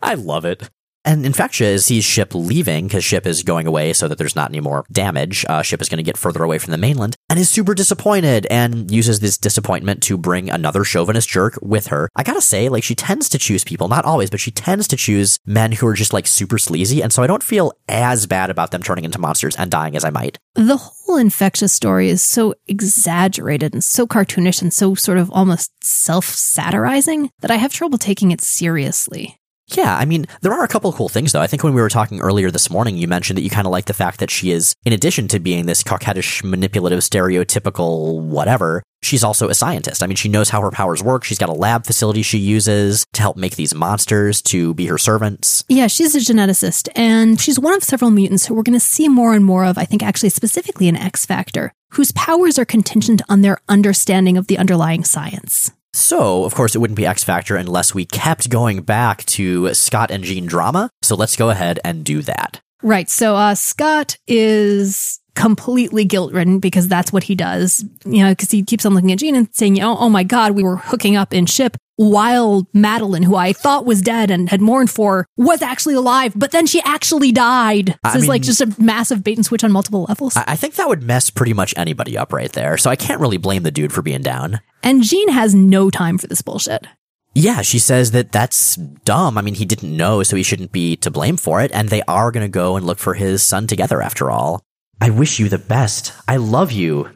I 0.01 0.15
love 0.15 0.43
it. 0.43 0.69
And 1.05 1.23
in 1.25 1.33
fact, 1.33 1.53
Infectia 1.53 1.81
sees 1.83 2.03
Ship 2.03 2.33
leaving 2.33 2.87
because 2.87 3.03
Ship 3.03 3.25
is 3.27 3.43
going 3.43 3.67
away 3.67 3.93
so 3.93 4.07
that 4.07 4.17
there's 4.17 4.35
not 4.35 4.49
any 4.49 4.59
more 4.59 4.85
damage. 4.91 5.45
Uh, 5.47 5.61
Ship 5.61 5.81
is 5.81 5.89
going 5.89 5.97
to 5.97 6.03
get 6.03 6.17
further 6.17 6.43
away 6.43 6.57
from 6.57 6.71
the 6.71 6.77
mainland 6.77 7.15
and 7.31 7.39
is 7.39 7.49
super 7.49 7.73
disappointed 7.73 8.45
and 8.51 8.91
uses 8.91 9.21
this 9.21 9.37
disappointment 9.37 10.03
to 10.03 10.17
bring 10.17 10.49
another 10.49 10.83
chauvinist 10.83 11.29
jerk 11.29 11.57
with 11.61 11.87
her. 11.87 12.09
I 12.13 12.23
gotta 12.23 12.41
say, 12.41 12.67
like, 12.67 12.83
she 12.83 12.93
tends 12.93 13.29
to 13.29 13.37
choose 13.37 13.63
people, 13.63 13.87
not 13.87 14.03
always, 14.03 14.29
but 14.29 14.41
she 14.41 14.51
tends 14.51 14.85
to 14.89 14.97
choose 14.97 15.39
men 15.45 15.71
who 15.71 15.87
are 15.87 15.93
just 15.93 16.11
like 16.11 16.27
super 16.27 16.57
sleazy. 16.57 17.01
And 17.01 17.13
so 17.13 17.23
I 17.23 17.27
don't 17.27 17.41
feel 17.41 17.71
as 17.87 18.27
bad 18.27 18.49
about 18.49 18.71
them 18.71 18.83
turning 18.83 19.05
into 19.05 19.17
monsters 19.17 19.55
and 19.55 19.71
dying 19.71 19.95
as 19.95 20.03
I 20.03 20.09
might. 20.09 20.39
The 20.55 20.75
whole 20.75 21.15
Infectia's 21.15 21.71
story 21.71 22.09
is 22.09 22.21
so 22.21 22.53
exaggerated 22.67 23.71
and 23.71 23.81
so 23.81 24.05
cartoonish 24.05 24.61
and 24.61 24.73
so 24.73 24.93
sort 24.95 25.17
of 25.17 25.31
almost 25.31 25.71
self 25.81 26.25
satirizing 26.25 27.29
that 27.39 27.49
I 27.49 27.55
have 27.55 27.71
trouble 27.71 27.97
taking 27.97 28.31
it 28.31 28.41
seriously. 28.41 29.37
Yeah, 29.71 29.95
I 29.95 30.05
mean, 30.05 30.25
there 30.41 30.53
are 30.53 30.63
a 30.63 30.67
couple 30.67 30.89
of 30.89 30.95
cool 30.95 31.09
things 31.09 31.31
though. 31.31 31.41
I 31.41 31.47
think 31.47 31.63
when 31.63 31.73
we 31.73 31.81
were 31.81 31.89
talking 31.89 32.21
earlier 32.21 32.51
this 32.51 32.69
morning, 32.69 32.97
you 32.97 33.07
mentioned 33.07 33.37
that 33.37 33.43
you 33.43 33.49
kind 33.49 33.67
of 33.67 33.71
like 33.71 33.85
the 33.85 33.93
fact 33.93 34.19
that 34.19 34.29
she 34.29 34.51
is, 34.51 34.75
in 34.85 34.93
addition 34.93 35.27
to 35.29 35.39
being 35.39 35.65
this 35.65 35.83
coquettish, 35.83 36.43
manipulative, 36.43 36.99
stereotypical 36.99 38.21
whatever, 38.21 38.83
she's 39.01 39.23
also 39.23 39.49
a 39.49 39.53
scientist. 39.53 40.03
I 40.03 40.07
mean, 40.07 40.15
she 40.15 40.29
knows 40.29 40.49
how 40.49 40.61
her 40.61 40.71
powers 40.71 41.03
work. 41.03 41.23
She's 41.23 41.37
got 41.37 41.49
a 41.49 41.53
lab 41.53 41.85
facility 41.85 42.21
she 42.21 42.37
uses 42.37 43.05
to 43.13 43.21
help 43.21 43.37
make 43.37 43.55
these 43.55 43.73
monsters 43.73 44.41
to 44.43 44.73
be 44.73 44.85
her 44.87 44.97
servants. 44.97 45.63
Yeah, 45.67 45.87
she's 45.87 46.15
a 46.15 46.19
geneticist, 46.19 46.89
and 46.95 47.39
she's 47.39 47.59
one 47.59 47.73
of 47.73 47.83
several 47.83 48.11
mutants 48.11 48.45
who 48.45 48.55
we're 48.55 48.63
going 48.63 48.73
to 48.73 48.79
see 48.79 49.07
more 49.07 49.33
and 49.33 49.45
more 49.45 49.65
of, 49.65 49.77
I 49.77 49.85
think, 49.85 50.03
actually, 50.03 50.29
specifically 50.29 50.87
in 50.87 50.95
X 50.95 51.25
Factor, 51.25 51.73
whose 51.91 52.11
powers 52.11 52.59
are 52.59 52.65
contingent 52.65 53.21
on 53.29 53.41
their 53.41 53.59
understanding 53.67 54.37
of 54.37 54.47
the 54.47 54.57
underlying 54.57 55.03
science. 55.03 55.71
So, 55.93 56.45
of 56.45 56.55
course, 56.55 56.75
it 56.75 56.79
wouldn't 56.79 56.97
be 56.97 57.05
X 57.05 57.23
Factor 57.23 57.55
unless 57.55 57.93
we 57.93 58.05
kept 58.05 58.49
going 58.49 58.81
back 58.81 59.25
to 59.25 59.73
Scott 59.73 60.11
and 60.11 60.23
Jean 60.23 60.45
drama. 60.45 60.89
So 61.01 61.15
let's 61.15 61.35
go 61.35 61.49
ahead 61.49 61.79
and 61.83 62.03
do 62.03 62.21
that. 62.21 62.61
Right. 62.81 63.09
So, 63.09 63.35
uh, 63.35 63.55
Scott 63.55 64.17
is 64.27 65.19
completely 65.35 66.03
guilt 66.05 66.33
ridden 66.33 66.59
because 66.59 66.87
that's 66.87 67.13
what 67.13 67.23
he 67.23 67.35
does, 67.35 67.85
you 68.05 68.23
know, 68.23 68.31
because 68.31 68.51
he 68.51 68.63
keeps 68.63 68.85
on 68.85 68.93
looking 68.93 69.11
at 69.11 69.19
Jean 69.19 69.35
and 69.35 69.47
saying, 69.53 69.75
you 69.75 69.81
know, 69.81 69.97
oh 69.97 70.09
my 70.09 70.23
God, 70.23 70.53
we 70.53 70.63
were 70.63 70.77
hooking 70.77 71.15
up 71.15 71.33
in 71.33 71.45
ship 71.45 71.77
while 72.09 72.63
Madelyne, 72.73 73.23
who 73.23 73.35
I 73.35 73.53
thought 73.53 73.85
was 73.85 74.01
dead 74.01 74.31
and 74.31 74.49
had 74.49 74.59
mourned 74.61 74.89
for, 74.89 75.27
was 75.37 75.61
actually 75.61 75.93
alive, 75.95 76.33
but 76.35 76.51
then 76.51 76.65
she 76.65 76.81
actually 76.81 77.31
died. 77.31 77.97
This 78.03 78.15
is 78.15 78.27
like 78.27 78.41
just 78.41 78.61
a 78.61 78.73
massive 78.81 79.23
bait 79.23 79.37
and 79.37 79.45
switch 79.45 79.63
on 79.63 79.71
multiple 79.71 80.05
levels. 80.07 80.35
I 80.35 80.43
I 80.47 80.55
think 80.55 80.75
that 80.75 80.87
would 80.89 81.03
mess 81.03 81.29
pretty 81.29 81.53
much 81.53 81.73
anybody 81.77 82.17
up 82.17 82.33
right 82.33 82.51
there. 82.51 82.77
So 82.77 82.89
I 82.89 82.95
can't 82.95 83.21
really 83.21 83.37
blame 83.37 83.63
the 83.63 83.71
dude 83.71 83.93
for 83.93 84.01
being 84.01 84.21
down. 84.21 84.59
and 84.83 85.03
Jean 85.03 85.29
has 85.29 85.53
no 85.55 85.89
time 85.89 86.17
for 86.17 86.27
this 86.27 86.41
bullshit. 86.41 86.85
Yeah, 87.33 87.61
she 87.61 87.79
says 87.79 88.11
that 88.11 88.31
that's 88.31 88.75
dumb. 88.75 89.37
I 89.37 89.41
mean, 89.41 89.53
he 89.53 89.63
didn't 89.65 89.95
know, 89.95 90.21
so 90.23 90.35
he 90.35 90.43
shouldn't 90.43 90.71
be 90.73 90.97
to 90.97 91.09
blame 91.09 91.37
for 91.37 91.61
it. 91.61 91.71
And 91.73 91.87
they 91.89 92.01
are 92.07 92.31
going 92.31 92.43
to 92.45 92.49
go 92.49 92.75
and 92.75 92.85
look 92.85 92.99
for 92.99 93.13
his 93.13 93.41
son 93.41 93.67
together 93.67 94.01
after 94.01 94.29
all. 94.29 94.61
I 94.99 95.09
wish 95.11 95.39
you 95.39 95.47
the 95.47 95.57
best. 95.57 96.11
I 96.27 96.35
love 96.37 96.71
you. 96.73 97.09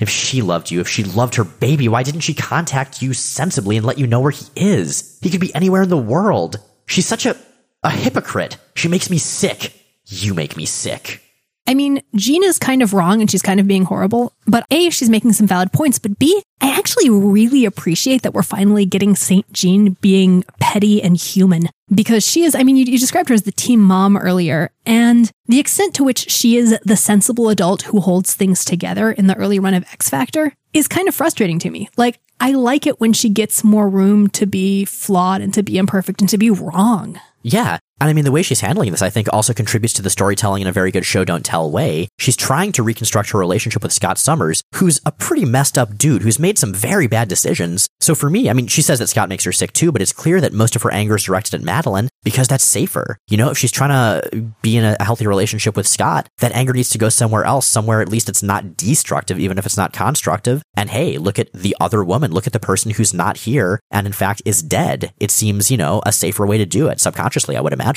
If 0.00 0.08
she 0.08 0.40
loved 0.40 0.70
you, 0.70 0.80
if 0.80 0.88
she 0.88 1.04
loved 1.04 1.34
her 1.34 1.44
baby, 1.44 1.86
why 1.86 2.02
didn't 2.02 2.22
she 2.22 2.32
contact 2.32 3.02
you 3.02 3.12
sensibly 3.12 3.76
and 3.76 3.84
let 3.84 3.98
you 3.98 4.06
know 4.06 4.20
where 4.20 4.30
he 4.32 4.46
is? 4.56 5.18
He 5.20 5.28
could 5.28 5.40
be 5.40 5.54
anywhere 5.54 5.82
in 5.82 5.90
the 5.90 5.96
world. 5.98 6.58
She's 6.86 7.06
such 7.06 7.26
a, 7.26 7.36
a 7.82 7.90
hypocrite. 7.90 8.56
She 8.74 8.88
makes 8.88 9.10
me 9.10 9.18
sick. 9.18 9.74
You 10.06 10.32
make 10.32 10.56
me 10.56 10.64
sick. 10.64 11.22
I 11.70 11.74
mean, 11.74 12.02
is 12.12 12.58
kind 12.58 12.82
of 12.82 12.92
wrong 12.92 13.20
and 13.20 13.30
she's 13.30 13.42
kind 13.42 13.60
of 13.60 13.68
being 13.68 13.84
horrible, 13.84 14.32
but 14.44 14.66
A, 14.72 14.90
she's 14.90 15.08
making 15.08 15.34
some 15.34 15.46
valid 15.46 15.72
points, 15.72 16.00
but 16.00 16.18
B, 16.18 16.42
I 16.60 16.76
actually 16.76 17.08
really 17.08 17.64
appreciate 17.64 18.22
that 18.22 18.34
we're 18.34 18.42
finally 18.42 18.84
getting 18.84 19.14
St. 19.14 19.50
Jean 19.52 19.92
being 20.00 20.42
petty 20.58 21.00
and 21.00 21.16
human 21.16 21.68
because 21.94 22.26
she 22.26 22.42
is, 22.42 22.56
I 22.56 22.64
mean, 22.64 22.76
you, 22.76 22.86
you 22.86 22.98
described 22.98 23.28
her 23.28 23.36
as 23.36 23.44
the 23.44 23.52
team 23.52 23.78
mom 23.84 24.16
earlier, 24.16 24.72
and 24.84 25.30
the 25.46 25.60
extent 25.60 25.94
to 25.94 26.02
which 26.02 26.28
she 26.28 26.56
is 26.56 26.76
the 26.84 26.96
sensible 26.96 27.48
adult 27.48 27.82
who 27.82 28.00
holds 28.00 28.34
things 28.34 28.64
together 28.64 29.12
in 29.12 29.28
the 29.28 29.36
early 29.36 29.60
run 29.60 29.74
of 29.74 29.84
X 29.92 30.10
Factor 30.10 30.52
is 30.72 30.88
kind 30.88 31.06
of 31.06 31.14
frustrating 31.14 31.60
to 31.60 31.70
me. 31.70 31.88
Like, 31.96 32.18
I 32.40 32.50
like 32.50 32.84
it 32.84 33.00
when 33.00 33.12
she 33.12 33.28
gets 33.28 33.62
more 33.62 33.88
room 33.88 34.28
to 34.30 34.44
be 34.44 34.84
flawed 34.86 35.40
and 35.40 35.54
to 35.54 35.62
be 35.62 35.78
imperfect 35.78 36.20
and 36.20 36.28
to 36.30 36.38
be 36.38 36.50
wrong. 36.50 37.20
Yeah. 37.42 37.78
And 38.00 38.08
I 38.08 38.14
mean, 38.14 38.24
the 38.24 38.32
way 38.32 38.42
she's 38.42 38.60
handling 38.60 38.90
this, 38.90 39.02
I 39.02 39.10
think, 39.10 39.28
also 39.30 39.52
contributes 39.52 39.92
to 39.94 40.02
the 40.02 40.08
storytelling 40.08 40.62
in 40.62 40.68
a 40.68 40.72
very 40.72 40.90
good 40.90 41.04
show 41.04 41.22
don't 41.22 41.44
tell 41.44 41.70
way. 41.70 42.08
She's 42.18 42.36
trying 42.36 42.72
to 42.72 42.82
reconstruct 42.82 43.30
her 43.30 43.38
relationship 43.38 43.82
with 43.82 43.92
Scott 43.92 44.16
Summers, 44.16 44.62
who's 44.76 45.02
a 45.04 45.12
pretty 45.12 45.44
messed 45.44 45.76
up 45.76 45.98
dude 45.98 46.22
who's 46.22 46.38
made 46.38 46.58
some 46.58 46.72
very 46.72 47.06
bad 47.06 47.28
decisions. 47.28 47.88
So 48.00 48.14
for 48.14 48.30
me, 48.30 48.48
I 48.48 48.54
mean, 48.54 48.68
she 48.68 48.80
says 48.80 49.00
that 49.00 49.08
Scott 49.08 49.28
makes 49.28 49.44
her 49.44 49.52
sick 49.52 49.74
too, 49.74 49.92
but 49.92 50.00
it's 50.00 50.14
clear 50.14 50.40
that 50.40 50.54
most 50.54 50.76
of 50.76 50.82
her 50.82 50.90
anger 50.90 51.16
is 51.16 51.24
directed 51.24 51.60
at 51.60 51.66
Madelyne 51.66 52.08
because 52.24 52.48
that's 52.48 52.64
safer. 52.64 53.18
You 53.28 53.36
know, 53.36 53.50
if 53.50 53.58
she's 53.58 53.70
trying 53.70 53.90
to 53.90 54.50
be 54.62 54.78
in 54.78 54.84
a 54.84 55.02
healthy 55.04 55.26
relationship 55.26 55.76
with 55.76 55.86
Scott, 55.86 56.26
that 56.38 56.52
anger 56.52 56.72
needs 56.72 56.90
to 56.90 56.98
go 56.98 57.10
somewhere 57.10 57.44
else, 57.44 57.66
somewhere 57.66 58.00
at 58.00 58.08
least 58.08 58.30
it's 58.30 58.42
not 58.42 58.78
destructive, 58.78 59.38
even 59.38 59.58
if 59.58 59.66
it's 59.66 59.76
not 59.76 59.92
constructive. 59.92 60.62
And 60.74 60.88
hey, 60.88 61.18
look 61.18 61.38
at 61.38 61.52
the 61.52 61.76
other 61.78 62.02
woman. 62.02 62.32
Look 62.32 62.46
at 62.46 62.54
the 62.54 62.60
person 62.60 62.92
who's 62.92 63.12
not 63.12 63.36
here 63.38 63.78
and 63.90 64.06
in 64.06 64.14
fact 64.14 64.40
is 64.46 64.62
dead. 64.62 65.12
It 65.20 65.30
seems, 65.30 65.70
you 65.70 65.76
know, 65.76 66.00
a 66.06 66.12
safer 66.12 66.46
way 66.46 66.56
to 66.56 66.64
do 66.64 66.88
it 66.88 66.98
subconsciously, 66.98 67.58
I 67.58 67.60
would 67.60 67.74
imagine. 67.74 67.89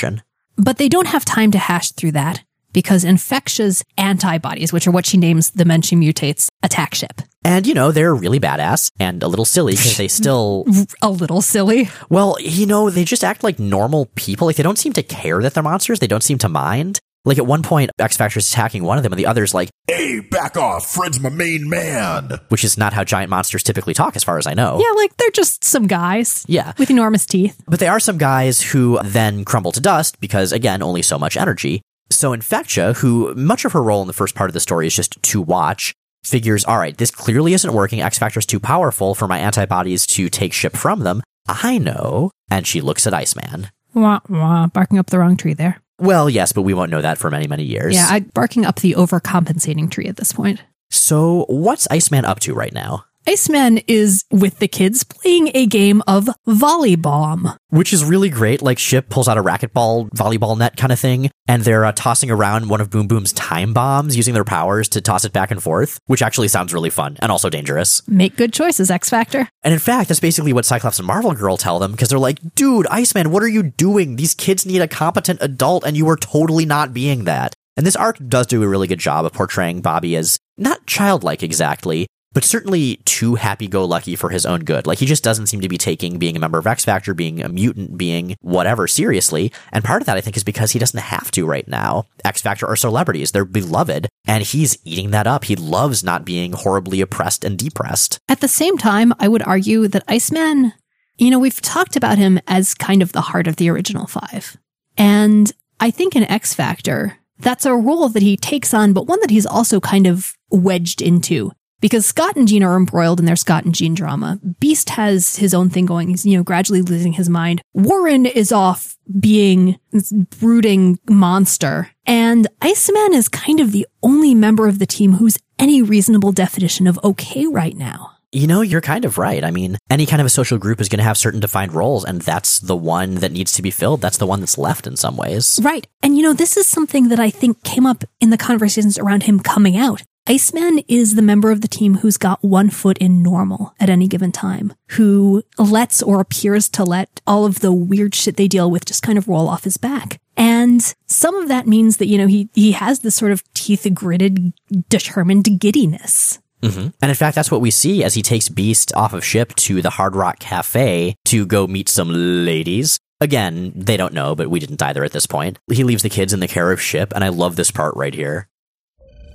But 0.57 0.77
they 0.77 0.89
don't 0.89 1.07
have 1.07 1.25
time 1.25 1.51
to 1.51 1.57
hash 1.57 1.91
through 1.91 2.11
that 2.13 2.43
because 2.73 3.03
Infectia's 3.03 3.83
antibodies, 3.97 4.73
which 4.73 4.87
are 4.87 4.91
what 4.91 5.05
she 5.05 5.17
names 5.17 5.51
the 5.51 5.65
men 5.65 5.81
she 5.81 5.95
mutates, 5.95 6.47
attack 6.63 6.95
ship. 6.95 7.21
And, 7.45 7.67
you 7.67 7.73
know, 7.73 7.91
they're 7.91 8.15
really 8.15 8.39
badass 8.39 8.89
and 8.99 9.21
a 9.21 9.27
little 9.27 9.45
silly 9.45 9.73
because 9.73 9.97
they 9.97 10.07
still, 10.07 10.65
A 11.01 11.09
little 11.09 11.41
silly. 11.41 11.89
well, 12.09 12.37
you 12.39 12.65
know, 12.65 12.89
they 12.89 13.03
just 13.03 13.23
act 13.23 13.43
like 13.43 13.59
normal 13.59 14.07
people. 14.15 14.47
Like 14.47 14.55
they 14.55 14.63
don't 14.63 14.77
seem 14.79 14.93
to 14.93 15.03
care 15.03 15.41
that 15.41 15.53
they're 15.53 15.63
monsters. 15.63 15.99
They 15.99 16.07
don't 16.07 16.23
seem 16.23 16.37
to 16.39 16.49
mind. 16.49 16.99
Like 17.25 17.37
at 17.37 17.45
one 17.45 17.63
point, 17.63 17.89
X 17.99 18.17
Factor's 18.17 18.49
attacking 18.51 18.83
one 18.83 18.97
of 18.97 19.03
them 19.03 19.13
and 19.13 19.19
the 19.19 19.25
other's 19.27 19.53
like, 19.53 19.69
Hey, 19.87 20.19
back 20.19 20.57
off, 20.57 20.85
Fred's 20.85 21.19
my 21.19 21.29
main 21.29 21.69
man. 21.69 22.31
which 22.49 22.63
is 22.63 22.77
not 22.77 22.93
how 22.93 23.03
giant 23.03 23.29
monsters 23.29 23.63
typically 23.63 23.93
talk 23.93 24.15
as 24.15 24.23
far 24.23 24.37
as 24.37 24.45
I 24.47 24.53
know. 24.53 24.77
Yeah, 24.79 24.91
like 25.01 25.15
they're 25.17 25.29
just 25.31 25.63
some 25.63 25.87
guys. 25.87 26.43
Yeah. 26.47 26.73
With 26.77 26.89
enormous 26.89 27.25
teeth. 27.25 27.61
But 27.67 27.79
they 27.79 27.87
are 27.87 27.99
some 27.99 28.17
guys 28.17 28.61
who 28.61 28.99
then 29.03 29.45
crumble 29.45 29.71
to 29.73 29.79
dust 29.81 30.19
because, 30.19 30.51
again, 30.51 30.81
only 30.81 31.01
so 31.01 31.17
much 31.17 31.37
energy. 31.37 31.81
So 32.09 32.31
Infectia, 32.35 32.95
who 32.97 33.33
much 33.35 33.63
of 33.65 33.71
her 33.71 33.81
role 33.81 34.01
in 34.01 34.07
the 34.07 34.13
first 34.13 34.35
part 34.35 34.49
of 34.49 34.53
the 34.53 34.59
story 34.59 34.87
is 34.87 34.95
just 34.95 35.21
to 35.23 35.41
watch, 35.41 35.93
figures, 36.25 36.63
all 36.65 36.77
right, 36.77 36.97
this 36.97 37.11
clearly 37.11 37.53
isn't 37.53 37.73
working. 37.73 38.01
X 38.01 38.17
Factor's 38.19 38.45
too 38.45 38.59
powerful 38.59 39.15
for 39.15 39.27
my 39.27 39.39
antibodies 39.39 40.05
to 40.07 40.29
take 40.29 40.53
ship 40.53 40.75
from 40.75 40.99
them. 41.01 41.21
I 41.47 41.77
know. 41.77 42.31
And 42.51 42.67
she 42.67 42.81
looks 42.81 43.07
at 43.07 43.13
Iceman. 43.13 43.69
Wah, 43.93 44.19
wah, 44.29 44.67
barking 44.67 44.97
up 44.99 45.07
the 45.09 45.19
wrong 45.19 45.37
tree 45.37 45.53
there. 45.53 45.79
Well, 46.03 46.29
yes, 46.29 46.51
but 46.51 46.63
we 46.63 46.73
won't 46.73 46.91
know 46.91 47.01
that 47.01 47.17
for 47.17 47.31
many, 47.31 47.47
many 47.47 47.63
years. 47.63 47.95
Yeah, 47.95 48.07
I'm 48.09 48.25
barking 48.33 48.65
up 48.65 48.81
the 48.81 48.93
overcompensating 48.93 49.89
tree 49.89 50.07
at 50.07 50.17
this 50.17 50.33
point. 50.33 50.61
so 50.89 51.45
what's 51.47 51.87
Iceman 51.89 52.25
up 52.25 52.39
to 52.41 52.53
right 52.53 52.73
now? 52.73 53.05
Iceman 53.25 53.77
is 53.87 54.25
with 54.31 54.59
the 54.59 54.67
kids 54.67 55.05
playing 55.05 55.51
a 55.53 55.65
game 55.65 56.03
of 56.07 56.27
volleyball. 56.45 57.55
Which 57.69 57.93
is 57.93 58.03
really 58.03 58.29
great. 58.29 58.61
Like 58.61 58.77
Ship 58.77 59.07
pulls 59.07 59.29
out 59.29 59.37
a 59.37 59.43
racquetball, 59.43 60.09
volleyball 60.09 60.57
net 60.57 60.75
kind 60.75 60.91
of 60.91 60.99
thing, 60.99 61.31
and 61.47 61.63
they're 61.63 61.85
uh, 61.85 61.93
tossing 61.93 62.29
around 62.29 62.67
one 62.67 62.81
of 62.81 62.89
Boom 62.89 63.07
Boom's 63.07 63.31
time 63.31 63.73
bombs 63.73 64.17
using 64.17 64.33
their 64.33 64.43
powers 64.43 64.89
to 64.89 64.99
toss 64.99 65.23
it 65.23 65.31
back 65.31 65.51
and 65.51 65.63
forth, 65.63 65.99
which 66.07 66.21
actually 66.21 66.49
sounds 66.49 66.73
really 66.73 66.89
fun 66.89 67.15
and 67.21 67.31
also 67.31 67.49
dangerous. 67.49 68.05
Make 68.09 68.35
good 68.35 68.51
choices, 68.51 68.91
X 68.91 69.09
Factor. 69.09 69.47
And 69.63 69.73
in 69.73 69.79
fact, 69.79 70.09
that's 70.09 70.19
basically 70.19 70.51
what 70.51 70.65
Cyclops 70.65 70.99
and 70.99 71.07
Marvel 71.07 71.31
Girl 71.33 71.55
tell 71.55 71.79
them 71.79 71.93
because 71.93 72.09
they're 72.09 72.19
like, 72.19 72.39
dude, 72.55 72.87
Iceman, 72.87 73.31
what 73.31 73.41
are 73.41 73.47
you 73.47 73.63
doing? 73.63 74.17
These 74.17 74.35
kids 74.35 74.65
need 74.65 74.81
a 74.81 74.87
competent 74.87 75.39
adult 75.41 75.85
and 75.85 75.95
you 75.95 76.09
are 76.09 76.17
totally 76.17 76.65
not 76.65 76.93
being 76.93 77.23
that. 77.23 77.53
And 77.77 77.87
this 77.87 77.95
arc 77.95 78.17
does 78.27 78.47
do 78.47 78.61
a 78.61 78.67
really 78.67 78.87
good 78.87 78.99
job 78.99 79.25
of 79.25 79.31
portraying 79.31 79.81
Bobby 79.81 80.17
as 80.17 80.37
not 80.57 80.85
childlike 80.85 81.41
exactly, 81.41 82.05
but 82.33 82.43
certainly 82.43 82.97
too 83.05 83.35
happy 83.35 83.67
go 83.67 83.85
lucky 83.85 84.15
for 84.15 84.29
his 84.29 84.45
own 84.45 84.61
good. 84.61 84.87
Like 84.87 84.99
he 84.99 85.05
just 85.05 85.23
doesn't 85.23 85.47
seem 85.47 85.61
to 85.61 85.69
be 85.69 85.77
taking 85.77 86.17
being 86.17 86.35
a 86.35 86.39
member 86.39 86.57
of 86.57 86.67
X 86.67 86.85
Factor, 86.85 87.13
being 87.13 87.41
a 87.41 87.49
mutant, 87.49 87.97
being 87.97 88.35
whatever 88.41 88.87
seriously. 88.87 89.51
And 89.71 89.83
part 89.83 90.01
of 90.01 90.05
that, 90.07 90.17
I 90.17 90.21
think, 90.21 90.37
is 90.37 90.43
because 90.43 90.71
he 90.71 90.79
doesn't 90.79 90.99
have 90.99 91.31
to 91.31 91.45
right 91.45 91.67
now. 91.67 92.05
X 92.25 92.41
Factor 92.41 92.67
are 92.67 92.75
celebrities. 92.75 93.31
They're 93.31 93.45
beloved. 93.45 94.07
And 94.25 94.43
he's 94.43 94.77
eating 94.83 95.11
that 95.11 95.27
up. 95.27 95.45
He 95.45 95.55
loves 95.55 96.03
not 96.03 96.25
being 96.25 96.53
horribly 96.53 97.01
oppressed 97.01 97.43
and 97.45 97.57
depressed. 97.57 98.19
At 98.27 98.41
the 98.41 98.47
same 98.47 98.77
time, 98.77 99.13
I 99.19 99.27
would 99.27 99.43
argue 99.43 99.87
that 99.87 100.03
Iceman, 100.07 100.73
you 101.17 101.29
know, 101.29 101.39
we've 101.39 101.61
talked 101.61 101.95
about 101.95 102.17
him 102.17 102.39
as 102.47 102.73
kind 102.73 103.01
of 103.01 103.11
the 103.11 103.21
heart 103.21 103.47
of 103.47 103.57
the 103.57 103.69
original 103.69 104.07
five. 104.07 104.57
And 104.97 105.51
I 105.79 105.91
think 105.91 106.15
in 106.15 106.23
X 106.23 106.53
Factor, 106.53 107.17
that's 107.39 107.65
a 107.65 107.75
role 107.75 108.09
that 108.09 108.23
he 108.23 108.37
takes 108.37 108.73
on, 108.73 108.93
but 108.93 109.07
one 109.07 109.19
that 109.21 109.29
he's 109.29 109.45
also 109.45 109.79
kind 109.79 110.07
of 110.07 110.35
wedged 110.49 111.01
into. 111.01 111.51
Because 111.83 112.05
Scott 112.05 112.37
and 112.37 112.47
Jean 112.47 112.63
are 112.63 112.77
embroiled 112.77 113.19
in 113.19 113.25
their 113.25 113.35
Scott 113.35 113.65
and 113.65 113.75
Jean 113.75 113.93
drama. 113.93 114.39
Beast 114.61 114.91
has 114.91 115.35
his 115.35 115.53
own 115.53 115.69
thing 115.69 115.85
going. 115.85 116.07
He's, 116.07 116.25
you 116.25 116.37
know, 116.37 116.43
gradually 116.43 116.81
losing 116.81 117.11
his 117.11 117.27
mind. 117.27 117.61
Warren 117.73 118.25
is 118.25 118.53
off 118.53 118.97
being 119.19 119.77
this 119.91 120.09
brooding 120.39 120.97
monster. 121.09 121.89
And 122.05 122.47
Iceman 122.61 123.13
is 123.13 123.27
kind 123.27 123.59
of 123.59 123.73
the 123.73 123.85
only 124.01 124.33
member 124.33 124.69
of 124.69 124.79
the 124.79 124.85
team 124.85 125.11
who's 125.11 125.37
any 125.59 125.81
reasonable 125.81 126.31
definition 126.31 126.87
of 126.87 126.97
okay 127.03 127.47
right 127.47 127.75
now. 127.75 128.11
You 128.31 128.47
know, 128.47 128.61
you're 128.61 128.79
kind 128.79 129.03
of 129.03 129.17
right. 129.17 129.43
I 129.43 129.51
mean, 129.51 129.77
any 129.89 130.05
kind 130.05 130.21
of 130.21 130.25
a 130.25 130.29
social 130.29 130.57
group 130.57 130.79
is 130.79 130.87
going 130.87 130.99
to 130.99 131.03
have 131.03 131.17
certain 131.17 131.41
defined 131.41 131.73
roles, 131.73 132.05
and 132.05 132.21
that's 132.21 132.59
the 132.59 132.77
one 132.77 133.15
that 133.15 133.33
needs 133.33 133.51
to 133.51 133.61
be 133.61 133.71
filled. 133.71 133.99
That's 133.99 134.17
the 134.17 134.25
one 134.25 134.39
that's 134.39 134.57
left 134.57 134.87
in 134.87 134.95
some 134.95 135.17
ways. 135.17 135.59
Right. 135.61 135.85
And 136.01 136.15
you 136.15 136.23
know, 136.23 136.33
this 136.33 136.55
is 136.55 136.65
something 136.65 137.09
that 137.09 137.19
I 137.19 137.29
think 137.29 137.61
came 137.63 137.85
up 137.85 138.05
in 138.21 138.29
the 138.29 138.37
conversations 138.37 138.97
around 138.97 139.23
him 139.23 139.41
coming 139.41 139.75
out. 139.75 140.01
Iceman 140.25 140.79
is 140.87 141.15
the 141.15 141.21
member 141.21 141.51
of 141.51 141.59
the 141.59 141.67
team 141.67 141.95
who's 141.95 142.15
got 142.15 142.41
one 142.41 142.69
foot 142.69 142.97
in 142.99 143.21
normal 143.21 143.75
at 143.77 143.89
any 143.89 144.07
given 144.07 144.31
time, 144.31 144.73
who 144.91 145.43
lets 145.57 146.01
or 146.01 146.21
appears 146.21 146.69
to 146.69 146.85
let 146.85 147.19
all 147.27 147.45
of 147.45 147.59
the 147.59 147.73
weird 147.73 148.15
shit 148.15 148.37
they 148.37 148.47
deal 148.47 148.71
with 148.71 148.85
just 148.85 149.03
kind 149.03 149.17
of 149.17 149.27
roll 149.27 149.49
off 149.49 149.65
his 149.65 149.75
back. 149.75 150.21
And 150.37 150.81
some 151.07 151.35
of 151.35 151.49
that 151.49 151.67
means 151.67 151.97
that, 151.97 152.07
you 152.07 152.17
know, 152.17 152.27
he, 152.27 152.49
he 152.53 152.71
has 152.71 152.99
this 152.99 153.15
sort 153.15 153.33
of 153.33 153.43
teeth 153.53 153.85
gritted, 153.93 154.53
determined 154.87 155.59
giddiness. 155.59 156.39
Mm-hmm. 156.61 156.87
And 157.01 157.09
in 157.09 157.15
fact, 157.15 157.35
that's 157.35 157.51
what 157.51 157.59
we 157.59 157.69
see 157.69 158.01
as 158.05 158.13
he 158.13 158.21
takes 158.21 158.47
Beast 158.47 158.93
off 158.95 159.11
of 159.11 159.25
ship 159.25 159.53
to 159.55 159.81
the 159.81 159.89
Hard 159.89 160.15
Rock 160.15 160.39
Cafe 160.39 161.15
to 161.25 161.45
go 161.45 161.67
meet 161.67 161.89
some 161.89 162.09
ladies. 162.09 162.97
Again, 163.19 163.73
they 163.75 163.97
don't 163.97 164.13
know, 164.13 164.35
but 164.35 164.49
we 164.49 164.61
didn't 164.61 164.81
either 164.81 165.03
at 165.03 165.11
this 165.11 165.27
point. 165.27 165.59
He 165.69 165.83
leaves 165.83 166.03
the 166.03 166.09
kids 166.09 166.31
in 166.31 166.39
the 166.39 166.47
care 166.47 166.71
of 166.71 166.81
ship, 166.81 167.11
and 167.13 167.25
I 167.25 167.29
love 167.29 167.57
this 167.57 167.71
part 167.71 167.95
right 167.97 168.13
here. 168.13 168.47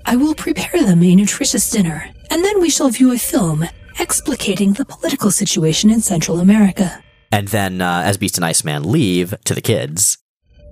I 0.08 0.16
will 0.16 0.34
prepare 0.34 0.82
them 0.82 1.02
a 1.02 1.14
nutritious 1.14 1.68
dinner, 1.68 2.08
and 2.30 2.42
then 2.42 2.62
we 2.62 2.70
shall 2.70 2.88
view 2.88 3.12
a 3.12 3.18
film 3.18 3.64
explicating 3.98 4.72
the 4.72 4.86
political 4.86 5.30
situation 5.30 5.90
in 5.90 6.00
Central 6.00 6.40
America. 6.40 7.02
And 7.30 7.48
then, 7.48 7.82
uh, 7.82 8.02
as 8.06 8.16
Beast 8.16 8.38
and 8.38 8.44
Iceman 8.44 8.90
leave 8.90 9.34
to 9.44 9.54
the 9.54 9.60
kids, 9.60 10.16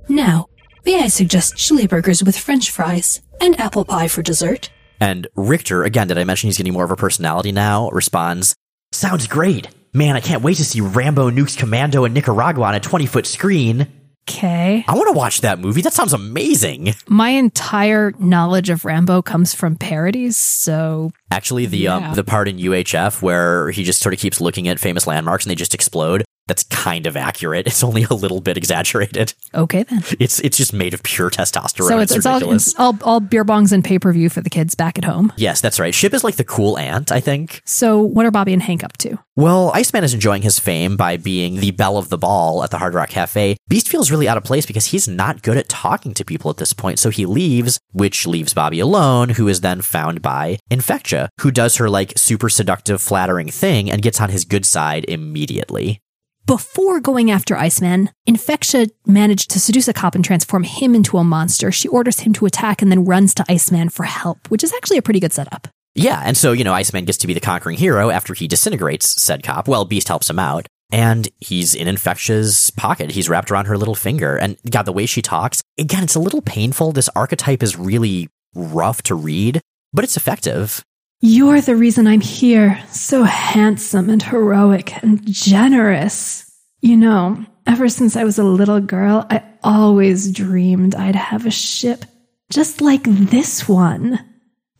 Now, 0.09 0.47
may 0.87 1.03
I 1.03 1.09
suggest 1.09 1.57
chili 1.57 1.87
burgers 1.87 2.25
with 2.25 2.39
french 2.39 2.71
fries 2.71 3.21
and 3.39 3.61
apple 3.61 3.85
pie 3.85 4.09
for 4.09 4.23
dessert? 4.23 4.71
and 5.01 5.27
Rictor, 5.37 5.85
again, 5.85 6.09
did 6.09 6.17
I 6.17 6.25
mention 6.25 6.49
he's 6.49 6.57
getting 6.57 6.73
more 6.73 6.85
of 6.85 6.91
a 6.91 6.97
personality 6.97 7.53
now? 7.53 7.91
Responds, 7.91 8.55
Sounds 8.93 9.27
great. 9.27 9.69
Man, 9.93 10.17
I 10.17 10.21
can't 10.21 10.43
wait 10.43 10.57
to 10.57 10.65
see 10.65 10.81
Rambo 10.81 11.31
Nukes 11.31 11.59
Commando 11.59 12.07
in 12.07 12.15
Nicaragua 12.15 12.65
on 12.69 12.75
a 12.75 12.81
20 12.81 13.05
foot 13.05 13.27
screen. 13.27 13.87
Okay. 14.29 14.85
I 14.89 14.95
want 14.97 15.07
to 15.09 15.17
watch 15.17 15.43
that 15.43 15.61
movie. 15.61 15.83
That 15.83 15.93
sounds 15.93 16.13
amazing. 16.13 16.95
My 17.07 17.31
entire 17.31 18.13
knowledge 18.19 18.71
of 18.71 18.85
Rambo 18.85 19.23
comes 19.23 19.55
from 19.55 19.77
parodies, 19.77 20.37
so 20.37 21.13
Actually, 21.31 21.67
the 21.67 21.79
Yeah. 21.79 21.97
um, 22.11 22.15
the 22.15 22.25
part 22.25 22.49
in 22.49 22.59
UHF 22.59 23.23
where 23.23 23.71
he 23.71 23.85
just 23.85 24.01
sort 24.01 24.13
of 24.15 24.19
keeps 24.21 24.41
looking 24.41 24.67
at 24.69 24.81
famous 24.81 25.07
landmarks 25.07 25.45
and 25.45 25.51
they 25.51 25.55
just 25.55 25.75
explode. 25.75 26.25
That's 26.47 26.63
kind 26.65 27.07
of 27.07 27.17
accurate. 27.17 27.67
It's 27.67 27.83
only 27.83 28.05
a 28.05 28.15
little 28.15 28.41
bit 28.41 28.57
exaggerated. 28.57 29.35
okay 29.55 29.83
then. 29.83 30.03
It's 30.21 30.39
it's 30.41 30.57
just 30.57 30.73
made 30.73 30.95
of 30.95 31.03
pure 31.03 31.31
testosterone. 31.31 31.89
So 31.89 31.99
it's, 31.99 32.15
it's 32.15 32.27
all 32.27 32.53
it's 32.53 32.79
all 32.79 32.97
all 33.03 33.21
beer 33.21 33.45
bongs 33.45 33.73
and 33.73 33.85
pay 33.85 33.99
per 33.99 34.13
view 34.13 34.29
for 34.31 34.41
the 34.41 34.51
kids 34.51 34.75
back 34.75 34.99
at 34.99 35.05
home. 35.05 35.33
yes, 35.37 35.61
that's 35.61 35.81
right. 35.81 35.95
Ship 35.95 36.15
is 36.15 36.23
like 36.25 36.37
the 36.37 36.45
cool 36.45 36.79
aunt, 36.79 37.11
I 37.11 37.21
think. 37.21 37.63
So 37.65 38.01
what 38.01 38.25
are 38.27 38.31
Bobby 38.31 38.53
and 38.53 38.63
Hank 38.63 38.85
up 38.85 38.97
to? 38.99 39.19
Well, 39.35 39.71
Iceman 39.75 40.05
is 40.05 40.15
enjoying 40.15 40.43
his 40.43 40.59
fame 40.59 40.97
by 40.97 41.17
being 41.19 41.57
the 41.57 41.73
belle 41.73 41.99
of 41.99 42.09
the 42.09 42.17
ball 42.17 42.63
at 42.65 42.71
the 42.71 42.79
Hard 42.79 42.95
Rock 42.95 43.11
Cafe. 43.11 43.57
Beast 43.69 43.89
feels 43.89 44.11
really 44.11 44.29
out 44.29 44.39
of 44.39 44.45
place 44.45 44.65
because 44.65 44.87
he's 44.87 45.07
not 45.07 45.43
good 45.43 45.59
at 45.59 45.69
talking 45.69 46.15
to 46.15 46.25
people 46.25 46.51
at 46.51 46.57
this 46.57 46.73
point, 46.73 46.99
so 46.99 47.11
he 47.11 47.27
leaves, 47.27 47.79
which 47.93 48.27
leaves 48.27 48.55
Bobby 48.55 48.81
alone, 48.81 49.31
who 49.31 49.47
is 49.49 49.61
then 49.61 49.83
found 49.83 50.23
by 50.23 50.59
Infectia, 50.71 51.29
who 51.43 51.51
does 51.51 51.77
her 51.77 51.91
like 51.91 52.15
super 52.17 52.49
seductive, 52.49 53.03
flattering 53.03 53.49
thing 53.51 53.91
and 53.91 54.01
gets 54.01 54.21
on 54.23 54.31
his 54.31 54.45
good 54.47 54.65
side 54.65 55.05
immediately. 55.07 56.01
Before 56.47 57.01
going 57.01 57.29
after 57.33 57.57
Iceman, 57.57 58.11
Infectia 58.29 58.89
managed 59.05 59.51
to 59.51 59.59
seduce 59.59 59.89
a 59.89 59.93
cop 59.93 60.15
and 60.15 60.25
transform 60.25 60.63
him 60.63 60.95
into 60.95 61.19
a 61.19 61.25
monster. 61.25 61.73
She 61.73 61.89
orders 61.89 62.21
him 62.21 62.33
to 62.35 62.47
attack 62.47 62.81
and 62.81 62.93
then 62.93 63.05
runs 63.05 63.35
to 63.35 63.45
Iceman 63.49 63.89
for 63.89 64.05
help, 64.05 64.49
which 64.49 64.63
is 64.63 64.73
actually 64.73 64.97
a 64.97 65.03
pretty 65.03 65.19
good 65.19 65.33
setup. 65.33 65.67
Yeah, 65.97 66.23
and 66.25 66.37
so, 66.37 66.53
you 66.53 66.63
know, 66.63 66.73
Iceman 66.73 67.05
gets 67.05 67.19
to 67.19 67.27
be 67.27 67.35
the 67.35 67.41
conquering 67.41 67.77
hero 67.77 68.11
after 68.11 68.33
he 68.33 68.47
disintegrates 68.47 69.21
said 69.21 69.43
cop. 69.43 69.67
Well, 69.67 69.87
Beast 69.87 70.07
helps 70.07 70.31
him 70.31 70.39
out. 70.39 70.69
And 70.93 71.29
he's 71.41 71.75
in 71.75 71.89
Infectia's 71.89 72.71
pocket. 72.77 73.11
He's 73.11 73.29
wrapped 73.29 73.51
around 73.51 73.65
her 73.65 73.77
little 73.77 73.97
finger. 73.97 74.37
And 74.37 74.57
God, 74.71 74.85
the 74.85 74.93
way 74.93 75.07
she 75.07 75.23
talks, 75.23 75.65
again, 75.77 76.05
it's 76.05 76.15
a 76.15 76.21
little 76.21 76.43
painful. 76.43 76.93
This 76.93 77.11
archetype 77.17 77.65
is 77.65 77.77
really 77.77 78.29
rough 78.55 79.03
to 79.03 79.17
read, 79.17 79.61
but 79.93 80.05
it's 80.05 80.17
effective. 80.17 80.85
You're 81.29 81.61
the 81.61 81.75
reason 81.75 82.07
I'm 82.07 82.21
here, 82.21 82.81
so 82.93 83.25
handsome 83.25 84.11
and 84.11 84.23
heroic 84.23 85.03
and 85.03 85.21
generous. 85.27 86.49
You 86.81 86.97
know, 86.97 87.45
ever 87.67 87.89
since 87.89 88.15
I 88.15 88.23
was 88.23 88.39
a 88.39 88.45
little 88.45 88.79
girl, 88.79 89.27
I 89.29 89.43
always 89.65 90.31
dreamed 90.31 90.95
I'd 90.95 91.17
have 91.17 91.45
a 91.45 91.51
ship 91.51 92.05
just 92.49 92.81
like 92.81 93.03
this 93.03 93.69
one. 93.69 94.21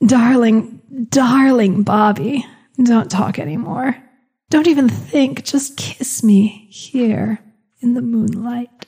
Darling, 0.07 0.81
darling 1.09 1.83
Bobby, 1.83 2.47
don't 2.81 3.11
talk 3.11 3.41
anymore. 3.41 3.97
Don't 4.49 4.69
even 4.69 4.89
think, 4.89 5.45
just 5.45 5.77
kiss 5.77 6.23
me 6.23 6.69
here 6.71 7.41
in 7.81 7.95
the 7.95 8.03
moonlight. 8.03 8.87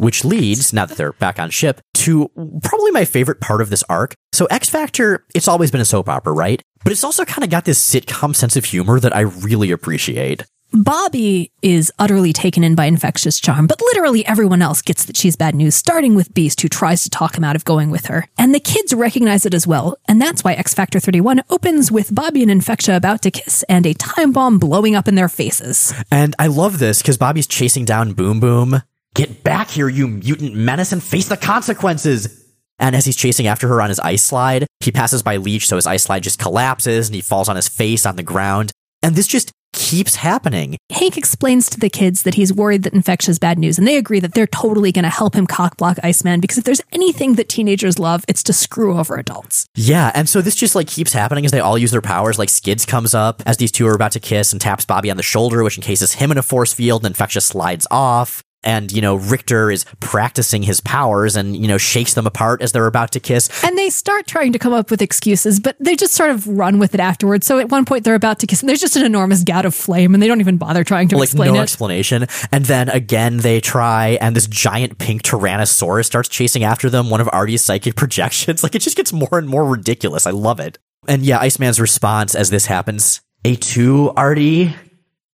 Which 0.00 0.24
leads, 0.24 0.72
now 0.72 0.86
that 0.86 0.96
they're 0.96 1.12
back 1.12 1.38
on 1.38 1.50
ship, 1.50 1.82
to 1.92 2.30
probably 2.62 2.90
my 2.90 3.04
favorite 3.04 3.38
part 3.38 3.60
of 3.60 3.68
this 3.68 3.84
arc. 3.86 4.14
So 4.32 4.46
X 4.46 4.70
Factor, 4.70 5.26
it's 5.34 5.46
always 5.46 5.70
been 5.70 5.82
a 5.82 5.84
soap 5.84 6.08
opera, 6.08 6.32
right? 6.32 6.62
But 6.82 6.92
it's 6.92 7.04
also 7.04 7.26
kind 7.26 7.44
of 7.44 7.50
got 7.50 7.66
this 7.66 7.78
sitcom 7.78 8.34
sense 8.34 8.56
of 8.56 8.64
humor 8.64 8.98
that 8.98 9.14
I 9.14 9.20
really 9.20 9.70
appreciate. 9.70 10.46
Bobby 10.72 11.52
is 11.60 11.92
utterly 11.98 12.32
taken 12.32 12.64
in 12.64 12.74
by 12.74 12.88
Infectia's 12.88 13.38
charm, 13.38 13.66
but 13.66 13.82
literally 13.82 14.24
everyone 14.24 14.62
else 14.62 14.80
gets 14.80 15.04
that 15.04 15.18
she's 15.18 15.36
bad 15.36 15.54
news, 15.54 15.74
starting 15.74 16.14
with 16.14 16.32
Beast, 16.32 16.62
who 16.62 16.68
tries 16.68 17.02
to 17.02 17.10
talk 17.10 17.36
him 17.36 17.44
out 17.44 17.56
of 17.56 17.66
going 17.66 17.90
with 17.90 18.06
her. 18.06 18.26
And 18.38 18.54
the 18.54 18.60
kids 18.60 18.94
recognize 18.94 19.44
it 19.44 19.52
as 19.52 19.66
well, 19.66 19.98
and 20.08 20.22
that's 20.22 20.42
why 20.42 20.54
X 20.54 20.72
Factor 20.72 20.98
31 20.98 21.42
opens 21.50 21.92
with 21.92 22.14
Bobby 22.14 22.42
and 22.42 22.50
Infectia 22.50 22.96
about 22.96 23.20
to 23.22 23.30
kiss 23.30 23.64
and 23.64 23.84
a 23.84 23.92
time 23.92 24.32
bomb 24.32 24.58
blowing 24.58 24.94
up 24.94 25.08
in 25.08 25.14
their 25.16 25.28
faces. 25.28 25.92
And 26.10 26.34
I 26.38 26.46
love 26.46 26.78
this 26.78 27.02
because 27.02 27.18
Bobby's 27.18 27.46
chasing 27.46 27.84
down 27.84 28.14
Boom 28.14 28.40
Boom. 28.40 28.80
Get 29.14 29.42
back 29.42 29.70
here, 29.70 29.88
you 29.88 30.06
mutant 30.06 30.54
menace, 30.54 30.92
and 30.92 31.02
face 31.02 31.28
the 31.28 31.36
consequences! 31.36 32.46
And 32.78 32.96
as 32.96 33.04
he's 33.04 33.16
chasing 33.16 33.46
after 33.46 33.68
her 33.68 33.82
on 33.82 33.88
his 33.90 34.00
ice 34.00 34.24
slide, 34.24 34.66
he 34.80 34.90
passes 34.90 35.22
by 35.22 35.36
Leech, 35.36 35.66
so 35.66 35.76
his 35.76 35.86
ice 35.86 36.04
slide 36.04 36.22
just 36.22 36.38
collapses 36.38 37.08
and 37.08 37.14
he 37.14 37.20
falls 37.20 37.48
on 37.48 37.56
his 37.56 37.68
face 37.68 38.06
on 38.06 38.16
the 38.16 38.22
ground. 38.22 38.72
And 39.02 39.14
this 39.14 39.26
just 39.26 39.52
keeps 39.72 40.16
happening. 40.16 40.76
Hank 40.90 41.16
explains 41.16 41.68
to 41.70 41.78
the 41.78 41.90
kids 41.90 42.22
that 42.22 42.34
he's 42.34 42.52
worried 42.52 42.82
that 42.84 42.92
Infectia's 42.92 43.38
bad 43.38 43.58
news, 43.58 43.78
and 43.78 43.86
they 43.86 43.96
agree 43.96 44.20
that 44.20 44.34
they're 44.34 44.46
totally 44.46 44.92
going 44.92 45.04
to 45.04 45.10
help 45.10 45.34
him 45.34 45.46
cockblock 45.46 45.98
Iceman 46.02 46.40
because 46.40 46.58
if 46.58 46.64
there's 46.64 46.80
anything 46.92 47.34
that 47.34 47.48
teenagers 47.48 47.98
love, 47.98 48.24
it's 48.28 48.42
to 48.44 48.52
screw 48.52 48.98
over 48.98 49.16
adults. 49.16 49.66
Yeah, 49.74 50.10
and 50.14 50.28
so 50.28 50.40
this 50.40 50.54
just 50.54 50.74
like 50.74 50.86
keeps 50.86 51.12
happening 51.12 51.44
as 51.44 51.50
they 51.50 51.60
all 51.60 51.78
use 51.78 51.90
their 51.90 52.00
powers. 52.00 52.38
Like 52.38 52.48
Skids 52.48 52.86
comes 52.86 53.14
up 53.14 53.42
as 53.46 53.58
these 53.58 53.72
two 53.72 53.86
are 53.86 53.94
about 53.94 54.12
to 54.12 54.20
kiss 54.20 54.52
and 54.52 54.60
taps 54.60 54.84
Bobby 54.84 55.10
on 55.10 55.16
the 55.16 55.22
shoulder, 55.22 55.62
which 55.62 55.76
encases 55.76 56.14
him 56.14 56.30
in 56.30 56.38
a 56.38 56.42
force 56.42 56.72
field, 56.72 57.04
and 57.04 57.14
Infectia 57.14 57.42
slides 57.42 57.86
off. 57.90 58.42
And, 58.62 58.92
you 58.92 59.00
know, 59.00 59.14
Rictor 59.16 59.70
is 59.70 59.86
practicing 60.00 60.62
his 60.62 60.80
powers 60.80 61.34
and, 61.34 61.56
you 61.56 61.66
know, 61.66 61.78
shakes 61.78 62.12
them 62.14 62.26
apart 62.26 62.60
as 62.60 62.72
they're 62.72 62.86
about 62.86 63.12
to 63.12 63.20
kiss. 63.20 63.48
And 63.64 63.76
they 63.78 63.88
start 63.88 64.26
trying 64.26 64.52
to 64.52 64.58
come 64.58 64.74
up 64.74 64.90
with 64.90 65.00
excuses, 65.00 65.58
but 65.60 65.76
they 65.80 65.96
just 65.96 66.12
sort 66.12 66.30
of 66.30 66.46
run 66.46 66.78
with 66.78 66.92
it 66.92 67.00
afterwards. 67.00 67.46
So 67.46 67.58
at 67.58 67.70
one 67.70 67.86
point 67.86 68.04
they're 68.04 68.14
about 68.14 68.38
to 68.40 68.46
kiss, 68.46 68.60
and 68.60 68.68
there's 68.68 68.80
just 68.80 68.96
an 68.96 69.04
enormous 69.04 69.44
gout 69.44 69.64
of 69.64 69.74
flame, 69.74 70.12
and 70.12 70.22
they 70.22 70.26
don't 70.28 70.40
even 70.40 70.58
bother 70.58 70.84
trying 70.84 71.08
to 71.08 71.16
explain 71.16 71.18
it. 71.18 71.20
like 71.20 71.28
explain 71.28 71.54
no 71.54 71.60
it. 71.60 71.62
explanation. 71.62 72.26
And 72.52 72.64
then 72.66 72.88
again 72.90 73.38
they 73.38 73.60
try, 73.60 74.18
and 74.20 74.36
this 74.36 74.46
giant 74.46 74.98
pink 74.98 75.22
Tyrannosaurus 75.22 76.04
starts 76.04 76.28
chasing 76.28 76.62
after 76.62 76.90
them. 76.90 77.08
One 77.08 77.20
of 77.22 77.28
Artie's 77.32 77.62
psychic 77.62 77.96
projections. 77.96 78.62
Like 78.62 78.74
it 78.74 78.80
just 78.80 78.96
gets 78.96 79.12
more 79.12 79.38
and 79.38 79.48
more 79.48 79.64
ridiculous. 79.64 80.26
I 80.26 80.32
love 80.32 80.60
it. 80.60 80.78
And 81.08 81.22
yeah, 81.22 81.38
Iceman's 81.38 81.80
response 81.80 82.34
as 82.34 82.50
this 82.50 82.66
happens: 82.66 83.22
"A 83.44 83.56
two, 83.56 84.10
Artie." 84.16 84.74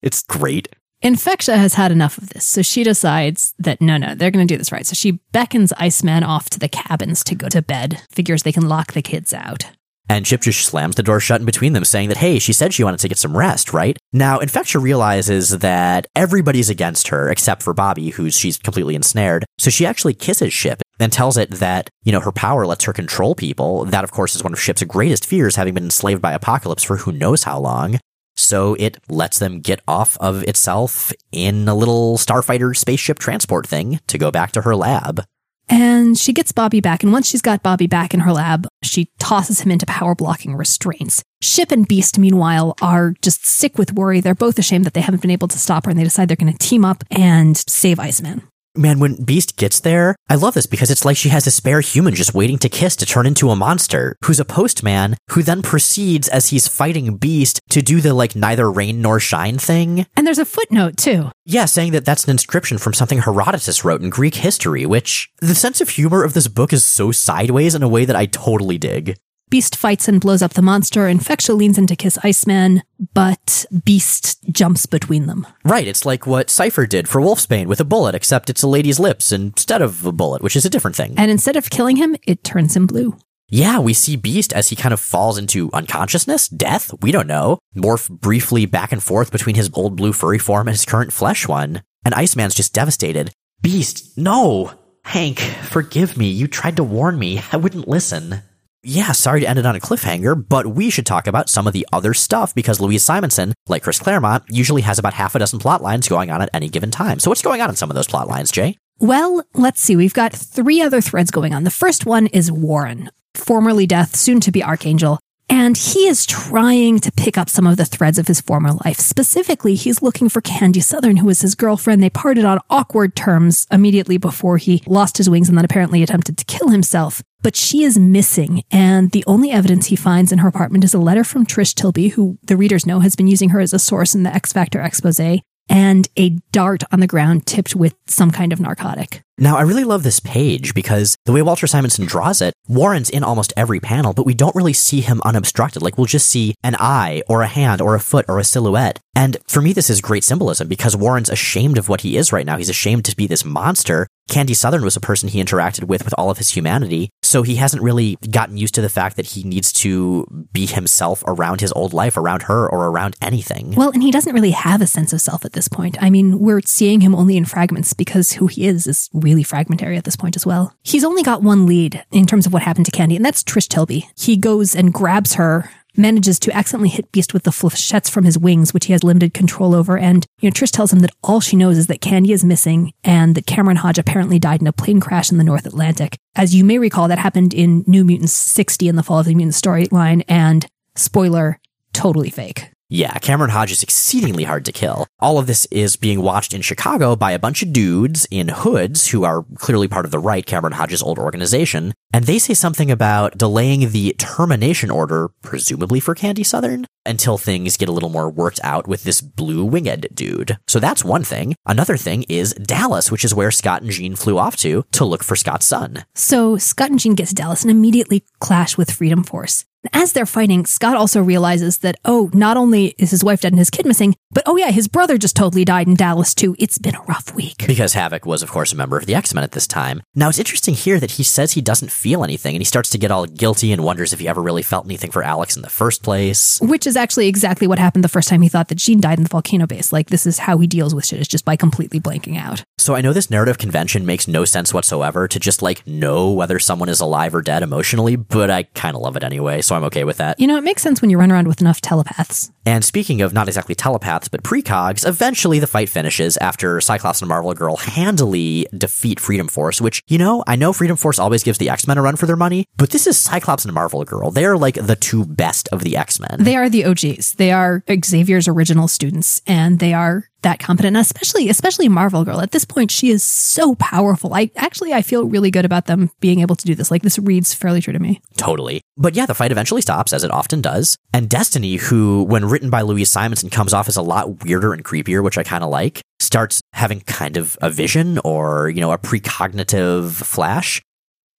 It's 0.02 0.22
great. 0.24 0.68
Infectia 1.04 1.58
has 1.58 1.74
had 1.74 1.92
enough 1.92 2.18
of 2.18 2.30
this, 2.30 2.46
so 2.46 2.62
she 2.62 2.82
decides 2.82 3.54
that 3.60 3.82
no, 3.82 3.98
no, 3.98 4.16
they're 4.16 4.32
going 4.32 4.48
to 4.48 4.54
do 4.54 4.58
this 4.58 4.72
right. 4.72 4.86
So 4.86 4.94
she 4.94 5.20
beckons 5.34 5.74
Iceman 5.74 6.24
off 6.24 6.50
to 6.52 6.60
the 6.60 6.70
cabins 6.70 7.26
to 7.26 7.36
go 7.36 7.50
to 7.50 7.62
bed, 7.62 8.02
figures 8.10 8.44
they 8.44 8.54
can 8.54 8.70
lock 8.70 8.94
the 8.94 9.02
kids 9.02 9.34
out. 9.34 9.66
And 10.08 10.26
Ship 10.26 10.39
just 10.39 10.66
slams 10.66 10.96
the 10.96 11.04
door 11.04 11.20
shut 11.20 11.42
in 11.42 11.46
between 11.46 11.74
them, 11.74 11.84
saying 11.84 12.08
that, 12.08 12.18
hey, 12.18 12.39
she 12.39 12.54
said 12.54 12.74
she 12.74 12.86
wanted 12.86 13.02
to 13.02 13.10
get 13.10 13.18
some 13.18 13.36
rest, 13.36 13.74
right? 13.74 13.98
Now, 14.13 14.39
Infectia 14.39 14.82
realizes 14.82 15.50
that 15.60 16.08
everybody's 16.16 16.70
against 16.70 17.10
her 17.10 17.30
except 17.30 17.63
for 17.63 17.74
Bobby, 17.74 18.12
who's 18.12 18.38
she's 18.38 18.58
completely 18.58 18.96
ensnared. 18.96 19.44
So 19.58 19.70
she 19.70 19.86
actually 19.86 20.13
kisses 20.13 20.54
Ship 20.54 20.82
and 21.00 21.12
tells 21.12 21.36
it 21.36 21.52
that, 21.52 21.89
you 22.04 22.13
know, 22.13 22.22
her 22.22 22.32
power 22.32 22.66
lets 22.66 22.86
her 22.86 22.94
control 22.94 23.36
people. 23.36 23.84
That, 23.86 24.06
of 24.06 24.12
course, 24.12 24.36
is 24.36 24.43
one 24.43 24.54
of 24.54 24.62
Ship's 24.62 24.84
greatest 24.84 25.26
fears, 25.26 25.58
having 25.58 25.74
been 25.74 25.86
enslaved 25.86 26.22
by 26.22 26.32
Apocalypse 26.32 26.84
for 26.84 26.97
who 26.97 27.12
knows 27.12 27.43
how 27.43 27.60
long. 27.60 27.99
So 28.36 28.76
it 28.80 28.98
lets 29.10 29.40
them 29.40 29.60
get 29.60 29.82
off 29.88 30.18
of 30.18 30.44
itself 30.44 31.12
in 31.32 31.68
a 31.68 31.76
little 31.76 32.18
starfighter 32.18 32.76
spaceship 32.76 33.20
transport 33.20 33.68
thing 33.68 34.00
to 34.08 34.18
go 34.18 34.32
back 34.32 34.52
to 34.54 34.62
her 34.62 34.76
lab. 34.76 35.24
And 35.70 36.18
she 36.18 36.34
gets 36.34 36.52
Bobby 36.52 36.82
back, 36.82 37.04
and 37.04 37.14
once 37.14 37.30
she's 37.30 37.42
got 37.42 37.64
Bobby 37.64 37.88
back 37.88 38.14
in 38.14 38.22
her 38.22 38.34
lab, 38.34 38.68
she 38.84 39.10
tosses 39.18 39.62
him 39.62 39.72
into 39.72 39.86
power 39.86 40.14
blocking 40.14 40.56
restraints. 40.56 41.24
Ship 41.42 41.72
and 41.72 41.88
Beast, 41.88 42.20
meanwhile, 42.20 42.76
are 42.82 43.14
just 43.22 43.46
sick 43.46 43.78
with 43.78 43.94
worry. 43.94 44.20
They're 44.20 44.36
both 44.36 44.60
ashamed 44.60 44.86
that 44.86 44.94
they 44.94 45.02
haven't 45.02 45.22
been 45.22 45.32
able 45.32 45.48
to 45.48 45.58
stop 45.58 45.86
her, 45.86 45.92
and 45.92 45.98
they 45.98 46.04
decide 46.04 46.28
they're 46.28 46.36
going 46.36 46.52
to 46.52 46.60
team 46.60 46.84
up 46.84 47.04
and 47.10 47.56
save 47.58 47.98
Iceman. 47.98 48.48
Man, 48.76 48.97
when 48.97 49.24
Beast 49.24 49.55
gets 49.55 49.80
there, 49.82 50.15
I 50.30 50.34
love 50.34 50.55
this 50.55 50.65
because 50.65 50.89
it's 50.89 51.05
like 51.05 51.15
she 51.15 51.30
has 51.30 51.45
a 51.45 51.51
spare 51.51 51.82
human 51.82 52.15
just 52.15 52.34
waiting 52.34 52.57
to 52.57 52.69
kiss 52.69 52.95
to 52.95 53.05
turn 53.05 53.28
into 53.28 53.51
a 53.51 53.55
monster, 53.55 54.15
who's 54.26 54.39
a 54.39 54.45
postman, 54.45 55.15
who 55.30 55.43
then 55.43 55.61
proceeds 55.61 56.28
as 56.28 56.49
he's 56.49 56.67
fighting 56.67 57.17
Beast 57.17 57.61
to 57.69 57.84
do 57.84 58.01
the 58.01 58.15
like 58.15 58.36
neither 58.36 58.71
rain 58.71 58.99
nor 58.99 59.19
shine 59.19 59.59
thing. 59.59 60.07
And 60.17 60.26
there's 60.26 60.39
a 60.39 60.45
footnote 60.45 60.97
too. 60.97 61.30
Yeah, 61.45 61.65
saying 61.65 61.91
that 61.91 62.03
that's 62.03 62.24
an 62.24 62.32
inscription 62.32 62.80
from 62.80 62.95
something 62.95 63.19
Herodotus 63.19 63.86
wrote 63.86 64.01
in 64.01 64.09
Greek 64.09 64.36
history, 64.36 64.88
which 64.88 65.30
the 65.38 65.53
sense 65.53 65.80
of 65.80 65.89
humor 65.89 66.24
of 66.24 66.34
this 66.34 66.47
book 66.47 66.74
is 66.74 66.84
so 66.84 67.11
sideways 67.11 67.76
in 67.76 67.84
a 67.84 67.88
way 67.88 68.05
that 68.05 68.15
I 68.15 68.26
totally 68.26 68.80
dig. 68.80 69.17
Beast 69.54 69.76
fights 69.76 70.08
and 70.08 70.20
blows 70.20 70.41
up 70.41 70.56
the 70.56 70.64
monster. 70.64 71.01
Infectia 71.01 71.56
leans 71.56 71.78
in 71.78 71.86
to 71.86 71.95
kiss 71.95 72.18
Iceman, 72.24 72.82
but 73.14 73.68
Beast 73.86 74.43
jumps 74.51 74.88
between 74.88 75.28
them. 75.28 75.45
Right, 75.64 75.88
it's 75.88 76.08
like 76.08 76.26
what 76.26 76.49
Cypher 76.49 76.88
did 76.88 77.08
for 77.08 77.22
Wolfsbane 77.22 77.68
with 77.68 77.80
a 77.80 77.86
bullet, 77.86 78.16
except 78.16 78.49
it's 78.49 78.64
a 78.64 78.68
lady's 78.68 78.99
lips 78.99 79.32
instead 79.32 79.84
of 79.84 80.08
a 80.08 80.12
bullet, 80.12 80.41
which 80.41 80.56
is 80.56 80.66
a 80.66 80.72
different 80.72 80.95
thing. 80.95 81.14
And 81.20 81.30
instead 81.30 81.56
of 81.56 81.70
killing 81.70 81.97
him, 81.97 82.16
it 82.26 82.43
turns 82.43 82.76
him 82.76 82.88
blue. 82.88 83.16
Yeah, 83.47 83.78
we 83.78 83.93
see 83.93 84.16
Beast 84.16 84.54
as 84.54 84.70
he 84.70 84.76
kind 84.76 84.91
of 84.91 84.99
falls 84.99 85.38
into 85.38 85.70
unconsciousness, 85.72 86.47
death, 86.47 86.91
we 87.04 87.12
don't 87.12 87.28
know, 87.28 87.60
morph 87.78 88.10
briefly 88.10 88.66
back 88.66 88.91
and 88.91 89.04
forth 89.04 89.32
between 89.32 89.54
his 89.54 89.70
old 89.76 89.95
blue 89.95 90.14
furry 90.14 90.39
form 90.39 90.68
and 90.68 90.76
his 90.76 90.84
current 90.84 91.14
flesh 91.14 91.47
one. 91.47 91.84
And 92.04 92.16
Iceman's 92.16 92.56
just 92.56 92.74
devastated. 92.74 93.32
Beast, 93.62 94.18
no! 94.18 94.74
Hank, 95.06 95.38
forgive 95.38 96.18
me. 96.18 96.30
You 96.30 96.47
tried 96.47 96.78
to 96.78 96.84
warn 96.84 97.20
me. 97.20 97.43
I 97.51 97.58
wouldn't 97.58 97.88
listen. 97.88 98.41
Yeah, 98.86 99.14
sorry 99.14 99.40
to 99.40 99.48
end 99.48 99.60
it 99.60 99.66
on 99.66 99.78
a 99.78 99.80
cliffhanger, 99.80 100.36
but 100.50 100.68
we 100.68 100.90
should 100.90 101.06
talk 101.06 101.26
about 101.26 101.50
some 101.50 101.68
of 101.68 101.74
the 101.74 101.88
other 101.94 102.14
stuff 102.14 102.54
because 102.54 102.82
Louise 102.82 103.02
Simonson, 103.02 103.54
like 103.70 103.82
Chris 103.82 103.98
Claremont, 103.98 104.44
usually 104.50 104.82
has 104.82 105.00
about 105.00 105.14
half 105.14 105.36
a 105.36 105.40
dozen 105.40 105.58
plot 105.60 105.82
lines 105.82 106.10
going 106.10 106.30
on 106.30 106.42
at 106.42 106.50
any 106.54 106.68
given 106.68 106.92
time. 106.92 107.20
So 107.20 107.32
what's 107.32 107.42
going 107.42 107.62
on 107.62 107.70
in 107.70 107.78
some 107.78 107.90
of 107.90 107.96
those 107.96 108.08
plot 108.08 108.28
lines, 108.28 108.52
Jay? 108.52 108.78
Well, 109.00 109.46
let's 109.54 109.82
see. 109.82 109.96
We've 109.96 110.14
got 110.14 110.34
three 110.34 110.82
other 110.82 111.00
threads 111.00 111.32
going 111.32 111.54
on. 111.54 111.64
The 111.64 111.72
first 111.72 112.06
one 112.06 112.28
is 112.28 112.52
Warren, 112.52 113.10
formerly 113.36 113.88
Death, 113.88 114.18
soon 114.18 114.42
to 114.42 114.52
be 114.52 114.62
Archangel. 114.62 115.18
And 115.50 115.78
he 115.78 116.08
is 116.08 116.26
trying 116.26 117.00
to 117.00 117.12
pick 117.12 117.38
up 117.38 117.50
some 117.50 117.68
of 117.68 117.78
the 117.78 117.86
threads 117.86 118.18
of 118.18 118.28
his 118.28 118.42
former 118.42 118.72
life. 118.86 118.98
Specifically, 118.98 119.76
he's 119.76 120.02
looking 120.02 120.28
for 120.28 120.42
Candy 120.42 120.82
Southern, 120.82 121.18
who 121.18 121.28
was 121.28 121.42
his 121.42 121.56
girlfriend. 121.56 122.04
They 122.04 122.10
parted 122.10 122.44
on 122.44 122.60
awkward 122.70 123.16
terms 123.16 123.66
immediately 123.72 124.18
before 124.18 124.58
he 124.58 124.84
lost 124.88 125.18
his 125.18 125.30
wings 125.30 125.48
and 125.48 125.58
then 125.58 125.66
apparently 125.66 126.04
attempted 126.04 126.38
to 126.38 126.46
kill 126.46 126.70
himself. 126.70 127.22
But 127.44 127.58
she 127.58 127.84
is 127.84 128.00
missing, 128.00 128.64
and 128.72 129.12
the 129.12 129.26
only 129.28 129.52
evidence 129.52 129.88
he 129.88 129.98
finds 129.98 130.32
in 130.32 130.39
her 130.39 130.48
apartment 130.48 130.86
is 130.86 130.94
a 130.94 130.98
letter 131.00 131.26
from 131.26 131.46
Trish 131.46 131.76
Tilby, 131.76 132.08
who 132.08 132.39
the 132.44 132.56
readers 132.56 132.86
know 132.86 133.02
has 133.02 133.18
been 133.18 133.28
using 133.28 133.50
her 133.50 133.60
as 133.60 133.74
a 133.74 133.80
source 133.80 134.16
in 134.16 134.24
the 134.24 134.34
X 134.34 134.54
Factor 134.54 134.80
expose, 134.80 135.41
and 135.70 136.08
a 136.18 136.30
dart 136.52 136.84
on 136.91 137.02
the 137.02 137.08
ground 137.08 137.46
tipped 137.46 137.76
with 137.76 137.96
some 138.08 138.32
kind 138.32 138.54
of 138.54 138.62
narcotic. 138.62 139.24
Now, 139.38 139.58
I 139.58 139.62
really 139.62 139.84
love 139.84 140.04
this 140.04 140.20
page 140.20 140.76
because 140.76 141.18
the 141.26 141.32
way 141.32 141.41
Walter 141.41 141.66
Simonson 141.66 142.06
draws 142.06 142.41
it, 142.41 142.54
Warren's 142.68 143.10
in 143.10 143.24
almost 143.24 143.52
every 143.58 143.80
panel, 143.80 144.14
but 144.14 144.28
we 144.28 144.36
don't 144.36 144.56
really 144.56 144.74
see 144.74 145.02
him 145.02 145.22
unobstructed. 145.26 145.82
Like, 145.82 145.98
we'll 145.98 146.06
just 146.06 146.30
see 146.30 146.54
an 146.64 146.76
eye 146.80 147.24
or 147.28 147.41
a 147.41 147.48
hand 147.48 147.82
or 147.82 147.96
a 147.96 148.00
foot 148.00 148.26
or 148.30 148.39
a 148.39 148.44
silhouette. 148.44 149.00
And 149.16 149.38
for 149.48 149.60
me, 149.60 149.74
this 149.74 149.89
is 149.89 150.02
great 150.02 150.24
symbolism 150.24 150.68
because 150.68 150.96
Warren's 150.96 151.30
ashamed 151.30 151.80
of 151.80 151.89
what 151.89 152.02
he 152.02 152.16
is 152.16 152.32
right 152.32 152.46
now. 152.46 152.58
He's 152.58 152.70
ashamed 152.70 153.06
to 153.06 153.16
be 153.16 153.26
this 153.26 153.44
monster. 153.44 154.08
Candy 154.30 154.54
Southern 154.54 154.84
was 154.84 154.96
a 154.96 155.02
person 155.02 155.30
he 155.30 155.44
interacted 155.44 155.86
with 155.86 156.06
with 156.06 156.14
all 156.18 156.30
of 156.30 156.38
his 156.38 156.52
humanity. 156.52 157.10
So 157.34 157.42
he 157.42 157.56
hasn't 157.56 157.82
really 157.82 158.20
gotten 158.30 158.58
used 158.58 158.76
to 158.76 158.82
the 158.82 158.90
fact 158.90 159.16
that 159.16 159.26
he 159.26 159.42
needs 159.42 159.74
to 159.74 160.28
be 160.54 160.68
himself 160.68 161.24
around 161.26 161.62
his 161.62 161.72
old 161.72 161.92
life, 161.92 162.16
around 162.16 162.44
her, 162.44 162.70
or 162.70 162.90
around 162.90 163.16
anything. 163.24 163.72
Well, 163.72 163.90
and 163.90 164.04
he 164.04 164.12
doesn't 164.12 164.36
really 164.36 164.52
have 164.52 164.84
a 164.84 164.86
sense 164.86 165.14
of 165.14 165.20
self 165.20 165.44
at 165.44 165.54
this 165.54 165.68
point. 165.68 165.98
I 166.00 166.12
mean, 166.12 166.38
we're 166.38 166.62
seeing 166.62 167.02
him 167.02 167.16
only 167.16 167.36
in 167.36 167.46
fragments 167.46 167.94
because 167.94 168.34
who 168.34 168.46
he 168.46 168.68
is 168.68 168.86
is 168.86 169.10
really 169.14 169.42
fragmentary 169.42 169.98
at 169.98 170.04
this 170.04 170.16
point 170.16 170.36
as 170.36 170.46
well. 170.46 170.76
He's 170.84 171.04
only 171.04 171.24
got 171.24 171.42
one 171.42 171.66
lead 171.66 172.06
in 172.12 172.28
terms 172.28 172.46
of 172.46 172.54
what 172.54 172.62
happened 172.62 172.86
to 172.86 172.92
Candy, 172.92 173.16
and 173.16 173.26
that's 173.26 173.44
Trish 173.44 173.68
Tilby. 173.68 174.08
He 174.16 174.38
goes 174.38 174.76
and 174.76 174.94
grabs 174.94 175.34
her 175.34 175.72
manages 175.96 176.39
to 176.39 176.56
accidentally 176.56 176.89
hit 176.89 177.12
Beast 177.12 177.34
with 177.34 177.44
the 177.44 177.52
flechettes 177.52 178.10
from 178.10 178.26
his 178.26 178.38
wings, 178.38 178.74
which 178.74 178.86
he 178.86 178.94
has 178.94 179.04
limited 179.04 179.34
control 179.34 179.76
over. 179.76 179.98
And, 179.98 180.26
you 180.39 180.50
know, 180.50 180.54
Trish 180.54 180.72
tells 180.72 180.91
him 180.91 181.00
that 181.00 181.16
all 181.24 181.39
she 181.39 181.56
knows 181.56 181.78
is 181.78 181.88
that 181.88 182.02
Candy 182.02 182.32
is 182.32 182.44
missing 182.44 182.94
and 183.04 183.36
that 183.36 183.46
Cameron 183.46 183.78
Hodge 183.78 184.00
apparently 184.00 184.39
died 184.39 184.62
in 184.62 184.68
a 184.68 184.74
plane 184.74 185.00
crash 185.00 185.32
in 185.32 185.38
the 185.38 185.44
North 185.44 185.66
Atlantic. 185.66 186.18
As 186.36 186.56
you 186.56 186.64
may 186.64 186.78
recall, 186.78 187.08
that 187.08 187.20
happened 187.20 187.54
in 187.54 187.84
New 187.88 188.04
Mutants 188.04 188.34
60 188.34 188.88
in 188.88 188.96
the 188.96 189.04
Fall 189.04 189.20
of 189.20 189.26
the 189.26 189.36
Mutants 189.36 189.62
storyline, 189.62 190.24
and 190.28 190.66
spoiler, 190.96 191.60
totally 191.94 192.30
fake. 192.30 192.70
Yeah, 192.94 193.18
Cameron 193.18 193.50
Hodge 193.50 193.72
is 193.72 193.82
exceedingly 193.82 194.44
hard 194.44 194.66
to 194.66 194.72
kill. 194.72 195.08
All 195.18 195.39
of 195.39 195.48
this 195.48 195.66
is 195.72 195.96
being 195.96 196.22
watched 196.22 196.54
in 196.54 196.62
Chicago 196.62 197.16
by 197.16 197.32
a 197.32 197.39
bunch 197.39 197.64
of 197.64 197.74
dudes 197.74 198.28
in 198.30 198.50
hoods 198.50 199.08
who 199.08 199.24
are 199.24 199.48
clearly 199.56 199.88
part 199.88 200.06
of 200.06 200.12
the 200.12 200.20
right, 200.20 200.46
Cameron 200.46 200.74
Hodge's 200.74 201.02
old 201.02 201.18
organization. 201.18 201.96
And 202.14 202.26
they 202.26 202.38
say 202.38 202.54
something 202.54 202.91
about 202.91 203.36
delaying 203.36 203.89
the 203.89 204.14
termination 204.20 204.91
order, 204.91 205.30
presumably 205.41 206.00
for 206.00 206.14
Candy 206.14 206.44
Southern, 206.44 206.86
until 207.04 207.39
things 207.39 207.78
get 207.78 207.89
a 207.89 207.91
little 207.91 208.10
more 208.10 208.30
worked 208.30 208.60
out 208.64 208.88
with 208.88 209.06
this 209.06 209.22
blue 209.22 209.66
winged 209.66 210.06
dude. 210.14 210.60
So 210.68 210.80
that's 210.80 211.04
one 211.04 211.24
thing. 211.24 211.56
Another 211.66 211.98
thing 211.98 212.26
is 212.30 212.54
Dallas, 212.54 213.10
which 213.10 213.26
is 213.26 213.34
where 213.34 213.50
Scott 213.50 213.82
and 213.82 213.89
Jean 213.89 214.16
flew 214.16 214.38
off 214.38 214.56
to 214.58 214.86
to 214.91 215.04
look 215.04 215.24
for 215.24 215.36
Scott's 215.36 215.66
son. 215.66 216.06
So 216.14 216.58
Scott 216.58 216.91
and 216.91 217.00
Jean 217.00 217.16
get 217.16 217.30
to 217.30 217.34
Dallas 217.34 217.64
and 217.64 217.72
immediately 217.72 218.24
clash 218.39 218.78
with 218.78 218.91
Freedom 218.91 219.24
Force. 219.24 219.66
As 219.92 220.14
they're 220.14 220.26
fighting, 220.26 220.66
Scott 220.66 220.96
also 220.96 221.22
realizes 221.22 221.80
that, 221.80 221.96
oh, 222.06 222.30
not 222.34 222.56
only 222.56 222.96
is 222.98 223.12
his 223.12 223.24
wife 223.24 223.42
dead 223.42 223.52
and 223.52 223.60
his 223.60 223.70
kid 223.70 223.86
missing, 223.86 224.16
but 224.32 224.44
oh 224.46 224.56
yeah, 224.56 224.72
his 224.72 224.88
brother 224.88 225.18
just 225.18 225.36
totally 225.36 225.66
died 225.66 225.88
in 225.88 225.96
Dallas 225.96 226.34
too. 226.34 226.56
It's 226.58 226.78
been 226.78 226.96
a 226.96 227.02
rough 227.04 227.36
week. 227.36 227.68
Because 227.68 227.94
Havoc 227.94 228.26
was, 228.26 228.42
of 228.42 228.50
course, 228.50 228.72
a 228.72 228.78
member 228.78 228.98
of 228.98 229.06
the 229.06 229.16
X 229.16 229.34
Men 229.34 229.44
at 229.44 229.52
this 229.52 229.68
time. 229.68 230.02
Now, 230.16 230.30
it's 230.30 230.40
interesting 230.40 230.74
here 230.74 231.00
that 231.00 231.12
he 231.12 231.24
says 231.24 231.52
he 231.52 231.62
doesn't 231.62 231.92
feel 231.92 232.24
anything 232.24 232.56
and 232.56 232.62
he 232.62 232.66
starts 232.66 232.90
to 232.92 232.98
get 232.98 233.12
all 233.12 233.26
guilty 233.26 233.74
and 233.74 233.84
wonders 233.84 234.14
if 234.14 234.20
he 234.20 234.28
ever 234.28 234.42
really 234.42 234.64
felt 234.64 234.86
anything 234.86 235.12
for 235.12 235.22
Alex 235.22 235.56
in 235.56 235.62
the 235.62 235.70
first 235.70 236.02
place. 236.02 236.60
Which 236.62 236.88
is 236.88 236.96
actually 236.96 237.28
exactly 237.28 237.68
what 237.68 237.80
happened 237.80 238.06
the 238.06 238.10
first 238.10 238.30
time 238.30 238.42
he 238.42 238.50
thought 238.50 238.70
that 238.70 238.78
Jean 238.78 239.02
died 239.02 239.20
in 239.20 239.24
the 239.24 239.30
volcano 239.30 239.68
base. 239.68 239.92
Like, 239.92 240.08
this 240.08 240.26
is 240.26 240.40
how 240.40 240.58
he 240.60 240.68
deals 240.68 240.96
with 240.96 241.06
shit, 241.06 241.20
is 241.20 241.28
just 241.28 241.46
by 241.46 241.58
completely 241.58 242.00
blanking 242.00 242.38
out. 242.38 242.64
So 242.78 242.96
I 242.96 243.02
know 243.02 243.14
this 243.14 243.30
narrative 243.30 243.58
convention 243.58 244.06
makes 244.06 244.28
no 244.28 244.46
sense 244.46 244.74
whatsoever 244.74 245.28
to 245.28 245.40
just 245.40 245.62
like 245.62 245.86
know 245.86 246.32
whether 246.32 246.58
someone 246.60 246.90
is 246.90 247.00
alive 247.00 247.36
or 247.36 247.42
dead 247.42 247.64
emotionally, 247.64 248.16
but 248.16 248.50
I 248.50 248.64
kind 248.64 248.96
of 248.96 249.02
love 249.02 249.16
it 249.18 249.24
anyway, 249.24 249.62
so 249.62 249.72
I'm 249.74 249.84
okay 249.86 250.03
with 250.03 250.17
that. 250.17 250.39
You 250.39 250.47
know, 250.47 250.57
it 250.57 250.63
makes 250.63 250.82
sense 250.82 251.01
when 251.01 251.09
you 251.09 251.17
run 251.17 251.32
around 251.32 251.47
with 251.47 251.61
enough 251.61 251.82
telepaths. 251.82 252.51
And 252.65 252.84
speaking 252.86 253.21
of 253.21 253.34
not 253.34 253.47
exactly 253.47 253.76
telepaths, 253.76 254.28
but 254.28 254.43
precogs, 254.43 255.07
eventually 255.07 255.59
the 255.59 255.67
fight 255.67 255.89
finishes 255.89 256.38
after 256.38 256.80
Cyclops 256.80 257.21
and 257.21 257.30
Marvel 257.30 257.53
Girl 257.53 257.76
handily 257.78 258.67
defeat 258.78 259.19
Freedom 259.19 259.47
Force, 259.47 259.82
which, 259.82 260.01
you 260.07 260.17
know, 260.17 260.43
I 260.47 260.55
know 260.55 260.74
Freedom 260.74 260.97
Force 260.97 261.19
always 261.19 261.43
gives 261.43 261.57
the 261.57 261.69
X-Men 261.69 261.97
a 261.97 262.01
run 262.01 262.15
for 262.15 262.26
their 262.26 262.36
money, 262.36 262.65
but 262.78 262.91
this 262.91 263.07
is 263.07 263.17
Cyclops 263.17 263.65
and 263.65 263.74
Marvel 263.74 264.03
Girl. 264.03 264.32
They're 264.32 264.57
like 264.57 264.76
the 264.76 264.95
two 264.95 265.26
best 265.26 265.67
of 265.69 265.84
the 265.84 265.97
X-Men. 265.97 266.38
They 266.39 266.55
are 266.55 266.69
the 266.69 266.86
OGs. 266.86 267.34
They 267.34 267.51
are 267.51 267.84
Xavier's 267.89 268.47
original 268.47 268.88
students, 268.88 269.41
and 269.47 269.80
they 269.80 269.93
are 269.93 270.30
that 270.44 270.60
competent, 270.60 270.96
especially 270.96 271.50
especially 271.50 271.89
Marvel 271.89 272.24
Girl. 272.24 272.39
At 272.39 272.52
this 272.52 272.66
point, 272.66 272.91
she 272.91 273.10
is 273.10 273.24
so 273.24 273.76
powerful. 273.76 274.34
I 274.34 274.52
actually 274.56 274.94
I 274.94 275.02
feel 275.02 275.26
really 275.26 275.52
good 275.52 275.66
about 275.66 275.88
them 275.88 276.12
being 276.20 276.39
able 276.39 276.56
to 276.56 276.66
do 276.66 276.76
this. 276.76 276.91
Like 276.91 277.02
this 277.02 277.20
reads 277.20 277.54
fairly 277.54 277.82
true 277.82 277.94
to 277.94 278.00
me. 278.00 278.22
Totally. 278.38 278.82
But 278.96 279.16
yeah, 279.16 279.26
the 279.26 279.34
fight 279.34 279.52
eventually 279.52 279.82
stops, 279.82 280.14
as 280.14 280.24
it 280.24 280.32
often 280.32 280.62
does. 280.62 280.98
And 281.14 281.30
Destiny, 281.30 281.78
who, 281.78 282.24
when 282.24 282.46
written 282.46 282.70
by 282.70 282.82
Louise 282.82 283.10
Simonson, 283.10 283.50
comes 283.50 283.74
off 283.74 283.88
as 283.88 283.98
a 283.98 284.02
lot 284.02 284.44
weirder 284.44 284.74
and 284.74 284.84
creepier, 284.84 285.24
which 285.24 285.38
I 285.38 285.44
kind 285.44 285.64
of 285.64 285.70
like, 285.70 286.02
starts 286.20 286.62
having 286.74 287.02
kind 287.02 287.38
of 287.38 287.58
a 287.62 287.70
vision 287.70 288.20
or, 288.24 288.70
you 288.70 288.82
know, 288.82 288.91
a 288.91 288.98
precognitive 288.98 290.12
flash. 290.12 290.82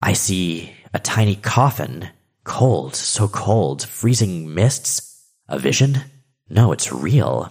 I 0.03 0.13
see 0.13 0.73
a 0.93 0.99
tiny 0.99 1.37
coffin. 1.37 2.09
Cold, 2.45 2.95
so 2.95 3.27
cold, 3.29 3.87
freezing 3.87 4.53
mists. 4.53 5.11
A 5.49 5.59
vision? 5.59 6.01
No, 6.49 6.73
it's 6.73 6.93
real. 6.93 7.51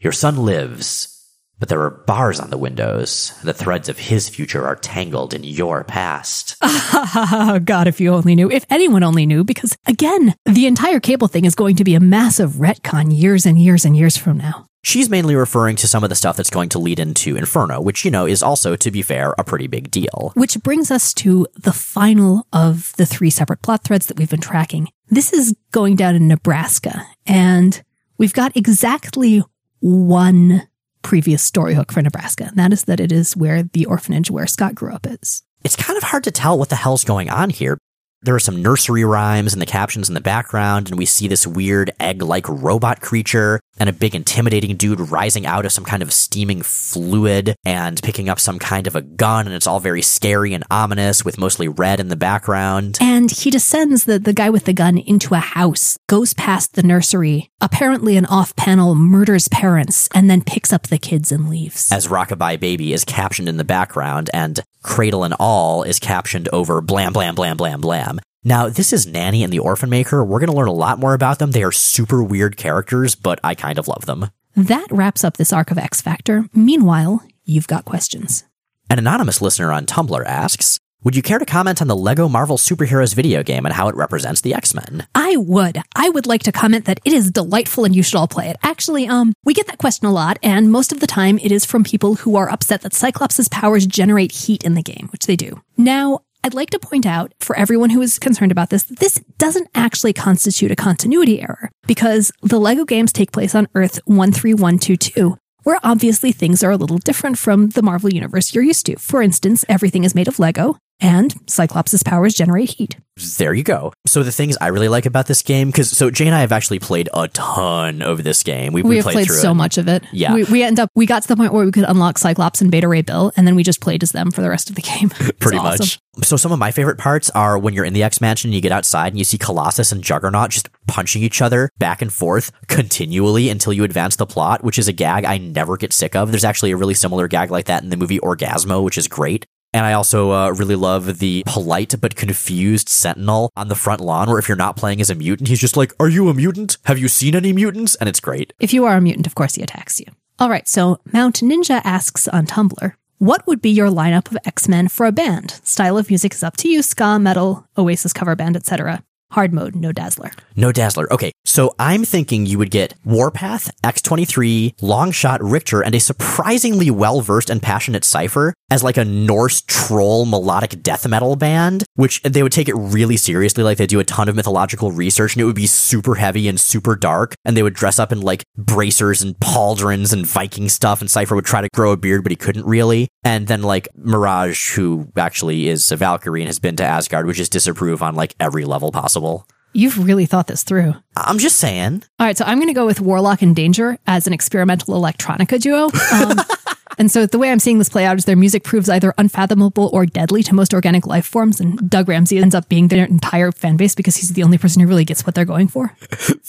Your 0.00 0.12
son 0.12 0.36
lives, 0.38 1.10
but 1.58 1.68
there 1.68 1.80
are 1.82 1.90
bars 1.90 2.40
on 2.40 2.50
the 2.50 2.58
windows. 2.58 3.32
The 3.42 3.54
threads 3.54 3.88
of 3.88 3.98
his 3.98 4.28
future 4.28 4.66
are 4.66 4.76
tangled 4.76 5.32
in 5.32 5.44
your 5.44 5.84
past. 5.84 6.56
God, 7.64 7.86
if 7.86 8.00
you 8.00 8.12
only 8.12 8.34
knew. 8.34 8.50
If 8.50 8.66
anyone 8.70 9.02
only 9.02 9.24
knew, 9.24 9.44
because 9.44 9.76
again, 9.86 10.34
the 10.44 10.66
entire 10.66 11.00
cable 11.00 11.28
thing 11.28 11.44
is 11.44 11.54
going 11.54 11.76
to 11.76 11.84
be 11.84 11.94
a 11.94 12.00
massive 12.00 12.52
retcon 12.52 13.16
years 13.16 13.46
and 13.46 13.58
years 13.58 13.84
and 13.84 13.96
years 13.96 14.16
from 14.16 14.38
now. 14.38 14.66
She's 14.82 15.08
mainly 15.08 15.34
referring 15.34 15.76
to 15.76 15.88
some 15.88 16.04
of 16.04 16.10
the 16.10 16.14
stuff 16.14 16.36
that's 16.36 16.50
going 16.50 16.68
to 16.68 16.78
lead 16.78 16.98
into 16.98 17.36
Inferno, 17.36 17.80
which, 17.80 18.04
you 18.04 18.10
know, 18.10 18.26
is 18.26 18.42
also, 18.42 18.76
to 18.76 18.90
be 18.90 19.00
fair, 19.00 19.34
a 19.38 19.44
pretty 19.44 19.66
big 19.66 19.90
deal. 19.90 20.32
Which 20.34 20.62
brings 20.62 20.90
us 20.90 21.14
to 21.14 21.46
the 21.58 21.72
final 21.72 22.46
of 22.52 22.92
the 22.96 23.06
three 23.06 23.30
separate 23.30 23.62
plot 23.62 23.84
threads 23.84 24.06
that 24.06 24.18
we've 24.18 24.28
been 24.28 24.42
tracking. 24.42 24.90
This 25.08 25.32
is 25.32 25.56
going 25.70 25.96
down 25.96 26.14
in 26.14 26.28
Nebraska, 26.28 27.06
and 27.24 27.82
we've 28.18 28.34
got 28.34 28.54
exactly 28.54 29.42
one 29.84 30.66
previous 31.02 31.42
story 31.42 31.74
hook 31.74 31.92
for 31.92 32.00
Nebraska, 32.00 32.44
and 32.44 32.56
that 32.56 32.72
is 32.72 32.84
that 32.84 33.00
it 33.00 33.12
is 33.12 33.36
where 33.36 33.64
the 33.64 33.84
orphanage 33.84 34.30
where 34.30 34.46
Scott 34.46 34.74
grew 34.74 34.94
up 34.94 35.06
is. 35.06 35.42
It's 35.62 35.76
kind 35.76 35.98
of 35.98 36.04
hard 36.04 36.24
to 36.24 36.30
tell 36.30 36.58
what 36.58 36.70
the 36.70 36.76
hell's 36.76 37.04
going 37.04 37.28
on 37.28 37.50
here. 37.50 37.76
There 38.22 38.34
are 38.34 38.40
some 38.40 38.62
nursery 38.62 39.04
rhymes 39.04 39.52
and 39.52 39.60
the 39.60 39.66
captions 39.66 40.08
in 40.08 40.14
the 40.14 40.22
background, 40.22 40.88
and 40.88 40.96
we 40.96 41.04
see 41.04 41.28
this 41.28 41.46
weird 41.46 41.92
egg 42.00 42.22
like 42.22 42.48
robot 42.48 43.02
creature. 43.02 43.60
And 43.78 43.88
a 43.88 43.92
big 43.92 44.14
intimidating 44.14 44.76
dude 44.76 45.00
rising 45.00 45.46
out 45.46 45.64
of 45.64 45.72
some 45.72 45.84
kind 45.84 46.02
of 46.02 46.12
steaming 46.12 46.62
fluid 46.62 47.56
and 47.64 48.02
picking 48.02 48.28
up 48.28 48.38
some 48.38 48.58
kind 48.58 48.86
of 48.86 48.96
a 48.96 49.02
gun. 49.02 49.46
And 49.46 49.54
it's 49.54 49.66
all 49.66 49.80
very 49.80 50.02
scary 50.02 50.54
and 50.54 50.64
ominous 50.70 51.24
with 51.24 51.38
mostly 51.38 51.68
red 51.68 52.00
in 52.00 52.08
the 52.08 52.16
background. 52.16 52.98
And 53.00 53.30
he 53.30 53.50
descends 53.50 54.04
the, 54.04 54.18
the 54.18 54.32
guy 54.32 54.50
with 54.50 54.64
the 54.64 54.72
gun 54.72 54.98
into 54.98 55.34
a 55.34 55.38
house, 55.38 55.98
goes 56.08 56.34
past 56.34 56.74
the 56.74 56.82
nursery, 56.82 57.50
apparently 57.60 58.16
an 58.16 58.26
off 58.26 58.54
panel 58.56 58.94
murders 58.94 59.48
parents, 59.48 60.08
and 60.14 60.30
then 60.30 60.42
picks 60.42 60.72
up 60.72 60.86
the 60.86 60.98
kids 60.98 61.32
and 61.32 61.48
leaves. 61.48 61.90
As 61.92 62.08
Rockabye 62.08 62.60
Baby 62.60 62.92
is 62.92 63.04
captioned 63.04 63.48
in 63.48 63.56
the 63.56 63.64
background 63.64 64.30
and 64.32 64.60
Cradle 64.82 65.24
and 65.24 65.34
All 65.40 65.82
is 65.82 65.98
captioned 65.98 66.48
over 66.52 66.80
blam, 66.80 67.12
blam, 67.12 67.34
blam, 67.34 67.56
blam, 67.56 67.80
blam. 67.80 68.20
Now, 68.46 68.68
this 68.68 68.92
is 68.92 69.06
Nanny 69.06 69.42
and 69.42 69.50
the 69.50 69.58
Orphan 69.58 69.88
Maker. 69.88 70.22
We're 70.22 70.38
going 70.38 70.50
to 70.50 70.56
learn 70.56 70.68
a 70.68 70.72
lot 70.72 70.98
more 70.98 71.14
about 71.14 71.38
them. 71.38 71.52
They 71.52 71.62
are 71.62 71.72
super 71.72 72.22
weird 72.22 72.58
characters, 72.58 73.14
but 73.14 73.40
I 73.42 73.54
kind 73.54 73.78
of 73.78 73.88
love 73.88 74.04
them. 74.04 74.28
That 74.54 74.86
wraps 74.90 75.24
up 75.24 75.38
this 75.38 75.50
arc 75.50 75.70
of 75.70 75.78
X 75.78 76.02
Factor. 76.02 76.44
Meanwhile, 76.52 77.26
you've 77.44 77.66
got 77.66 77.86
questions. 77.86 78.44
An 78.90 78.98
anonymous 78.98 79.40
listener 79.40 79.72
on 79.72 79.86
Tumblr 79.86 80.26
asks, 80.26 80.78
would 81.04 81.16
you 81.16 81.22
care 81.22 81.38
to 81.38 81.46
comment 81.46 81.80
on 81.80 81.88
the 81.88 81.96
Lego 81.96 82.28
Marvel 82.28 82.58
Superheroes 82.58 83.14
video 83.14 83.42
game 83.42 83.64
and 83.64 83.74
how 83.74 83.88
it 83.88 83.94
represents 83.94 84.42
the 84.42 84.54
X-Men? 84.54 85.06
I 85.14 85.36
would. 85.36 85.78
I 85.96 86.10
would 86.10 86.26
like 86.26 86.42
to 86.44 86.52
comment 86.52 86.84
that 86.84 87.00
it 87.04 87.14
is 87.14 87.30
delightful 87.30 87.86
and 87.86 87.96
you 87.96 88.02
should 88.02 88.16
all 88.16 88.28
play 88.28 88.48
it. 88.48 88.56
Actually, 88.62 89.06
um, 89.06 89.32
we 89.44 89.54
get 89.54 89.66
that 89.66 89.78
question 89.78 90.06
a 90.06 90.12
lot, 90.12 90.38
and 90.42 90.70
most 90.70 90.92
of 90.92 91.00
the 91.00 91.06
time 91.06 91.38
it 91.38 91.52
is 91.52 91.64
from 91.64 91.82
people 91.82 92.14
who 92.14 92.36
are 92.36 92.50
upset 92.50 92.82
that 92.82 92.94
Cyclops' 92.94 93.48
powers 93.48 93.86
generate 93.86 94.32
heat 94.32 94.64
in 94.64 94.74
the 94.74 94.82
game, 94.82 95.08
which 95.12 95.26
they 95.26 95.36
do. 95.36 95.62
Now, 95.76 96.20
I'd 96.44 96.52
like 96.52 96.68
to 96.70 96.78
point 96.78 97.06
out 97.06 97.32
for 97.40 97.56
everyone 97.56 97.88
who 97.88 98.02
is 98.02 98.18
concerned 98.18 98.52
about 98.52 98.68
this, 98.68 98.82
that 98.82 98.98
this 98.98 99.14
doesn't 99.38 99.70
actually 99.74 100.12
constitute 100.12 100.70
a 100.70 100.76
continuity 100.76 101.40
error 101.40 101.70
because 101.86 102.32
the 102.42 102.60
LEGO 102.60 102.84
games 102.84 103.14
take 103.14 103.32
place 103.32 103.54
on 103.54 103.66
Earth 103.74 103.98
13122, 104.06 105.38
where 105.62 105.80
obviously 105.82 106.32
things 106.32 106.62
are 106.62 106.70
a 106.70 106.76
little 106.76 106.98
different 106.98 107.38
from 107.38 107.70
the 107.70 107.80
Marvel 107.80 108.12
universe 108.12 108.54
you're 108.54 108.62
used 108.62 108.84
to. 108.84 108.96
For 108.96 109.22
instance, 109.22 109.64
everything 109.70 110.04
is 110.04 110.14
made 110.14 110.28
of 110.28 110.38
Lego, 110.38 110.76
and 111.00 111.34
Cyclops' 111.50 112.02
powers 112.02 112.34
generate 112.34 112.70
heat. 112.70 112.96
There 113.38 113.54
you 113.54 113.62
go. 113.62 113.92
So 114.06 114.24
the 114.24 114.32
things 114.32 114.56
I 114.60 114.68
really 114.68 114.88
like 114.88 115.06
about 115.06 115.28
this 115.28 115.42
game, 115.42 115.68
because 115.68 115.96
so 115.96 116.10
Jay 116.10 116.26
and 116.26 116.34
I 116.34 116.40
have 116.40 116.50
actually 116.50 116.80
played 116.80 117.08
a 117.14 117.28
ton 117.28 118.02
of 118.02 118.24
this 118.24 118.42
game. 118.42 118.72
We, 118.72 118.82
We, 118.82 118.96
have 118.96 119.04
played, 119.04 119.12
played 119.12 119.26
through 119.26 119.36
so 119.36 119.52
it. 119.52 119.54
much 119.54 119.78
of 119.78 119.86
it. 119.86 120.02
Yeah. 120.12 120.34
We, 120.34 120.44
we 120.44 120.62
end 120.64 120.80
up, 120.80 120.90
we 120.96 121.06
got 121.06 121.22
to 121.22 121.28
the 121.28 121.36
point 121.36 121.52
where 121.52 121.64
we 121.64 121.70
could 121.70 121.84
unlock 121.84 122.18
Cyclops 122.18 122.60
and 122.60 122.72
Beta 122.72 122.88
Ray 122.88 123.02
Bill, 123.02 123.30
and 123.36 123.46
then 123.46 123.54
we 123.54 123.62
just 123.62 123.80
played 123.80 124.02
as 124.02 124.10
them 124.10 124.32
for 124.32 124.42
the 124.42 124.50
rest 124.50 124.68
of 124.68 124.74
the 124.74 124.82
game. 124.82 125.10
Pretty 125.38 125.58
awesome. 125.58 125.84
much. 125.84 126.00
So 126.22 126.36
some 126.36 126.50
of 126.50 126.58
my 126.58 126.72
favorite 126.72 126.98
parts 126.98 127.30
are 127.30 127.56
when 127.56 127.72
you're 127.72 127.84
in 127.84 127.92
the 127.92 128.02
X 128.02 128.20
Mansion 128.20 128.48
and 128.48 128.54
you 128.54 128.60
get 128.60 128.72
outside 128.72 129.08
and 129.08 129.18
you 129.18 129.24
see 129.24 129.38
Colossus 129.38 129.92
and 129.92 130.02
Juggernaut 130.02 130.50
just 130.50 130.68
punching 130.88 131.22
each 131.22 131.40
other 131.40 131.70
back 131.78 132.02
and 132.02 132.12
forth 132.12 132.50
continually 132.66 133.48
until 133.48 133.72
you 133.72 133.84
advance 133.84 134.16
the 134.16 134.26
plot, 134.26 134.64
which 134.64 134.78
is 134.78 134.88
a 134.88 134.92
gag 134.92 135.24
I 135.24 135.38
never 135.38 135.76
get 135.76 135.92
sick 135.92 136.16
of. 136.16 136.30
There's 136.30 136.44
actually 136.44 136.72
a 136.72 136.76
really 136.76 136.94
similar 136.94 137.28
gag 137.28 137.50
like 137.50 137.66
that 137.66 137.82
in 137.82 137.90
the 137.90 137.96
movie 137.96 138.18
Orgazmo, 138.18 138.82
which 138.82 138.98
is 138.98 139.08
great. 139.08 139.46
And 139.74 139.84
I 139.84 139.92
also 139.92 140.30
uh, 140.30 140.50
really 140.50 140.76
love 140.76 141.18
the 141.18 141.42
polite 141.46 141.96
but 142.00 142.14
confused 142.14 142.88
Sentinel 142.88 143.50
on 143.56 143.66
the 143.66 143.74
front 143.74 144.00
lawn, 144.00 144.30
where 144.30 144.38
if 144.38 144.48
you're 144.48 144.56
not 144.56 144.76
playing 144.76 145.00
as 145.00 145.10
a 145.10 145.16
mutant, 145.16 145.48
he's 145.48 145.58
just 145.58 145.76
like, 145.76 145.92
Are 145.98 146.08
you 146.08 146.28
a 146.28 146.34
mutant? 146.34 146.78
Have 146.84 146.98
you 146.98 147.08
seen 147.08 147.34
any 147.34 147.52
mutants? 147.52 147.96
And 147.96 148.08
it's 148.08 148.20
great. 148.20 148.52
If 148.60 148.72
you 148.72 148.84
are 148.84 148.96
a 148.96 149.00
mutant, 149.00 149.26
of 149.26 149.34
course 149.34 149.56
he 149.56 149.62
attacks 149.62 149.98
you. 149.98 150.06
All 150.38 150.48
right, 150.48 150.66
so 150.68 151.00
Mount 151.12 151.40
Ninja 151.40 151.80
asks 151.84 152.28
on 152.28 152.46
Tumblr, 152.46 152.94
what 153.18 153.46
would 153.46 153.60
be 153.60 153.70
your 153.70 153.88
lineup 153.88 154.30
of 154.30 154.38
X-Men 154.44 154.88
for 154.88 155.06
a 155.06 155.12
band? 155.12 155.60
Style 155.64 155.98
of 155.98 156.08
music 156.08 156.34
is 156.34 156.42
up 156.42 156.56
to 156.58 156.68
you, 156.68 156.82
ska, 156.82 157.18
metal, 157.18 157.66
Oasis 157.76 158.12
cover 158.12 158.36
band, 158.36 158.56
etc. 158.56 159.02
Hard 159.32 159.52
mode, 159.52 159.74
no 159.74 159.90
Dazzler. 159.90 160.30
No 160.54 160.70
Dazzler. 160.70 161.12
Okay, 161.12 161.32
so 161.44 161.74
I'm 161.78 162.04
thinking 162.04 162.46
you 162.46 162.58
would 162.58 162.70
get 162.70 162.94
Warpath, 163.04 163.70
X23, 163.82 164.76
Longshot, 164.76 165.38
Rictor, 165.40 165.82
and 165.82 165.94
a 165.94 166.00
surprisingly 166.00 166.90
well 166.90 167.20
versed 167.20 167.50
and 167.50 167.60
passionate 167.60 168.04
Cypher 168.04 168.54
as 168.70 168.82
like 168.82 168.96
a 168.96 169.04
Norse 169.04 169.60
troll 169.62 170.24
melodic 170.24 170.82
death 170.82 171.06
metal 171.08 171.36
band, 171.36 171.84
which 171.94 172.22
they 172.22 172.42
would 172.42 172.52
take 172.52 172.68
it 172.68 172.74
really 172.74 173.16
seriously. 173.16 173.64
Like 173.64 173.78
they 173.78 173.86
do 173.86 174.00
a 174.00 174.04
ton 174.04 174.28
of 174.28 174.36
mythological 174.36 174.92
research 174.92 175.34
and 175.34 175.42
it 175.42 175.44
would 175.44 175.54
be 175.54 175.66
super 175.66 176.14
heavy 176.14 176.48
and 176.48 176.58
super 176.58 176.96
dark. 176.96 177.34
And 177.44 177.56
they 177.56 177.62
would 177.62 177.74
dress 177.74 177.98
up 177.98 178.12
in 178.12 178.20
like 178.20 178.44
bracers 178.56 179.22
and 179.22 179.34
pauldrons 179.38 180.12
and 180.12 180.26
Viking 180.26 180.68
stuff. 180.68 181.00
And 181.00 181.10
Cypher 181.10 181.34
would 181.34 181.44
try 181.44 181.60
to 181.60 181.68
grow 181.74 181.92
a 181.92 181.96
beard, 181.96 182.22
but 182.22 182.32
he 182.32 182.36
couldn't 182.36 182.66
really. 182.66 183.08
And 183.24 183.46
then 183.46 183.62
like 183.62 183.88
Mirage, 183.96 184.74
who 184.74 185.08
actually 185.16 185.68
is 185.68 185.90
a 185.90 185.96
Valkyrie 185.96 186.42
and 186.42 186.48
has 186.48 186.58
been 186.58 186.76
to 186.76 186.84
Asgard, 186.84 187.26
would 187.26 187.36
just 187.36 187.52
disapprove 187.52 188.02
on 188.02 188.14
like 188.14 188.34
every 188.38 188.64
level 188.64 188.90
possible. 189.14 189.46
You've 189.72 190.04
really 190.04 190.26
thought 190.26 190.46
this 190.46 190.62
through. 190.62 190.94
I'm 191.16 191.38
just 191.38 191.56
saying. 191.56 192.02
All 192.18 192.26
right, 192.26 192.36
so 192.36 192.44
I'm 192.44 192.58
going 192.58 192.68
to 192.68 192.74
go 192.74 192.86
with 192.86 193.00
Warlock 193.00 193.42
and 193.42 193.54
Danger 193.54 193.98
as 194.06 194.26
an 194.26 194.32
experimental 194.32 194.94
electronica 194.94 195.60
duo. 195.60 195.88
Um, 196.12 196.38
and 196.98 197.10
so 197.10 197.26
the 197.26 197.38
way 197.38 197.50
I'm 197.50 197.58
seeing 197.58 197.78
this 197.78 197.88
play 197.88 198.04
out 198.04 198.16
is 198.16 198.24
their 198.24 198.36
music 198.36 198.62
proves 198.62 198.88
either 198.88 199.12
unfathomable 199.18 199.90
or 199.92 200.06
deadly 200.06 200.44
to 200.44 200.54
most 200.54 200.74
organic 200.74 201.06
life 201.06 201.26
forms, 201.26 201.60
and 201.60 201.90
Doug 201.90 202.08
Ramsey 202.08 202.38
ends 202.38 202.54
up 202.54 202.68
being 202.68 202.88
their 202.88 203.04
entire 203.04 203.50
fan 203.50 203.76
base 203.76 203.96
because 203.96 204.16
he's 204.16 204.32
the 204.32 204.44
only 204.44 204.58
person 204.58 204.80
who 204.80 204.88
really 204.88 205.04
gets 205.04 205.26
what 205.26 205.34
they're 205.34 205.44
going 205.44 205.68
for. 205.68 205.92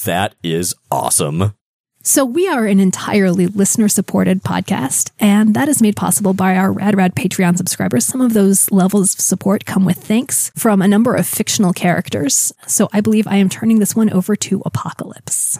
That 0.06 0.36
is 0.44 0.76
awesome. 0.92 1.56
So 2.08 2.24
we 2.24 2.48
are 2.48 2.68
an 2.68 2.80
entirely 2.80 3.48
listener 3.48 3.90
supported 3.90 4.44
podcast, 4.44 5.10
and 5.20 5.56
that 5.56 5.68
is 5.68 5.82
made 5.82 5.96
possible 5.96 6.36
by 6.36 6.56
our 6.56 6.72
Rad 6.72 6.96
Rad 6.96 7.16
Patreon 7.16 7.58
subscribers. 7.58 8.06
Some 8.06 8.22
of 8.22 8.34
those 8.34 8.70
levels 8.72 9.16
of 9.16 9.22
support 9.22 9.66
come 9.66 9.86
with 9.86 9.98
thanks 9.98 10.52
from 10.56 10.84
a 10.84 10.88
number 10.88 11.16
of 11.16 11.26
fictional 11.26 11.74
characters. 11.74 12.54
So 12.68 12.90
I 12.94 13.02
believe 13.02 13.26
I 13.26 13.38
am 13.38 13.50
turning 13.50 13.80
this 13.80 13.96
one 13.96 14.12
over 14.12 14.36
to 14.36 14.62
Apocalypse. 14.68 15.58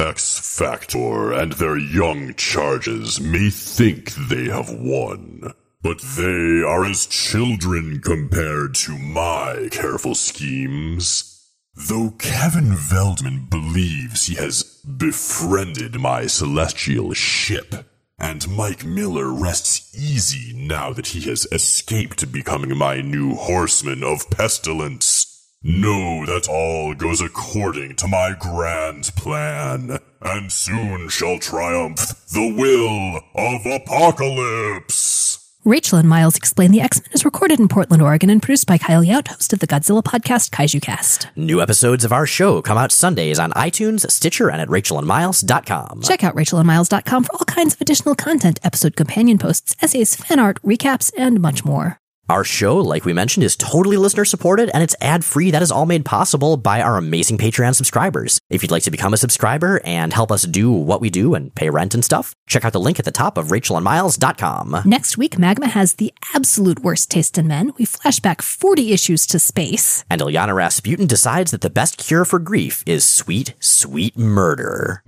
X 0.00 0.58
Factor 0.58 1.32
and 1.32 1.52
their 1.52 1.78
young 1.78 2.34
charges 2.34 3.20
may 3.20 3.48
think 3.48 4.10
they 4.14 4.46
have 4.46 4.70
won, 4.72 5.52
but 5.82 6.00
they 6.00 6.64
are 6.66 6.84
as 6.84 7.06
children 7.06 8.00
compared 8.00 8.74
to 8.74 8.98
my 8.98 9.68
careful 9.70 10.16
schemes. 10.16 11.39
Though 11.74 12.10
Kevin 12.18 12.76
Veldman 12.76 13.48
believes 13.48 14.26
he 14.26 14.34
has 14.34 14.62
befriended 14.62 16.00
my 16.00 16.26
celestial 16.26 17.14
ship, 17.14 17.86
and 18.18 18.48
Mike 18.56 18.84
Miller 18.84 19.32
rests 19.32 19.94
easy 19.96 20.52
now 20.54 20.92
that 20.92 21.08
he 21.08 21.20
has 21.28 21.46
escaped 21.50 22.30
becoming 22.32 22.76
my 22.76 23.00
new 23.00 23.34
horseman 23.34 24.02
of 24.04 24.28
pestilence. 24.30 25.26
Know 25.62 26.26
that 26.26 26.48
all 26.48 26.94
goes 26.94 27.20
according 27.20 27.96
to 27.96 28.08
my 28.08 28.34
grand 28.38 29.14
plan, 29.16 29.98
and 30.20 30.52
soon 30.52 31.08
shall 31.08 31.38
triumph 31.38 32.26
the 32.30 32.54
will 32.56 33.20
of 33.34 33.66
Apocalypse. 33.66 35.49
Rachel 35.64 35.98
and 35.98 36.08
Miles 36.08 36.36
Explain 36.36 36.70
the 36.70 36.80
X 36.80 37.02
Men 37.02 37.10
is 37.12 37.24
recorded 37.24 37.60
in 37.60 37.68
Portland, 37.68 38.02
Oregon, 38.02 38.30
and 38.30 38.40
produced 38.42 38.66
by 38.66 38.78
Kyle 38.78 39.02
Yount, 39.02 39.28
host 39.28 39.52
of 39.52 39.58
the 39.58 39.66
Godzilla 39.66 40.02
podcast 40.02 40.50
Kaiju 40.50 40.80
Cast. 40.80 41.28
New 41.36 41.60
episodes 41.60 42.02
of 42.02 42.12
our 42.12 42.24
show 42.26 42.62
come 42.62 42.78
out 42.78 42.92
Sundays 42.92 43.38
on 43.38 43.50
iTunes, 43.52 44.10
Stitcher, 44.10 44.50
and 44.50 44.62
at 44.62 44.68
rachelandmiles.com. 44.68 46.00
Check 46.02 46.24
out 46.24 46.34
rachelandmiles.com 46.34 47.24
for 47.24 47.32
all 47.34 47.44
kinds 47.44 47.74
of 47.74 47.80
additional 47.82 48.14
content, 48.14 48.58
episode 48.64 48.96
companion 48.96 49.36
posts, 49.36 49.76
essays, 49.82 50.16
fan 50.16 50.38
art, 50.38 50.60
recaps, 50.62 51.12
and 51.16 51.40
much 51.40 51.62
more. 51.62 52.00
Our 52.30 52.44
show, 52.44 52.76
like 52.76 53.04
we 53.04 53.12
mentioned, 53.12 53.42
is 53.42 53.56
totally 53.56 53.96
listener 53.96 54.24
supported 54.24 54.70
and 54.72 54.84
it's 54.84 54.94
ad 55.00 55.24
free. 55.24 55.50
That 55.50 55.62
is 55.62 55.72
all 55.72 55.84
made 55.84 56.04
possible 56.04 56.56
by 56.56 56.80
our 56.80 56.96
amazing 56.96 57.38
Patreon 57.38 57.74
subscribers. 57.74 58.38
If 58.48 58.62
you'd 58.62 58.70
like 58.70 58.84
to 58.84 58.92
become 58.92 59.12
a 59.12 59.16
subscriber 59.16 59.80
and 59.84 60.12
help 60.12 60.30
us 60.30 60.44
do 60.44 60.70
what 60.70 61.00
we 61.00 61.10
do 61.10 61.34
and 61.34 61.52
pay 61.52 61.70
rent 61.70 61.92
and 61.92 62.04
stuff, 62.04 62.36
check 62.46 62.64
out 62.64 62.72
the 62.72 62.78
link 62.78 63.00
at 63.00 63.04
the 63.04 63.10
top 63.10 63.36
of 63.36 63.48
rachelandmiles.com. 63.48 64.82
Next 64.84 65.18
week, 65.18 65.40
Magma 65.40 65.66
has 65.66 65.94
the 65.94 66.14
absolute 66.32 66.84
worst 66.84 67.10
taste 67.10 67.36
in 67.36 67.48
men. 67.48 67.72
We 67.78 67.84
flash 67.84 68.20
back 68.20 68.42
40 68.42 68.92
issues 68.92 69.26
to 69.26 69.40
space. 69.40 70.04
And 70.08 70.20
Illyana 70.20 70.54
Rasputin 70.54 71.08
decides 71.08 71.50
that 71.50 71.62
the 71.62 71.68
best 71.68 71.98
cure 71.98 72.24
for 72.24 72.38
grief 72.38 72.84
is 72.86 73.04
sweet, 73.04 73.54
sweet 73.58 74.16
murder. 74.16 75.02